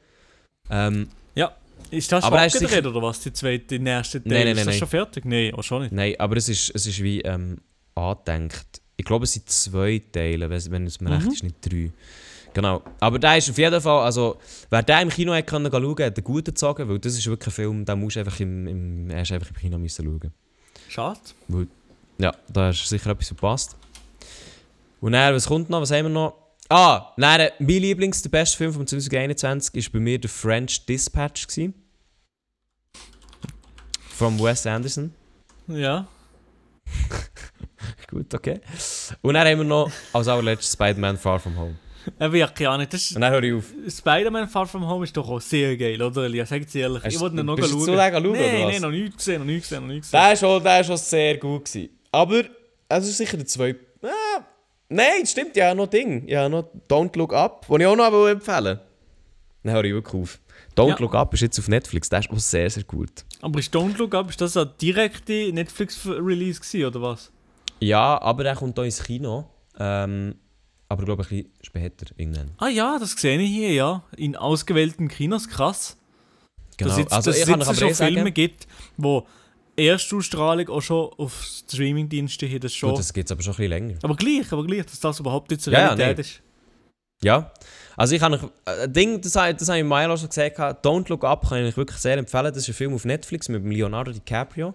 Ähm, 0.68 1.08
Ja. 1.34 1.54
Ist 1.90 2.12
das 2.12 2.22
schon 2.24 2.32
Aber 2.32 2.40
er 2.40 2.46
ist 2.46 2.56
abgedreht 2.56 2.86
oder 2.86 3.02
was? 3.02 3.20
Die 3.20 3.32
zweite, 3.32 3.78
die 3.78 3.86
erste 3.86 4.22
Teil? 4.22 4.32
Nein, 4.32 4.38
nein, 4.38 4.48
ist 4.48 4.56
nein, 4.56 4.56
das 4.56 4.66
nein. 4.66 4.78
schon 4.78 4.88
fertig? 4.88 5.24
Nein, 5.24 5.54
auch 5.54 5.62
schon 5.62 5.82
nicht. 5.82 5.92
nein, 5.92 6.14
aber 6.18 6.36
es 6.36 6.48
ist, 6.48 6.72
es 6.74 6.86
ist 6.86 7.02
wie 7.02 7.20
ähm, 7.22 7.58
angedenkt. 7.94 8.80
Ich 9.00 9.06
glaube, 9.06 9.24
es 9.24 9.32
sind 9.32 9.48
zwei 9.48 10.00
Teile, 10.12 10.48
wenn 10.50 10.86
es 10.86 11.00
mir 11.00 11.10
Mhm. 11.10 11.16
recht 11.16 11.32
ist, 11.32 11.42
nicht 11.42 11.56
drei. 11.62 11.90
Genau. 12.52 12.82
Aber 12.98 13.18
der 13.18 13.38
ist 13.38 13.48
auf 13.48 13.58
jeden 13.58 13.80
Fall, 13.80 14.04
also, 14.04 14.38
wer 14.70 14.82
den 14.82 15.02
im 15.02 15.08
Kino 15.08 15.32
hätte 15.32 15.46
können 15.50 15.70
schauen, 15.70 15.90
hat 16.04 16.16
einen 16.16 16.24
guten 16.24 16.44
gezogen, 16.46 16.88
weil 16.88 16.98
das 16.98 17.14
ist 17.16 17.26
wirklich 17.26 17.48
ein 17.48 17.52
Film, 17.52 17.84
den 17.84 18.00
musst 18.00 18.16
du 18.16 18.20
einfach 18.20 18.38
im, 18.40 18.66
im, 18.66 19.10
erst 19.10 19.32
einfach 19.32 19.50
im 19.50 19.56
Kino 19.56 19.78
müssen 19.78 20.04
schauen. 20.04 20.32
Schade. 20.88 21.20
Ja, 22.18 22.34
da 22.52 22.70
ist 22.70 22.86
sicher 22.88 23.10
etwas 23.10 23.28
verpasst. 23.28 23.76
Und 25.00 25.12
dann, 25.12 25.34
was 25.34 25.46
kommt 25.46 25.70
noch? 25.70 25.80
Was 25.80 25.90
haben 25.92 26.06
wir 26.06 26.10
noch? 26.10 26.34
Ah, 26.68 27.12
äh, 27.16 27.20
mein 27.20 27.50
Lieblings, 27.58 28.22
der 28.22 28.30
beste 28.30 28.56
Film 28.56 28.72
von 28.72 28.86
2021 28.86 29.86
war 29.86 29.92
bei 29.92 30.00
mir 30.00 30.20
der 30.20 30.30
French 30.30 30.84
Dispatch. 30.86 31.46
Gewesen. 31.46 31.74
Von 34.16 34.38
Wes 34.38 34.66
Anderson. 34.66 35.14
Ja. 35.68 36.06
Gut, 38.10 38.34
okay. 38.34 38.60
Und 39.22 39.34
dann 39.34 39.46
haben 39.46 39.58
wir 39.58 39.64
noch 39.64 39.90
als 40.12 40.26
allerletztes 40.28 40.72
Spider-Man 40.72 41.16
Far 41.16 41.38
From 41.38 41.56
Home. 41.56 41.76
Aber 42.18 42.36
ja, 42.36 42.48
keine 42.48 42.70
Ahnung. 42.70 42.86
Das 42.90 43.02
ist, 43.02 43.14
Und 43.14 43.20
dann 43.20 43.32
höre 43.32 43.42
ich 43.44 43.54
auf. 43.54 43.64
Spider-Man 43.88 44.48
Far 44.48 44.66
From 44.66 44.86
Home 44.88 45.04
ist 45.04 45.16
doch 45.16 45.28
auch 45.28 45.40
sehr 45.40 45.76
geil, 45.76 46.00
oder 46.02 46.24
Elias? 46.24 46.48
Sag's 46.48 46.74
ehrlich. 46.74 47.04
Hast 47.04 47.14
ich 47.14 47.20
wollte 47.20 47.36
ihn 47.36 47.46
noch 47.46 47.58
schauen. 47.58 47.80
zu 47.80 47.92
lange 47.94 48.16
schauen, 48.16 48.32
Nein, 48.32 48.68
nein, 48.68 48.82
noch 48.82 48.90
nicht 48.90 49.16
gesehen, 49.16 49.38
noch 49.38 49.46
nicht 49.46 49.62
gesehen, 49.62 49.80
noch 49.82 49.88
nicht 49.88 50.00
gesehen. 50.02 50.18
Der 50.18 50.28
war 50.28 50.36
schon, 50.36 50.62
der 50.64 50.80
ist 50.80 50.86
schon 50.86 50.96
sehr 50.96 51.36
gut. 51.38 51.64
Gewesen. 51.66 51.90
Aber, 52.10 52.42
es 52.88 53.08
ist 53.08 53.16
sicher 53.18 53.36
der 53.36 53.46
zweite. 53.46 53.80
Ah, 54.02 54.42
nein, 54.88 55.20
das 55.20 55.30
stimmt, 55.30 55.54
ja, 55.56 55.74
noch 55.74 55.86
Ding. 55.86 56.26
Ja, 56.26 56.48
noch 56.48 56.68
Don't 56.88 57.16
Look 57.16 57.32
Up, 57.34 57.66
den 57.68 57.80
ich 57.80 57.86
auch 57.86 57.96
noch 57.96 58.26
empfehlen 58.28 58.64
will. 58.64 58.80
Dann 59.62 59.74
höre 59.74 59.84
ich 59.84 59.92
wirklich 59.92 60.22
auf. 60.22 60.38
Don't 60.76 60.88
Ja. 60.88 60.96
Look 60.98 61.14
Up 61.14 61.34
ist 61.34 61.40
jetzt 61.40 61.58
auf 61.58 61.68
Netflix, 61.68 62.08
der 62.08 62.20
ist 62.20 62.30
auch 62.30 62.38
sehr, 62.38 62.70
sehr 62.70 62.84
gut. 62.84 63.10
Aber 63.42 63.58
ist 63.58 63.74
Don't 63.74 63.96
Look 63.98 64.14
Up, 64.14 64.30
ist 64.30 64.40
das 64.40 64.56
ein 64.56 64.70
direkte 64.80 65.52
Netflix-Release 65.52 66.86
oder 66.86 67.02
was? 67.02 67.30
Ja, 67.80 68.20
aber 68.20 68.44
er 68.44 68.56
kommt 68.56 68.76
hier 68.78 68.84
ins 68.84 69.02
Kino. 69.02 69.46
Ähm, 69.78 70.34
aber 70.88 71.02
ich 71.02 71.06
glaube, 71.06 71.22
ein 71.22 71.28
bisschen 71.28 71.52
später 71.62 72.06
irgendwann. 72.16 72.50
Ah 72.58 72.68
ja, 72.68 72.98
das 72.98 73.12
sehe 73.12 73.38
ich 73.38 73.48
hier, 73.50 73.72
ja. 73.72 74.02
In 74.16 74.36
ausgewählten 74.36 75.08
Kinos, 75.08 75.48
krass. 75.48 75.96
Genau. 76.76 76.90
Dass 76.90 76.98
jetzt, 76.98 77.12
also, 77.12 77.30
dass 77.30 77.38
ich 77.40 77.46
jetzt 77.46 77.78
schon 77.78 77.88
eh 77.88 77.94
Filme 77.94 78.14
sagen, 78.20 78.34
gibt, 78.34 78.66
wo 78.96 79.26
Erstausstrahlung 79.76 80.68
auch 80.68 80.80
schon 80.82 81.10
auf 81.16 81.42
Streamingdiensten 81.44 82.48
hier 82.48 82.60
das 82.60 82.74
schon. 82.74 82.90
gut, 82.90 82.98
das 82.98 83.12
gibt 83.12 83.28
es 83.28 83.32
aber 83.32 83.42
schon 83.42 83.52
ein 83.52 83.56
bisschen 83.56 83.70
länger. 83.70 83.98
aber 84.02 84.16
gleich, 84.16 84.52
aber 84.52 84.66
gleich, 84.66 84.84
dass 84.86 85.00
das 85.00 85.20
überhaupt 85.20 85.50
nicht 85.50 85.62
zur 85.62 85.72
Ja, 85.72 85.80
ja, 85.80 85.86
Realität 85.92 86.16
nee. 86.16 86.20
ist. 86.22 86.42
Ja, 87.22 87.52
also 87.96 88.14
ich 88.14 88.22
euch, 88.22 88.38
äh, 88.64 88.84
ein 88.84 88.92
Ding, 88.92 89.20
das, 89.20 89.36
habe- 89.36 89.54
das 89.54 89.68
habe 89.68 89.78
ich 89.78 89.84
Milo 89.84 90.16
schon 90.16 90.28
gesagt, 90.28 90.58
Don't 90.84 91.08
Look 91.10 91.24
Up 91.24 91.48
kann 91.48 91.58
ich 91.62 91.68
euch 91.68 91.76
wirklich 91.76 91.98
sehr 91.98 92.16
empfehlen. 92.16 92.44
Das 92.46 92.56
ist 92.58 92.68
ein 92.68 92.74
Film 92.74 92.94
auf 92.94 93.04
Netflix 93.04 93.48
mit 93.50 93.62
Leonardo 93.64 94.10
DiCaprio. 94.12 94.74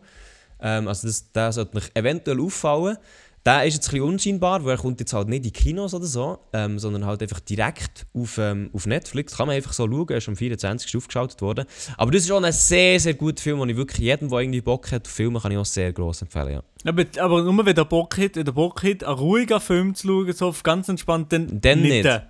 Ähm, 0.66 0.88
also 0.88 1.07
das, 1.07 1.32
der 1.32 1.51
sollte 1.51 1.78
euch 1.78 1.91
eventuell 1.93 2.41
auffallen. 2.41 2.97
Der 3.45 3.63
ist 3.63 3.76
jetzt 3.76 3.89
ein 3.89 3.91
bisschen 3.91 4.09
unscheinbar, 4.09 4.66
weil 4.66 4.72
er 4.72 4.78
kommt 4.80 4.99
jetzt 4.99 5.13
halt 5.13 5.28
nicht 5.28 5.45
in 5.45 5.53
Kinos 5.53 5.93
oder 5.93 6.07
so, 6.07 6.39
ähm, 6.51 6.80
sondern 6.80 7.05
halt 7.05 7.22
einfach 7.22 7.39
direkt 7.41 8.07
auf, 8.16 8.39
ähm, 8.39 8.72
auf 8.74 8.88
Netflix. 8.88 9.38
Kann 9.38 9.45
man 9.45 9.55
einfach 9.55 9.72
so 9.74 9.88
schauen, 9.88 10.07
er 10.09 10.18
ist 10.18 10.28
am 10.28 10.36
24. 10.36 10.97
aufgeschaltet 10.97 11.39
worden. 11.43 11.66
Aber 11.95 12.09
das 12.09 12.24
ist 12.24 12.32
auch 12.32 12.41
ein 12.41 12.51
sehr, 12.51 12.99
sehr 12.99 13.13
guter 13.13 13.43
Film, 13.43 13.59
und 13.59 13.70
ich 13.70 13.78
wirklich 13.78 13.99
jedem, 13.99 14.30
der 14.30 14.39
irgendwie 14.39 14.61
Bock 14.61 14.91
hat 14.91 15.05
auf 15.05 15.13
Filme, 15.13 15.39
kann 15.39 15.51
ich 15.51 15.59
auch 15.59 15.66
sehr 15.66 15.93
gross 15.93 16.24
empfehlen, 16.24 16.53
ja. 16.53 16.63
Aber, 16.89 17.03
aber 17.20 17.43
nur 17.43 17.63
wenn 17.63 17.76
der 17.76 17.86
Bock 17.86 18.18
hat, 18.18 18.36
wenn 18.36 18.45
der 18.45 18.51
Bock 18.51 18.82
hat, 18.82 19.03
einen 19.03 19.16
ruhigen 19.16 19.61
Film 19.61 19.93
zu 19.93 20.07
schauen, 20.07 20.34
so 20.34 20.55
ganz 20.63 20.89
entspannt, 20.89 21.32
dann, 21.32 21.61
Dann 21.61 21.82
nicht. 21.84 22.03
den. 22.03 22.22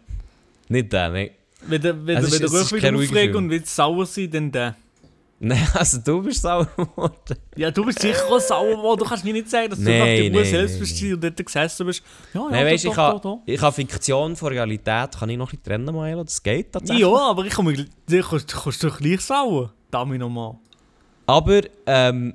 Nicht 0.67 0.91
der, 0.91 1.09
nein. 1.09 1.29
Wenn 1.65 1.81
der, 1.81 2.05
wenn 2.05 2.17
Es 2.17 2.29
der, 2.29 2.41
wenn 2.41 2.51
der 2.51 2.59
ruhiger 2.59 2.95
aufregt 2.95 3.31
Film. 3.31 3.35
und 3.37 3.49
will 3.51 3.65
sauer 3.65 4.05
sein, 4.05 4.31
dann 4.31 4.51
der. 4.51 4.75
Nein, 5.45 5.67
also 5.75 5.99
du 5.99 6.23
bist 6.23 6.41
sauer 6.41 6.67
geworden. 6.75 7.37
Ja, 7.55 7.69
du 7.69 7.85
bist 7.85 7.99
sicher 7.99 8.25
auch 8.25 8.39
sauer 8.39 8.77
geworden. 8.77 8.99
Du 8.99 9.05
kannst 9.05 9.23
mir 9.23 9.31
nicht 9.31 9.47
sagen, 9.47 9.69
dass 9.69 9.77
du 9.77 9.85
Nein, 9.85 10.01
einfach 10.01 10.15
die 10.15 10.27
Ruhe 10.29 10.41
nein, 10.41 10.45
selbst 10.45 10.79
bist 10.79 11.03
und 11.03 11.23
dort 11.23 11.45
gesessen 11.45 11.85
bist. 11.85 12.03
Ja, 12.33 12.41
ja, 12.41 12.49
Nein, 12.49 12.65
weißt, 12.65 12.85
ich, 12.85 12.89
doch, 12.89 12.95
kann, 12.95 13.11
doch, 13.11 13.21
doch. 13.21 13.41
ich 13.45 13.59
kann 13.59 13.73
Fiktion 13.73 14.35
von 14.35 14.47
Realität 14.47 15.11
kann 15.19 15.29
ich 15.29 15.37
noch 15.37 15.53
ein 15.53 15.59
bisschen 15.59 15.63
trennen, 15.63 15.95
Milo. 15.95 16.23
Das 16.23 16.41
geht 16.41 16.71
tatsächlich. 16.71 17.05
Ja, 17.05 17.29
aber 17.29 17.45
ich 17.45 17.53
komme, 17.53 17.73
du 17.75 18.21
kannst, 18.23 18.83
doch 18.83 18.97
gleich 18.97 19.21
sauer. 19.21 19.71
Damit 19.91 20.19
nochmal. 20.19 20.55
Aber, 21.27 21.61
ähm, 21.85 22.33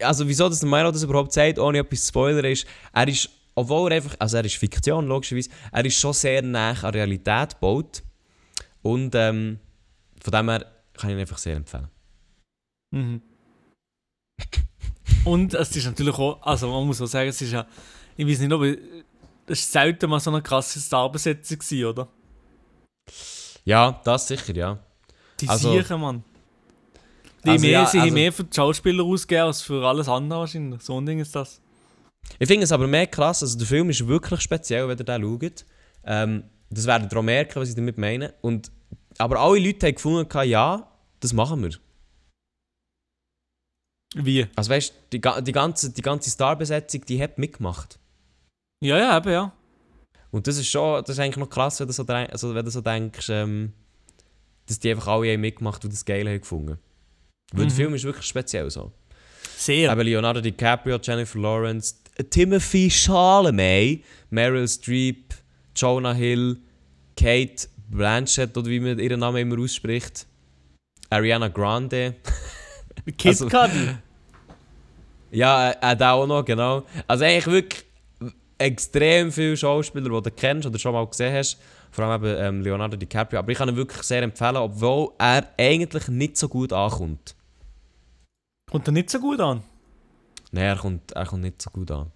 also 0.00 0.26
wieso 0.26 0.48
dass 0.48 0.60
der 0.60 0.68
Milo 0.68 0.90
das 0.90 1.02
überhaupt 1.02 1.34
sagt, 1.34 1.58
ohne 1.58 1.80
etwas 1.80 2.00
zu 2.04 2.08
spoilern, 2.08 2.46
ist, 2.46 2.66
er 2.94 3.06
ist, 3.06 3.28
obwohl 3.54 3.92
er 3.92 3.96
einfach, 3.96 4.16
also 4.18 4.38
er 4.38 4.46
ist 4.46 4.56
Fiktion, 4.56 5.06
logischerweise, 5.06 5.50
er 5.72 5.84
ist 5.84 5.98
schon 5.98 6.14
sehr 6.14 6.40
nah 6.40 6.70
an 6.70 6.90
Realität 6.90 7.50
gebaut. 7.50 8.02
Und 8.80 9.14
ähm, 9.14 9.58
von 10.22 10.32
dem 10.32 10.48
her 10.48 10.64
kann 10.94 11.10
ich 11.10 11.16
ihn 11.16 11.20
einfach 11.20 11.36
sehr 11.36 11.56
empfehlen. 11.56 11.88
Mhm. 12.90 13.22
Und 15.24 15.54
es 15.54 15.74
ist 15.76 15.84
natürlich 15.86 16.14
auch, 16.16 16.40
also 16.42 16.70
man 16.70 16.86
muss 16.86 17.00
auch 17.00 17.06
sagen, 17.06 17.28
es 17.28 17.40
ist 17.42 17.52
ja, 17.52 17.66
ich 18.16 18.26
weiß 18.26 18.40
nicht, 18.40 18.52
aber 18.52 18.66
es 18.68 19.60
ist 19.60 19.72
selten 19.72 20.08
mal 20.10 20.20
so 20.20 20.30
eine 20.30 20.42
krasse 20.42 20.80
Starbesetzung 20.80 21.58
gewesen, 21.58 21.84
oder? 21.86 22.08
Ja, 23.64 24.00
das 24.04 24.28
sicher, 24.28 24.54
ja. 24.54 24.78
Die 25.40 25.48
Also- 25.48 25.72
Siechen, 25.72 26.00
Mann. 26.00 26.24
Die 27.44 27.50
Also 27.50 27.62
mehr, 27.62 27.70
ja, 27.70 27.86
sie 27.86 27.98
haben 27.98 28.04
also- 28.04 28.14
mehr 28.14 28.32
für 28.32 28.44
die 28.44 28.54
Schauspieler 28.56 29.04
ausgegeben 29.04 29.46
als 29.46 29.62
für 29.62 29.86
alles 29.86 30.08
andere 30.08 30.40
wahrscheinlich. 30.40 30.82
So 30.82 31.00
ein 31.00 31.06
Ding 31.06 31.20
ist 31.20 31.34
das. 31.34 31.60
Ich 32.38 32.48
finde 32.48 32.64
es 32.64 32.72
aber 32.72 32.86
mehr 32.86 33.06
krass, 33.06 33.42
also 33.42 33.56
der 33.58 33.66
Film 33.66 33.90
ist 33.90 34.06
wirklich 34.06 34.40
speziell, 34.40 34.88
wenn 34.88 34.98
ihr 34.98 35.04
den 35.04 35.22
schaut. 35.22 35.64
Ähm, 36.04 36.44
das 36.70 36.86
werdet 36.86 37.12
ihr 37.12 37.18
auch 37.18 37.22
merken, 37.22 37.60
was 37.60 37.68
ich 37.70 37.74
damit 37.74 37.96
meine. 37.96 38.34
Und, 38.40 38.70
aber 39.18 39.40
alle 39.40 39.60
Leute 39.60 39.86
haben 39.86 39.94
gefunden, 39.94 40.48
ja, 40.48 40.86
das 41.20 41.32
machen 41.32 41.62
wir. 41.62 41.70
Wie? 44.14 44.46
Also 44.56 44.70
weißt 44.70 44.92
du, 45.10 45.18
die, 45.18 45.42
die 45.44 45.52
ganze, 45.52 45.90
die 45.90 46.02
ganze 46.02 46.30
Starbesetzung, 46.30 47.04
die 47.04 47.22
hat 47.22 47.38
mitgemacht. 47.38 47.98
Ja, 48.82 48.98
ja, 48.98 49.16
eben, 49.16 49.30
ja. 49.30 49.52
Und 50.30 50.46
das 50.46 50.56
ist 50.58 50.68
schon, 50.68 51.02
das 51.02 51.10
ist 51.10 51.20
eigentlich 51.20 51.36
noch 51.36 51.50
krass, 51.50 51.80
wenn 51.80 51.86
du 51.86 51.92
so, 51.92 52.04
also 52.04 52.54
wenn 52.54 52.64
du 52.64 52.70
so 52.70 52.80
denkst, 52.80 53.28
ähm, 53.30 53.72
dass 54.66 54.78
die 54.78 54.90
einfach 54.90 55.08
alle 55.08 55.32
haben 55.32 55.40
mitgemacht 55.40 55.84
und 55.84 55.92
das 55.92 56.04
geil 56.04 56.28
haben 56.28 56.40
gefunden. 56.40 56.78
Weil 57.52 57.64
Mhm. 57.64 57.68
der 57.68 57.76
Film 57.76 57.94
ist 57.94 58.04
wirklich 58.04 58.26
speziell 58.26 58.70
so. 58.70 58.92
Sehr. 59.56 59.90
Eben 59.90 60.00
Leonardo 60.02 60.40
DiCaprio, 60.40 60.98
Jennifer 61.02 61.38
Lawrence, 61.38 61.94
Timothy 62.30 62.90
Chalamet, 62.90 64.04
Meryl 64.30 64.68
Streep, 64.68 65.34
Jonah 65.74 66.12
Hill, 66.12 66.58
Kate 67.16 67.68
Blanchett, 67.88 68.56
oder 68.56 68.68
wie 68.68 68.80
man 68.80 68.98
ihren 68.98 69.20
Namen 69.20 69.38
immer 69.38 69.62
ausspricht, 69.62 70.26
Ariana 71.10 71.48
Grande. 71.48 72.16
Kid 73.16 73.26
also- 73.28 73.48
Cudi. 73.48 73.88
Ja, 75.30 75.72
äh, 75.72 75.92
äh, 75.92 75.94
der 75.96 76.14
auch 76.14 76.26
noch, 76.26 76.42
genau. 76.42 76.84
Also 77.06 77.24
eigentlich 77.24 77.46
wirklich 77.48 77.84
extrem 78.56 79.30
viele 79.30 79.58
Schauspieler, 79.58 80.08
die 80.08 80.22
du 80.30 80.30
kennst 80.34 80.66
oder 80.66 80.78
schon 80.78 80.94
mal 80.94 81.06
gesehen 81.06 81.34
hast. 81.34 81.58
Vor 81.90 82.06
allem 82.06 82.24
eben 82.24 82.36
ähm, 82.38 82.60
Leonardo 82.62 82.96
DiCaprio. 82.96 83.38
Aber 83.40 83.52
ich 83.52 83.58
kann 83.58 83.68
ihn 83.68 83.76
wirklich 83.76 84.02
sehr 84.04 84.22
empfehlen, 84.22 84.56
obwohl 84.56 85.10
er 85.18 85.46
eigentlich 85.58 86.08
nicht 86.08 86.38
so 86.38 86.48
gut 86.48 86.72
ankommt. 86.72 87.34
Kommt 88.70 88.88
er 88.88 88.92
nicht 88.92 89.10
so 89.10 89.20
gut 89.20 89.38
an. 89.40 89.62
Nein, 90.50 90.64
er 90.64 90.76
kommt, 90.76 91.12
er 91.12 91.26
kommt 91.26 91.42
nicht 91.42 91.60
so 91.60 91.68
gut 91.70 91.90
an. 91.90 92.10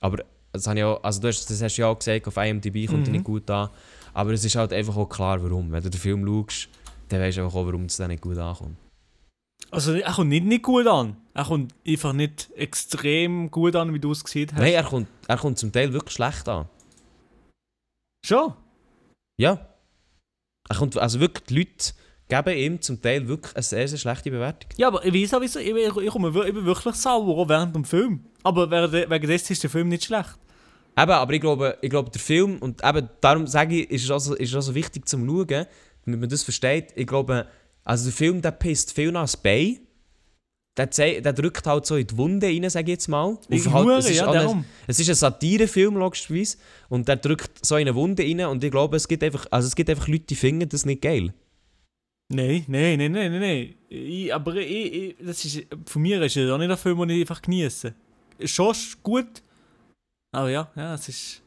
Aber 0.00 0.18
das, 0.52 0.66
habe 0.66 0.78
ich 0.78 0.84
auch, 0.84 1.02
also 1.02 1.20
du 1.22 1.28
hast, 1.28 1.48
das 1.48 1.62
hast 1.62 1.76
du 1.76 1.82
ja 1.82 1.88
auch 1.88 1.98
gesagt, 1.98 2.28
auf 2.28 2.36
IMDb 2.36 2.86
kommt 2.86 3.06
er 3.06 3.08
Mhm. 3.08 3.12
nicht 3.12 3.24
gut 3.24 3.50
an. 3.50 3.70
Aber 4.12 4.32
es 4.32 4.44
ist 4.44 4.56
halt 4.56 4.74
einfach 4.74 4.96
auch 4.96 5.08
klar, 5.08 5.42
warum. 5.42 5.72
Wenn 5.72 5.82
du 5.82 5.88
den 5.88 5.98
Film 6.00 6.26
schaust, 6.26 6.68
dann 7.08 7.20
weißt 7.20 7.38
du 7.38 7.44
einfach 7.44 7.56
auch, 7.58 7.64
warum 7.66 7.84
es 7.86 7.96
dann 7.96 8.08
nicht 8.08 8.22
gut 8.22 8.36
ankommt. 8.36 8.76
Also 9.70 9.92
er 9.94 10.12
kommt 10.12 10.28
nicht, 10.30 10.44
nicht 10.46 10.62
gut 10.62 10.86
an. 10.86 11.16
Er 11.34 11.44
kommt 11.44 11.74
einfach 11.86 12.12
nicht 12.12 12.48
extrem 12.56 13.50
gut 13.50 13.76
an, 13.76 13.92
wie 13.92 13.98
du 13.98 14.12
es 14.12 14.24
gesehen 14.24 14.48
hast. 14.52 14.60
Nein, 14.60 14.72
er 14.72 14.84
kommt, 14.84 15.08
er 15.28 15.36
kommt 15.36 15.58
zum 15.58 15.72
Teil 15.72 15.92
wirklich 15.92 16.14
schlecht 16.14 16.48
an. 16.48 16.66
Schon? 18.24 18.54
Ja. 19.38 19.68
Er 20.68 20.76
kommt, 20.76 20.96
also 20.96 21.20
wirklich, 21.20 21.44
die 21.46 21.58
Leute 21.58 21.92
geben 22.28 22.56
ihm 22.58 22.80
zum 22.80 23.00
Teil 23.00 23.28
wirklich 23.28 23.54
eine 23.54 23.62
sehr, 23.62 23.86
sehr 23.86 23.98
schlechte 23.98 24.30
Bewertung. 24.30 24.70
Ja, 24.76 24.88
aber 24.88 25.04
ich 25.04 25.12
weiß 25.14 25.34
auch, 25.34 25.40
wieso. 25.40 25.58
Ich, 25.60 25.68
ich, 25.70 25.96
ich, 25.96 26.10
komme 26.10 26.34
wir- 26.34 26.46
ich 26.46 26.54
bin 26.54 26.64
wirklich 26.64 26.94
sauer, 26.96 27.36
auch 27.36 27.48
während 27.48 27.74
dem 27.74 27.84
Film. 27.84 28.24
Aber 28.42 28.70
wegen 28.70 29.26
dessen 29.28 29.52
ist 29.52 29.62
der 29.62 29.70
Film 29.70 29.88
nicht 29.88 30.04
schlecht. 30.04 30.36
Eben, 30.98 31.10
aber 31.10 31.32
ich 31.34 31.40
glaube, 31.40 31.76
ich 31.82 31.90
glaube, 31.90 32.10
der 32.10 32.20
Film, 32.20 32.58
und 32.58 32.82
eben 32.82 33.08
darum 33.20 33.46
sage 33.46 33.82
ich, 33.82 33.90
ist 33.90 34.04
es 34.04 34.10
also, 34.10 34.34
ist 34.34 34.48
es 34.50 34.54
also 34.56 34.74
wichtig 34.74 35.06
zum 35.06 35.26
Schauen, 35.28 35.66
damit 36.04 36.20
man 36.20 36.28
das 36.28 36.42
versteht. 36.42 36.92
Ich 36.96 37.06
glaube, 37.06 37.46
also 37.86 38.04
der 38.04 38.12
Film, 38.12 38.42
der 38.42 38.50
pisst 38.50 38.92
viel 38.92 39.12
nach 39.12 39.34
Bein. 39.36 39.78
der, 40.76 40.86
der 40.86 41.32
drückt 41.32 41.66
halt 41.66 41.86
so 41.86 41.96
in 41.96 42.06
die 42.06 42.16
Wunde 42.18 42.46
rein, 42.48 42.68
sage 42.68 42.84
ich 42.92 42.96
jetzt 42.96 43.08
mal. 43.08 43.38
Ich 43.48 43.66
Auf 43.66 43.72
halt, 43.72 43.84
hure, 43.86 43.96
es, 43.98 44.10
ist 44.10 44.16
ja, 44.18 44.26
auch 44.26 44.34
ein, 44.34 44.40
darum. 44.42 44.64
es 44.86 45.00
ist 45.00 45.08
ein 45.08 45.14
Satirefilm, 45.14 45.96
logischerweise. 45.96 46.58
Und 46.90 47.08
der 47.08 47.16
drückt 47.16 47.64
so 47.64 47.76
in 47.76 47.82
eine 47.88 47.94
Wunde 47.94 48.22
rein. 48.22 48.40
Und 48.46 48.62
ich 48.62 48.70
glaube, 48.70 48.96
es 48.96 49.08
gibt 49.08 49.22
einfach, 49.22 49.46
also 49.50 49.68
es 49.68 49.74
gibt 49.74 49.88
einfach 49.88 50.08
Leute, 50.08 50.24
die 50.24 50.34
finden 50.34 50.68
das 50.68 50.84
nicht 50.84 51.00
geil. 51.00 51.32
Nein, 52.28 52.64
nein, 52.66 52.98
nein, 52.98 53.12
nein, 53.12 53.40
nein. 53.40 53.74
Ich, 53.88 54.34
aber 54.34 54.56
ich, 54.56 54.92
ich, 54.92 55.16
das 55.24 55.44
ist, 55.44 55.64
von 55.86 56.02
mir 56.02 56.20
ist 56.22 56.36
es 56.36 56.50
auch 56.50 56.58
nicht 56.58 56.70
ein 56.70 56.76
Film, 56.76 56.98
den 56.98 57.10
ich 57.10 57.20
einfach 57.20 57.40
genieße. 57.40 57.94
Schon 58.44 58.74
sch- 58.74 58.96
gut, 59.02 59.42
aber 60.34 60.50
ja, 60.50 60.70
ja, 60.74 60.94
es 60.94 61.08
ist... 61.08 61.42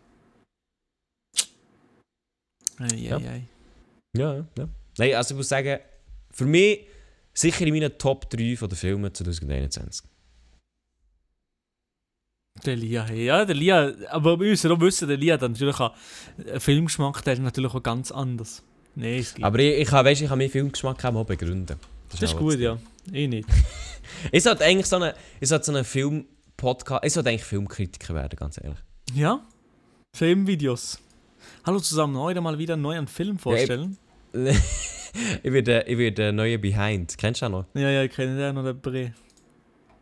Ei, 2.80 2.96
Ja. 2.96 3.18
ei, 3.18 3.28
ei. 3.30 3.44
Ja, 4.18 4.36
ja, 4.38 4.46
ja. 4.58 4.70
Nein, 4.98 5.14
also 5.16 5.34
ich 5.34 5.38
muss 5.38 5.50
sagen, 5.50 5.80
für 6.32 6.46
mich 6.46 6.86
sicher 7.34 7.66
in 7.66 7.74
meinen 7.74 7.98
Top 7.98 8.30
3 8.30 8.56
von 8.58 8.70
den 8.70 8.78
Filmen 8.78 9.14
2021. 9.14 10.06
Der 12.66 12.76
Lia, 12.76 13.06
hey. 13.06 13.26
ja, 13.26 13.46
der 13.46 13.56
Lia, 13.56 13.94
aber 14.10 14.40
wir 14.40 14.50
müssen 14.50 14.72
auch 14.72 14.80
wissen, 14.82 15.08
der 15.08 15.18
Lia 15.18 15.36
hat 15.36 15.42
natürlich 15.42 15.80
auch 15.80 15.94
einen 16.38 16.60
Filmgeschmack, 16.60 17.24
der 17.24 17.34
ist 17.34 17.40
natürlich 17.40 17.74
auch 17.74 17.84
ganz 17.84 18.12
anders. 18.12 18.64
Nein, 18.96 19.20
es 19.20 19.34
gibt. 19.34 19.46
Aber 19.46 19.60
ich, 19.60 19.80
ich, 19.80 19.88
kann, 19.88 20.06
weißt, 20.06 20.22
ich 20.22 20.28
kann 20.28 20.38
meinen 20.38 20.50
Filmgeschmack 20.50 21.04
auch 21.06 21.12
mal 21.14 21.24
begründen. 21.24 21.78
das 22.10 22.22
ist 22.22 22.36
auch 22.36 22.40
gut, 22.40 22.56
das 22.56 22.62
ja. 22.62 22.78
Ich 23.12 23.30
nicht. 23.30 23.48
Ich 24.32 24.42
sollte 24.44 24.66
eigentlich 24.66 24.88
so 24.88 24.96
eine, 24.96 25.14
sollte 25.40 25.66
so 25.66 25.72
einen 25.72 25.86
Film-Podcast, 25.86 27.06
ich 27.06 27.14
sollte 27.14 27.30
eigentlich 27.30 27.44
Filmkritiker 27.44 28.16
werden, 28.16 28.36
ganz 28.36 28.58
ehrlich. 28.58 28.80
Ja? 29.14 29.46
Filmvideos. 30.18 31.00
Hallo 31.64 31.80
zusammen, 31.80 32.18
heute 32.18 32.42
mal 32.42 32.58
wieder 32.58 32.74
einen 32.74 32.82
neuen 32.82 33.08
Film 33.08 33.38
vorstellen. 33.38 33.98
ich 35.44 35.52
werde, 35.52 35.86
ich 35.88 35.98
werde 35.98 36.34
neue 36.34 36.60
Behind. 36.60 37.18
Kennst 37.18 37.42
du 37.42 37.46
auch 37.46 37.50
noch? 37.50 37.66
Ja, 37.74 37.90
ja, 37.90 38.04
ich 38.04 38.12
kenne 38.12 38.38
den 38.38 38.56
noch, 38.56 38.64
den 38.64 38.80
Bre. 38.80 39.14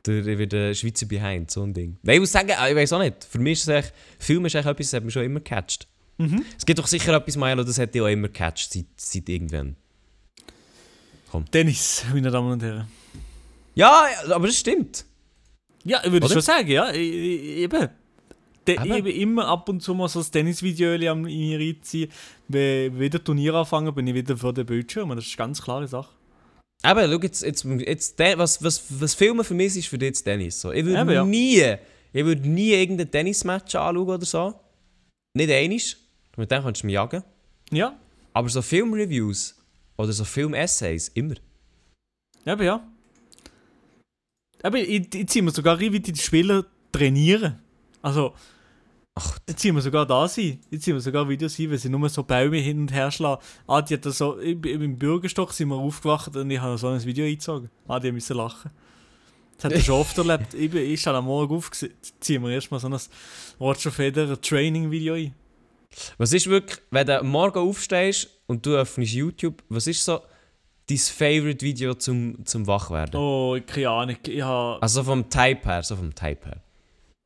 Der, 0.05 0.25
ich 0.25 0.37
werde 0.37 0.73
Schweizer 0.73 1.05
Behind, 1.05 1.51
so 1.51 1.63
ein 1.63 1.73
Ding. 1.73 1.97
Nein, 2.03 2.15
ich 2.15 2.19
muss 2.21 2.31
sagen, 2.31 2.49
ich 2.49 2.75
weiß 2.75 2.93
auch 2.93 2.99
nicht. 2.99 3.23
Für 3.23 3.39
mich 3.39 3.59
ist 3.59 3.67
es 3.67 3.67
echt, 3.67 3.93
Film 4.19 4.45
ist 4.45 4.55
echt 4.55 4.67
etwas, 4.67 4.87
das 4.87 4.93
hat 4.93 5.03
mich 5.03 5.13
schon 5.13 5.23
immer 5.23 5.39
gecatcht. 5.39 5.87
Mhm. 6.17 6.43
Es 6.57 6.65
gibt 6.65 6.79
doch 6.79 6.87
sicher 6.87 7.13
etwas, 7.13 7.37
Milo, 7.37 7.63
das 7.63 7.77
hat 7.77 7.93
dich 7.93 8.01
auch 8.01 8.07
immer 8.07 8.27
gecatcht, 8.27 8.73
seit, 8.73 8.85
seit 8.95 9.29
irgendwann. 9.29 9.75
Dennis, 11.53 12.03
meine 12.11 12.31
Damen 12.31 12.53
und 12.53 12.63
Herren. 12.63 12.87
Ja, 13.75 14.07
aber 14.29 14.47
das 14.47 14.57
stimmt. 14.57 15.05
Ja, 15.83 16.01
ich 16.03 16.11
würde 16.11 16.27
schon 16.27 16.41
sagen, 16.41 16.67
ja. 16.67 16.91
Eben. 16.91 17.89
Ich 18.67 19.21
immer 19.21 19.47
ab 19.47 19.69
und 19.69 19.81
zu 19.81 19.93
mal 19.93 20.07
so 20.07 20.19
ein 20.19 20.25
Tennisvideo 20.31 20.93
am 21.11 21.25
reinziehen. 21.25 22.11
Wenn 22.47 22.99
wieder 22.99 23.23
Turnier 23.23 23.53
anfangen, 23.55 23.93
bin 23.93 24.07
ich 24.07 24.13
wieder 24.13 24.37
vor 24.37 24.53
dem 24.53 24.65
Bildschirm. 24.65 25.09
Das 25.09 25.25
ist 25.25 25.31
eine 25.31 25.47
ganz 25.47 25.61
klare 25.61 25.87
Sache. 25.87 26.09
Aber 26.83 27.09
schau, 27.09 27.19
jetzt, 27.19 27.43
jetzt, 27.43 27.65
jetzt 27.65 28.19
was, 28.19 28.63
was, 28.63 28.83
was 29.01 29.13
Filmen 29.13 29.43
für 29.43 29.53
mich 29.53 29.75
ist 29.75 29.87
für 29.87 29.97
dich 29.97 30.07
jetzt 30.07 30.23
Tennis. 30.23 30.61
So. 30.61 30.71
Ich 30.71 30.85
würde 30.85 31.13
ja. 31.13 31.25
nie, 31.25 31.75
ich 32.13 32.25
würde 32.25 32.47
nie 32.47 32.71
irgendein 32.71 33.09
Tennismatch 33.09 33.75
anschauen 33.75 34.07
oder 34.07 34.25
so. 34.25 34.53
Nicht 35.33 35.51
einiges. 35.51 35.97
Mit 36.35 36.51
dem 36.51 36.63
kannst 36.63 36.83
du 36.83 36.87
mich 36.87 36.93
jagen. 36.93 37.23
Ja, 37.71 37.99
Aber 38.33 38.47
so 38.47 38.61
Filmreviews 38.61 39.55
oder 39.97 40.13
so 40.13 40.23
Film-Essays, 40.23 41.09
immer. 41.09 41.35
eben 42.45 42.61
ja. 42.61 42.87
Aber 44.63 44.77
ich, 44.77 45.13
ich 45.13 45.27
ziehe 45.27 45.43
mir 45.43 45.51
sogar 45.51 45.79
rein, 45.79 45.91
wie 45.91 45.99
die 45.99 46.15
Spieler 46.15 46.65
trainieren. 46.91 47.59
Also, 48.01 48.33
Ach, 49.19 49.39
jetzt 49.47 49.59
ziehen 49.61 49.73
wir 49.75 49.81
sogar 49.81 50.05
da 50.05 50.27
sein. 50.27 50.59
Jetzt 50.69 50.83
ziehen 50.83 50.93
wir 50.93 51.01
sogar 51.01 51.27
Videos 51.27 51.57
ein, 51.57 51.71
weil 51.71 51.77
sie 51.77 51.89
nur 51.89 52.07
so 52.09 52.21
Bäume 52.23 52.57
hin 52.57 52.79
und 52.81 52.93
her 52.93 53.09
schlagen. 53.11 53.41
Ah, 53.67 53.81
die 53.81 53.95
hat 53.95 54.05
da 54.05 54.11
so, 54.11 54.37
im, 54.37 54.63
im 54.63 54.97
Bürgerstock 54.97 55.53
sind 55.53 55.69
wir 55.69 55.75
aufgewacht 55.75 56.35
und 56.35 56.51
ich 56.51 56.59
habe 56.59 56.77
so 56.77 56.87
ein 56.89 57.03
Video 57.03 57.25
eingezogen. 57.25 57.69
Ah, 57.87 57.99
die 57.99 58.11
müssen 58.11 58.37
lachen. 58.37 58.69
Das 59.55 59.65
hat 59.65 59.71
er 59.73 59.79
schon 59.81 59.95
oft 59.99 60.15
erlebt. 60.17 60.53
Ich, 60.53 60.69
bin- 60.69 60.85
ich 60.91 61.07
am 61.07 61.25
Morgen 61.25 61.55
auf, 61.55 61.71
ziehen 61.71 62.43
wir 62.43 62.51
erstmal 62.51 62.79
so 62.79 62.87
ein 62.87 62.97
Roger 63.59 63.91
Federer 63.91 64.39
Training-Video 64.39 65.15
ein. 65.15 65.33
Was 66.19 66.31
ist 66.33 66.45
wirklich, 66.47 66.79
wenn 66.91 67.07
du 67.07 67.23
morgen 67.23 67.57
aufstehst 67.57 68.29
und 68.45 68.63
du 68.65 68.75
öffnest 68.75 69.13
YouTube, 69.13 69.63
was 69.69 69.87
ist 69.87 70.05
so 70.05 70.19
dein 70.87 70.97
Favorite-Video 70.99 71.95
zum, 71.95 72.45
zum 72.45 72.67
Wachwerden? 72.67 73.19
Oh, 73.19 73.55
ich- 73.55 73.65
keine 73.65 73.89
Ahnung. 73.89 74.17
Ich 74.27 74.41
habe. 74.43 74.79
Also 74.81 75.03
vom 75.03 75.27
Type 75.27 75.65
her, 75.67 75.81
so 75.81 75.95
vom 75.95 76.13
Type 76.13 76.45
her. 76.45 76.61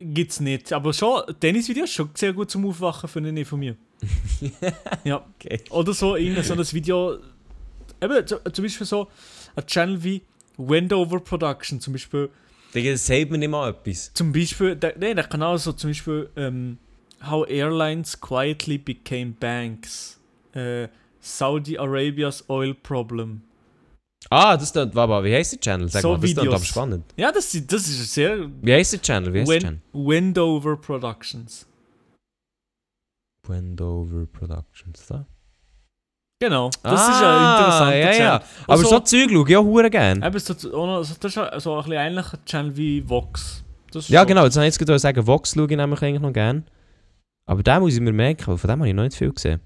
Gibt's 0.02 0.40
nicht. 0.40 0.74
Aber 0.74 0.94
schon, 0.94 1.22
Tennisvideos 1.40 1.90
ist 1.90 1.94
schon 1.96 2.10
sehr 2.16 2.34
gut 2.34 2.50
zum 2.50 2.66
Aufwachen, 2.66 3.08
finde 3.08 3.40
ich 3.40 3.48
von 3.48 3.60
mir. 3.60 3.76
ja. 5.04 5.24
Okay. 5.40 5.62
Oder 5.70 5.94
so, 5.94 6.16
irgendein 6.16 6.44
so 6.44 6.54
ein 6.54 6.72
Video. 6.74 7.18
Eben, 8.02 8.26
zu- 8.26 8.40
zum 8.52 8.64
Beispiel 8.66 8.88
so 8.88 9.08
ein 9.56 9.66
Channel 9.68 10.04
wie 10.04 10.22
Wendover 10.58 11.20
Production, 11.20 11.80
zum 11.80 11.94
Beispiel. 11.94 12.30
Das 12.74 13.06
sagt 13.06 13.30
mir 13.30 13.38
nicht 13.38 13.50
mal 13.50 13.70
etwas. 13.70 14.12
Zum 14.14 14.32
Beispiel, 14.32 14.76
der, 14.76 14.98
nee, 14.98 15.14
der 15.14 15.26
Kanal 15.26 15.58
so 15.60 15.72
zum 15.74 15.90
Beispiel 15.92 16.30
ähm, 16.36 16.78
How 17.30 17.48
Airlines 17.48 18.20
Quietly 18.20 18.78
Became 18.80 19.34
Banks. 19.40 20.20
Äh, 20.54 20.88
Saudi 21.20 21.78
Arabias 21.78 22.50
Oil 22.50 22.74
Problem. 22.74 23.42
Ah, 24.30 24.56
das 24.56 24.72
klingt, 24.72 24.94
warte 24.96 25.10
mal, 25.10 25.24
wie 25.24 25.34
heisst 25.34 25.52
der 25.54 25.60
Channel? 25.60 25.90
Sag 25.90 26.02
So 26.04 26.10
mal, 26.12 26.20
das 26.20 26.30
Videos. 26.30 26.54
aber 26.56 26.64
spannend. 26.64 27.06
Ja, 27.18 27.32
das, 27.32 27.52
das 27.52 27.88
ist 27.88 28.14
sehr. 28.14 28.48
Wie 28.62 28.74
heisst 28.74 28.94
der 28.94 29.02
Channel? 29.02 29.34
Wie 29.34 29.40
heisst 29.42 29.50
der 29.52 29.56
Wen, 29.56 29.62
Channel? 29.62 29.82
Wendover 29.94 30.78
Productions. 30.78 31.68
Wendover 33.48 34.26
Productions, 34.28 35.06
da? 35.08 35.26
Genau, 36.40 36.70
das 36.84 37.02
ist 37.02 37.08
ein 37.08 37.52
interessanter 37.52 37.86
Ah, 37.86 37.94
ja, 37.96 38.06
Channel. 38.12 38.20
ja. 38.20 38.36
Aber 38.64 38.72
Also- 38.74 38.88
so 38.90 39.00
Zeug 39.02 39.30
schaue 39.32 39.50
ich 39.50 39.58
auch 39.58 39.64
hure 39.64 39.90
gerne. 39.90 40.26
Eben, 40.26 40.40
so, 40.40 40.54
auch 40.74 40.86
noch- 40.88 41.04
so, 41.04 41.14
das 41.20 41.32
ist 41.32 41.36
ja 41.36 41.60
so 41.60 41.76
ein 41.76 41.84
bisschen 41.84 41.94
ähnlicher 42.00 42.46
Channel 42.46 42.78
wie 42.78 43.08
Vox. 43.08 43.64
Ist 43.94 44.10
Ja, 44.10 44.22
so- 44.22 44.28
genau, 44.28 44.46
jetzt 44.46 44.56
wollte 44.56 44.68
ich 44.68 44.74
jetzt 44.76 44.80
gerade 44.88 45.00
sagen, 45.00 45.28
Vox 45.28 45.54
schaue 45.54 45.68
ich 45.70 45.76
nämlich 45.78 46.02
eigentlich 46.02 46.22
noch 46.22 46.34
gerne. 46.34 46.64
Aber 47.46 47.62
den 47.62 47.80
muss 47.82 47.94
ich 47.94 48.00
mir 48.00 48.14
merken, 48.14 48.48
weil 48.48 48.58
von 48.58 48.68
dem 48.70 48.80
habe 48.80 48.88
ich 48.90 48.96
noch 48.96 49.04
nicht 49.04 49.18
viel 49.18 49.32
gesehen. 49.34 49.60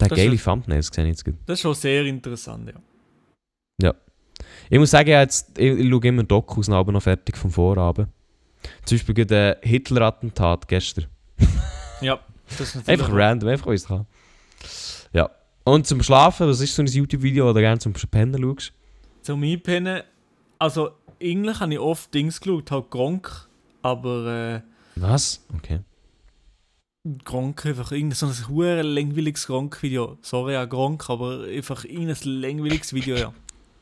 Der 0.00 0.08
Das 0.08 0.16
geile 0.16 0.34
ist- 0.34 0.44
Thumbnails 0.44 0.88
sehe 0.92 1.04
ich 1.04 1.10
jetzt. 1.18 1.24
Das 1.46 1.54
ist 1.58 1.60
schon 1.60 1.74
sehr 1.74 2.04
interessant, 2.04 2.68
ja. 2.68 2.74
Ich 4.68 4.78
muss 4.78 4.90
sagen, 4.90 5.08
jetzt, 5.08 5.58
ich, 5.58 5.78
ich 5.78 5.88
schaue 5.88 6.06
immer 6.06 6.22
Dokus 6.22 6.68
und 6.68 6.74
aber 6.74 6.92
noch 6.92 7.02
fertig 7.02 7.36
vom 7.36 7.50
Vorabend. 7.50 8.08
Zum 8.84 8.98
Beispiel 8.98 9.24
der 9.24 9.58
Hitler-Attentat 9.62 10.68
gestern. 10.68 11.06
Ja, 12.02 12.18
das 12.48 12.60
ist 12.60 12.76
natürlich 12.76 13.00
Einfach 13.00 13.14
random, 13.14 13.50
einfach 13.50 13.66
weil 13.66 13.74
ich 13.74 13.82
es 13.82 13.86
kann. 13.86 14.06
Ja. 15.12 15.30
Und 15.64 15.86
zum 15.86 16.02
Schlafen, 16.02 16.48
was 16.48 16.62
ist 16.62 16.74
so 16.74 16.80
ein 16.80 16.86
YouTube-Video, 16.86 17.46
wo 17.46 17.52
du 17.52 17.60
gerne 17.60 17.78
zum 17.78 17.92
Pennen 17.92 18.42
schaust? 18.42 18.72
Zum 19.20 19.42
Einpennen, 19.42 20.02
also 20.58 20.92
eigentlich 21.22 21.60
habe 21.60 21.74
ich 21.74 21.78
oft 21.78 22.14
Dings 22.14 22.40
geschaut, 22.40 22.70
halt 22.70 22.90
Gronk, 22.90 23.48
aber 23.82 24.62
Was? 24.96 25.44
Okay. 25.56 25.80
äh, 27.04 27.10
Gronk 27.24 27.66
einfach 27.66 27.92
irgendein 27.92 28.16
so 28.16 28.26
ein 28.26 28.84
langweiliges 28.86 29.46
Gronk-Video. 29.46 30.18
Sorry 30.22 30.56
an 30.56 30.68
Gronk, 30.68 31.08
aber 31.10 31.44
einfach 31.44 31.84
irgendein 31.84 32.16
langweiliges 32.22 32.92
Video, 32.92 33.16
ja. 33.16 33.34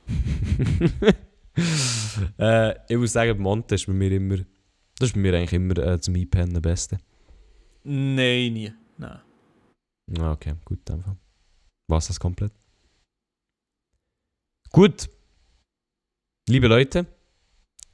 äh, 2.39 2.75
ich 2.89 2.97
muss 2.97 3.13
sagen, 3.13 3.41
Monte 3.41 3.75
ist 3.75 3.87
bei 3.87 3.93
mir 3.93 4.13
immer. 4.13 4.39
Das 4.99 5.11
ist 5.11 5.15
bei 5.15 5.21
mir 5.21 5.35
eigentlich 5.35 5.53
immer 5.53 5.77
äh, 5.79 6.01
zum 6.01 6.15
Einpennen 6.15 6.57
am 6.57 6.63
besten. 6.63 6.99
Nein, 7.85 8.53
nie. 8.53 8.73
Nein. 8.97 9.21
Ah, 10.19 10.33
okay, 10.33 10.55
gut, 10.65 10.91
einfach. 10.91 11.15
Was 11.89 12.09
das 12.09 12.19
komplett? 12.19 12.53
Gut. 14.71 15.09
Liebe 16.49 16.67
Leute, 16.67 17.07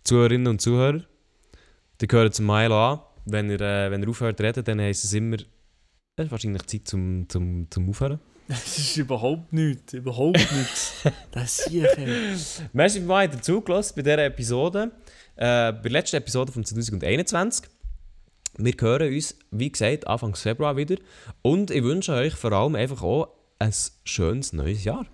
Zuhörerinnen 0.05 0.49
und 0.49 0.61
Zuhörer, 0.61 1.05
die 2.01 2.07
gehören 2.07 2.33
zum 2.33 2.47
Milo 2.47 2.93
an. 2.93 3.01
Wenn 3.25 3.51
ihr, 3.51 3.61
äh, 3.61 3.91
wenn 3.91 4.03
ihr 4.03 4.09
aufhört 4.09 4.37
zu 4.37 4.45
reden, 4.45 4.65
dann 4.65 4.81
heisst 4.81 5.05
es 5.05 5.13
immer, 5.13 5.37
es 5.37 6.27
ist 6.27 6.31
wahrscheinlich 6.31 6.67
Zeit 6.67 6.87
zum, 6.87 7.29
zum, 7.29 7.71
zum 7.71 7.89
Aufhören. 7.89 8.21
Das 8.49 8.79
ist 8.79 8.97
überhaupt 8.99 9.53
nichts, 9.53 9.93
überhaupt 9.95 10.37
nichts. 10.53 10.93
Das 11.33 11.65
hier. 11.69 11.97
ey. 11.99 12.37
Merci 12.73 13.01
mal 13.01 13.29
dazugelassen 13.29 13.95
bei 13.97 14.03
dieser 14.03 14.25
Episode. 14.25 14.91
Äh, 15.37 15.73
bei 15.73 15.81
der 15.85 15.91
letzten 15.93 16.17
Episode 16.17 16.53
von 16.53 16.65
2021. 16.65 17.67
Wir 18.59 18.73
hören 18.81 19.13
uns, 19.13 19.35
wie 19.51 19.71
gesagt, 19.73 20.07
Anfang 20.07 20.35
Februar 20.37 20.77
wieder. 20.77 20.97
Und 21.43 21.71
ich 21.71 21.83
wünsche 21.83 22.13
euch 22.13 22.35
vor 22.35 22.53
allem 22.53 22.75
einfach 22.77 23.03
auch 23.03 23.29
ein 23.59 23.73
schönes 24.05 24.53
neues 24.53 24.85
Jahr. 24.85 25.07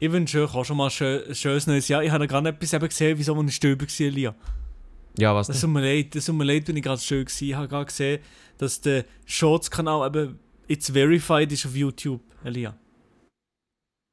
Ich 0.00 0.12
wünsche 0.12 0.44
euch 0.44 0.54
auch 0.54 0.64
schon 0.64 0.76
mal 0.76 0.84
ein 0.86 0.90
schö- 0.90 1.34
schönes 1.34 1.66
neues 1.66 1.88
Jahr. 1.88 2.02
Ich 2.02 2.10
habe 2.10 2.26
gerade 2.26 2.48
etwas 2.50 2.72
eben 2.72 2.88
gesehen, 2.88 3.16
wieso 3.18 3.34
man 3.34 3.48
Stöber 3.50 3.86
war, 3.86 4.06
Lia. 4.10 4.34
Ja, 5.18 5.34
was 5.34 5.46
Das 5.46 5.60
tut 5.60 5.70
mir 5.70 5.80
leid, 5.80 6.14
das 6.14 6.26
tut 6.26 6.34
mir 6.36 6.44
leid, 6.44 6.68
wenn 6.68 6.76
ich 6.76 6.82
gerade 6.82 7.00
schön 7.00 7.24
war. 7.24 7.42
Ich 7.42 7.54
habe 7.54 7.68
gerade 7.68 7.86
gesehen, 7.86 8.20
dass 8.58 8.80
der 8.80 9.04
Shorts-Kanal 9.24 10.06
eben 10.08 10.38
jetzt 10.68 10.90
verified 10.90 11.50
ist 11.52 11.66
auf 11.66 11.74
YouTube, 11.74 12.20
Elia. 12.44 12.76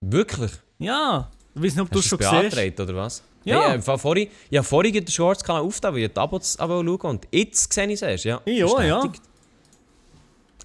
Wirklich? 0.02 0.52
Ja, 0.78 1.32
ich 1.54 1.62
weiß 1.62 1.76
nicht, 1.76 1.82
ob 1.82 1.92
du 1.92 2.00
es 2.00 2.06
Hast 2.06 2.10
schon 2.10 2.20
gesehen 2.20 2.52
hast. 2.52 2.80
oder 2.80 2.96
was? 2.96 3.24
Ja. 3.44 3.70
Hey, 3.70 3.78
äh, 3.78 3.98
vorhin, 3.98 4.30
ja, 4.50 4.64
vorhin 4.64 4.94
den 4.94 5.08
Shorts-Kanal 5.08 5.62
aufgetan, 5.62 5.94
weil 5.94 6.04
ich 6.04 6.12
die 6.12 6.20
Abos 6.20 6.58
aber 6.58 6.84
schauen 6.84 7.00
und 7.02 7.28
jetzt 7.32 7.72
sehe 7.72 7.88
ich 7.88 8.02
es 8.02 8.24
ja. 8.24 8.42
Ja, 8.46 8.84
ja. 8.84 9.12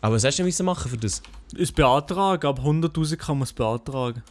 Aber 0.00 0.14
was 0.14 0.24
hast 0.24 0.38
du 0.38 0.44
denn 0.44 0.66
machen 0.66 0.90
für 0.90 0.96
das? 0.96 1.22
Es 1.56 1.70
beantragen, 1.72 2.46
ab 2.46 2.58
100'000 2.60 3.16
kann 3.16 3.38
man 3.38 3.42
es 3.44 3.52
beantragen. 3.52 4.22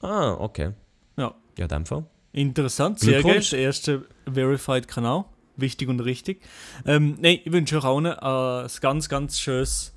Ah, 0.00 0.32
okay. 0.34 0.72
Ja. 1.16 1.34
Ja, 1.56 1.64
in 1.64 1.68
dem 1.68 1.86
Fall. 1.86 2.04
Interessant, 2.32 3.00
sehr 3.00 3.14
geil. 3.14 3.22
Glückwunsch. 3.22 3.50
Der 3.50 3.60
erste 3.60 4.06
Verified-Kanal. 4.30 5.24
Wichtig 5.56 5.88
und 5.88 6.00
richtig. 6.00 6.42
Ähm, 6.84 7.16
nein, 7.20 7.38
ich 7.44 7.52
wünsche 7.52 7.78
euch 7.78 7.84
allen 7.84 8.06
äh, 8.06 8.64
ein 8.64 8.70
ganz, 8.80 9.08
ganz 9.08 9.38
schönes 9.38 9.93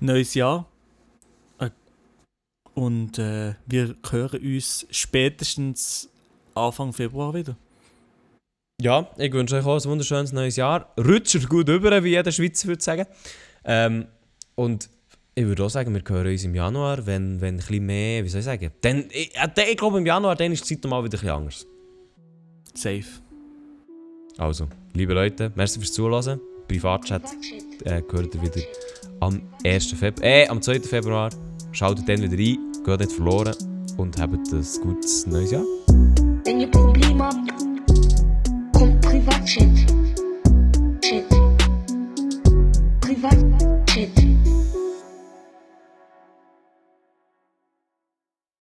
neues 0.00 0.34
Jahr. 0.34 0.66
Äh, 1.58 1.70
und 2.74 3.18
äh, 3.18 3.54
wir 3.66 3.96
hören 4.10 4.40
uns 4.40 4.86
spätestens 4.90 6.08
Anfang 6.54 6.92
Februar 6.92 7.34
wieder. 7.34 7.56
Ja, 8.80 9.10
ich 9.16 9.32
wünsche 9.32 9.56
euch 9.56 9.66
auch 9.66 9.76
ein 9.76 9.90
wunderschönes 9.90 10.32
neues 10.32 10.56
Jahr. 10.56 10.92
Rutscht 10.98 11.48
gut 11.48 11.68
über, 11.68 12.04
wie 12.04 12.10
jeder 12.10 12.30
Schweizer 12.30 12.68
würde 12.68 12.82
sagen. 12.82 13.06
Ähm, 13.64 14.06
und 14.54 14.88
ich 15.34 15.44
würde 15.44 15.64
auch 15.64 15.68
sagen, 15.68 15.94
wir 15.94 16.02
hören 16.06 16.26
uns 16.26 16.44
im 16.44 16.54
Januar, 16.54 17.04
wenn, 17.06 17.40
wenn 17.40 17.54
ein 17.54 17.58
bisschen 17.58 17.86
mehr, 17.86 18.24
wie 18.24 18.28
soll 18.28 18.40
ich 18.40 18.44
sagen, 18.44 18.70
dann, 18.80 19.04
ich, 19.10 19.32
äh, 19.36 19.70
ich 19.70 19.76
glaube 19.76 19.98
im 19.98 20.06
Januar, 20.06 20.36
dann 20.36 20.52
ist 20.52 20.68
die 20.68 20.74
Zeit 20.74 20.84
nochmal 20.84 21.04
wieder 21.04 21.18
ein 21.18 21.20
bisschen 21.20 21.30
anders. 21.30 21.66
Safe. 22.74 23.04
Also, 24.36 24.68
liebe 24.94 25.12
Leute, 25.12 25.52
merci 25.56 25.80
fürs 25.80 25.92
Zuhören. 25.92 26.40
Privatchat 26.68 27.22
äh, 27.84 28.02
gehört 28.02 28.34
ihr 28.34 28.42
wieder 28.42 28.60
am 29.20 29.40
1. 29.64 29.92
Februar, 29.92 30.26
äh, 30.26 30.46
am 30.48 30.60
2. 30.60 30.80
Februar. 30.80 31.30
Schaltet 31.72 32.08
dann 32.08 32.22
wieder 32.22 32.36
ein, 32.36 32.58
geht 32.84 33.00
nicht 33.00 33.12
verloren 33.12 33.54
und 33.96 34.20
habt 34.20 34.34
ein 34.34 34.66
gutes 34.82 35.26
neues 35.26 35.50
Jahr. 35.50 35.64
Wenn 36.44 36.60
ihr 36.60 36.70
Probleme 36.70 37.24
habt, 37.24 37.36
kommt 38.74 39.00
Privatchat. 39.00 39.77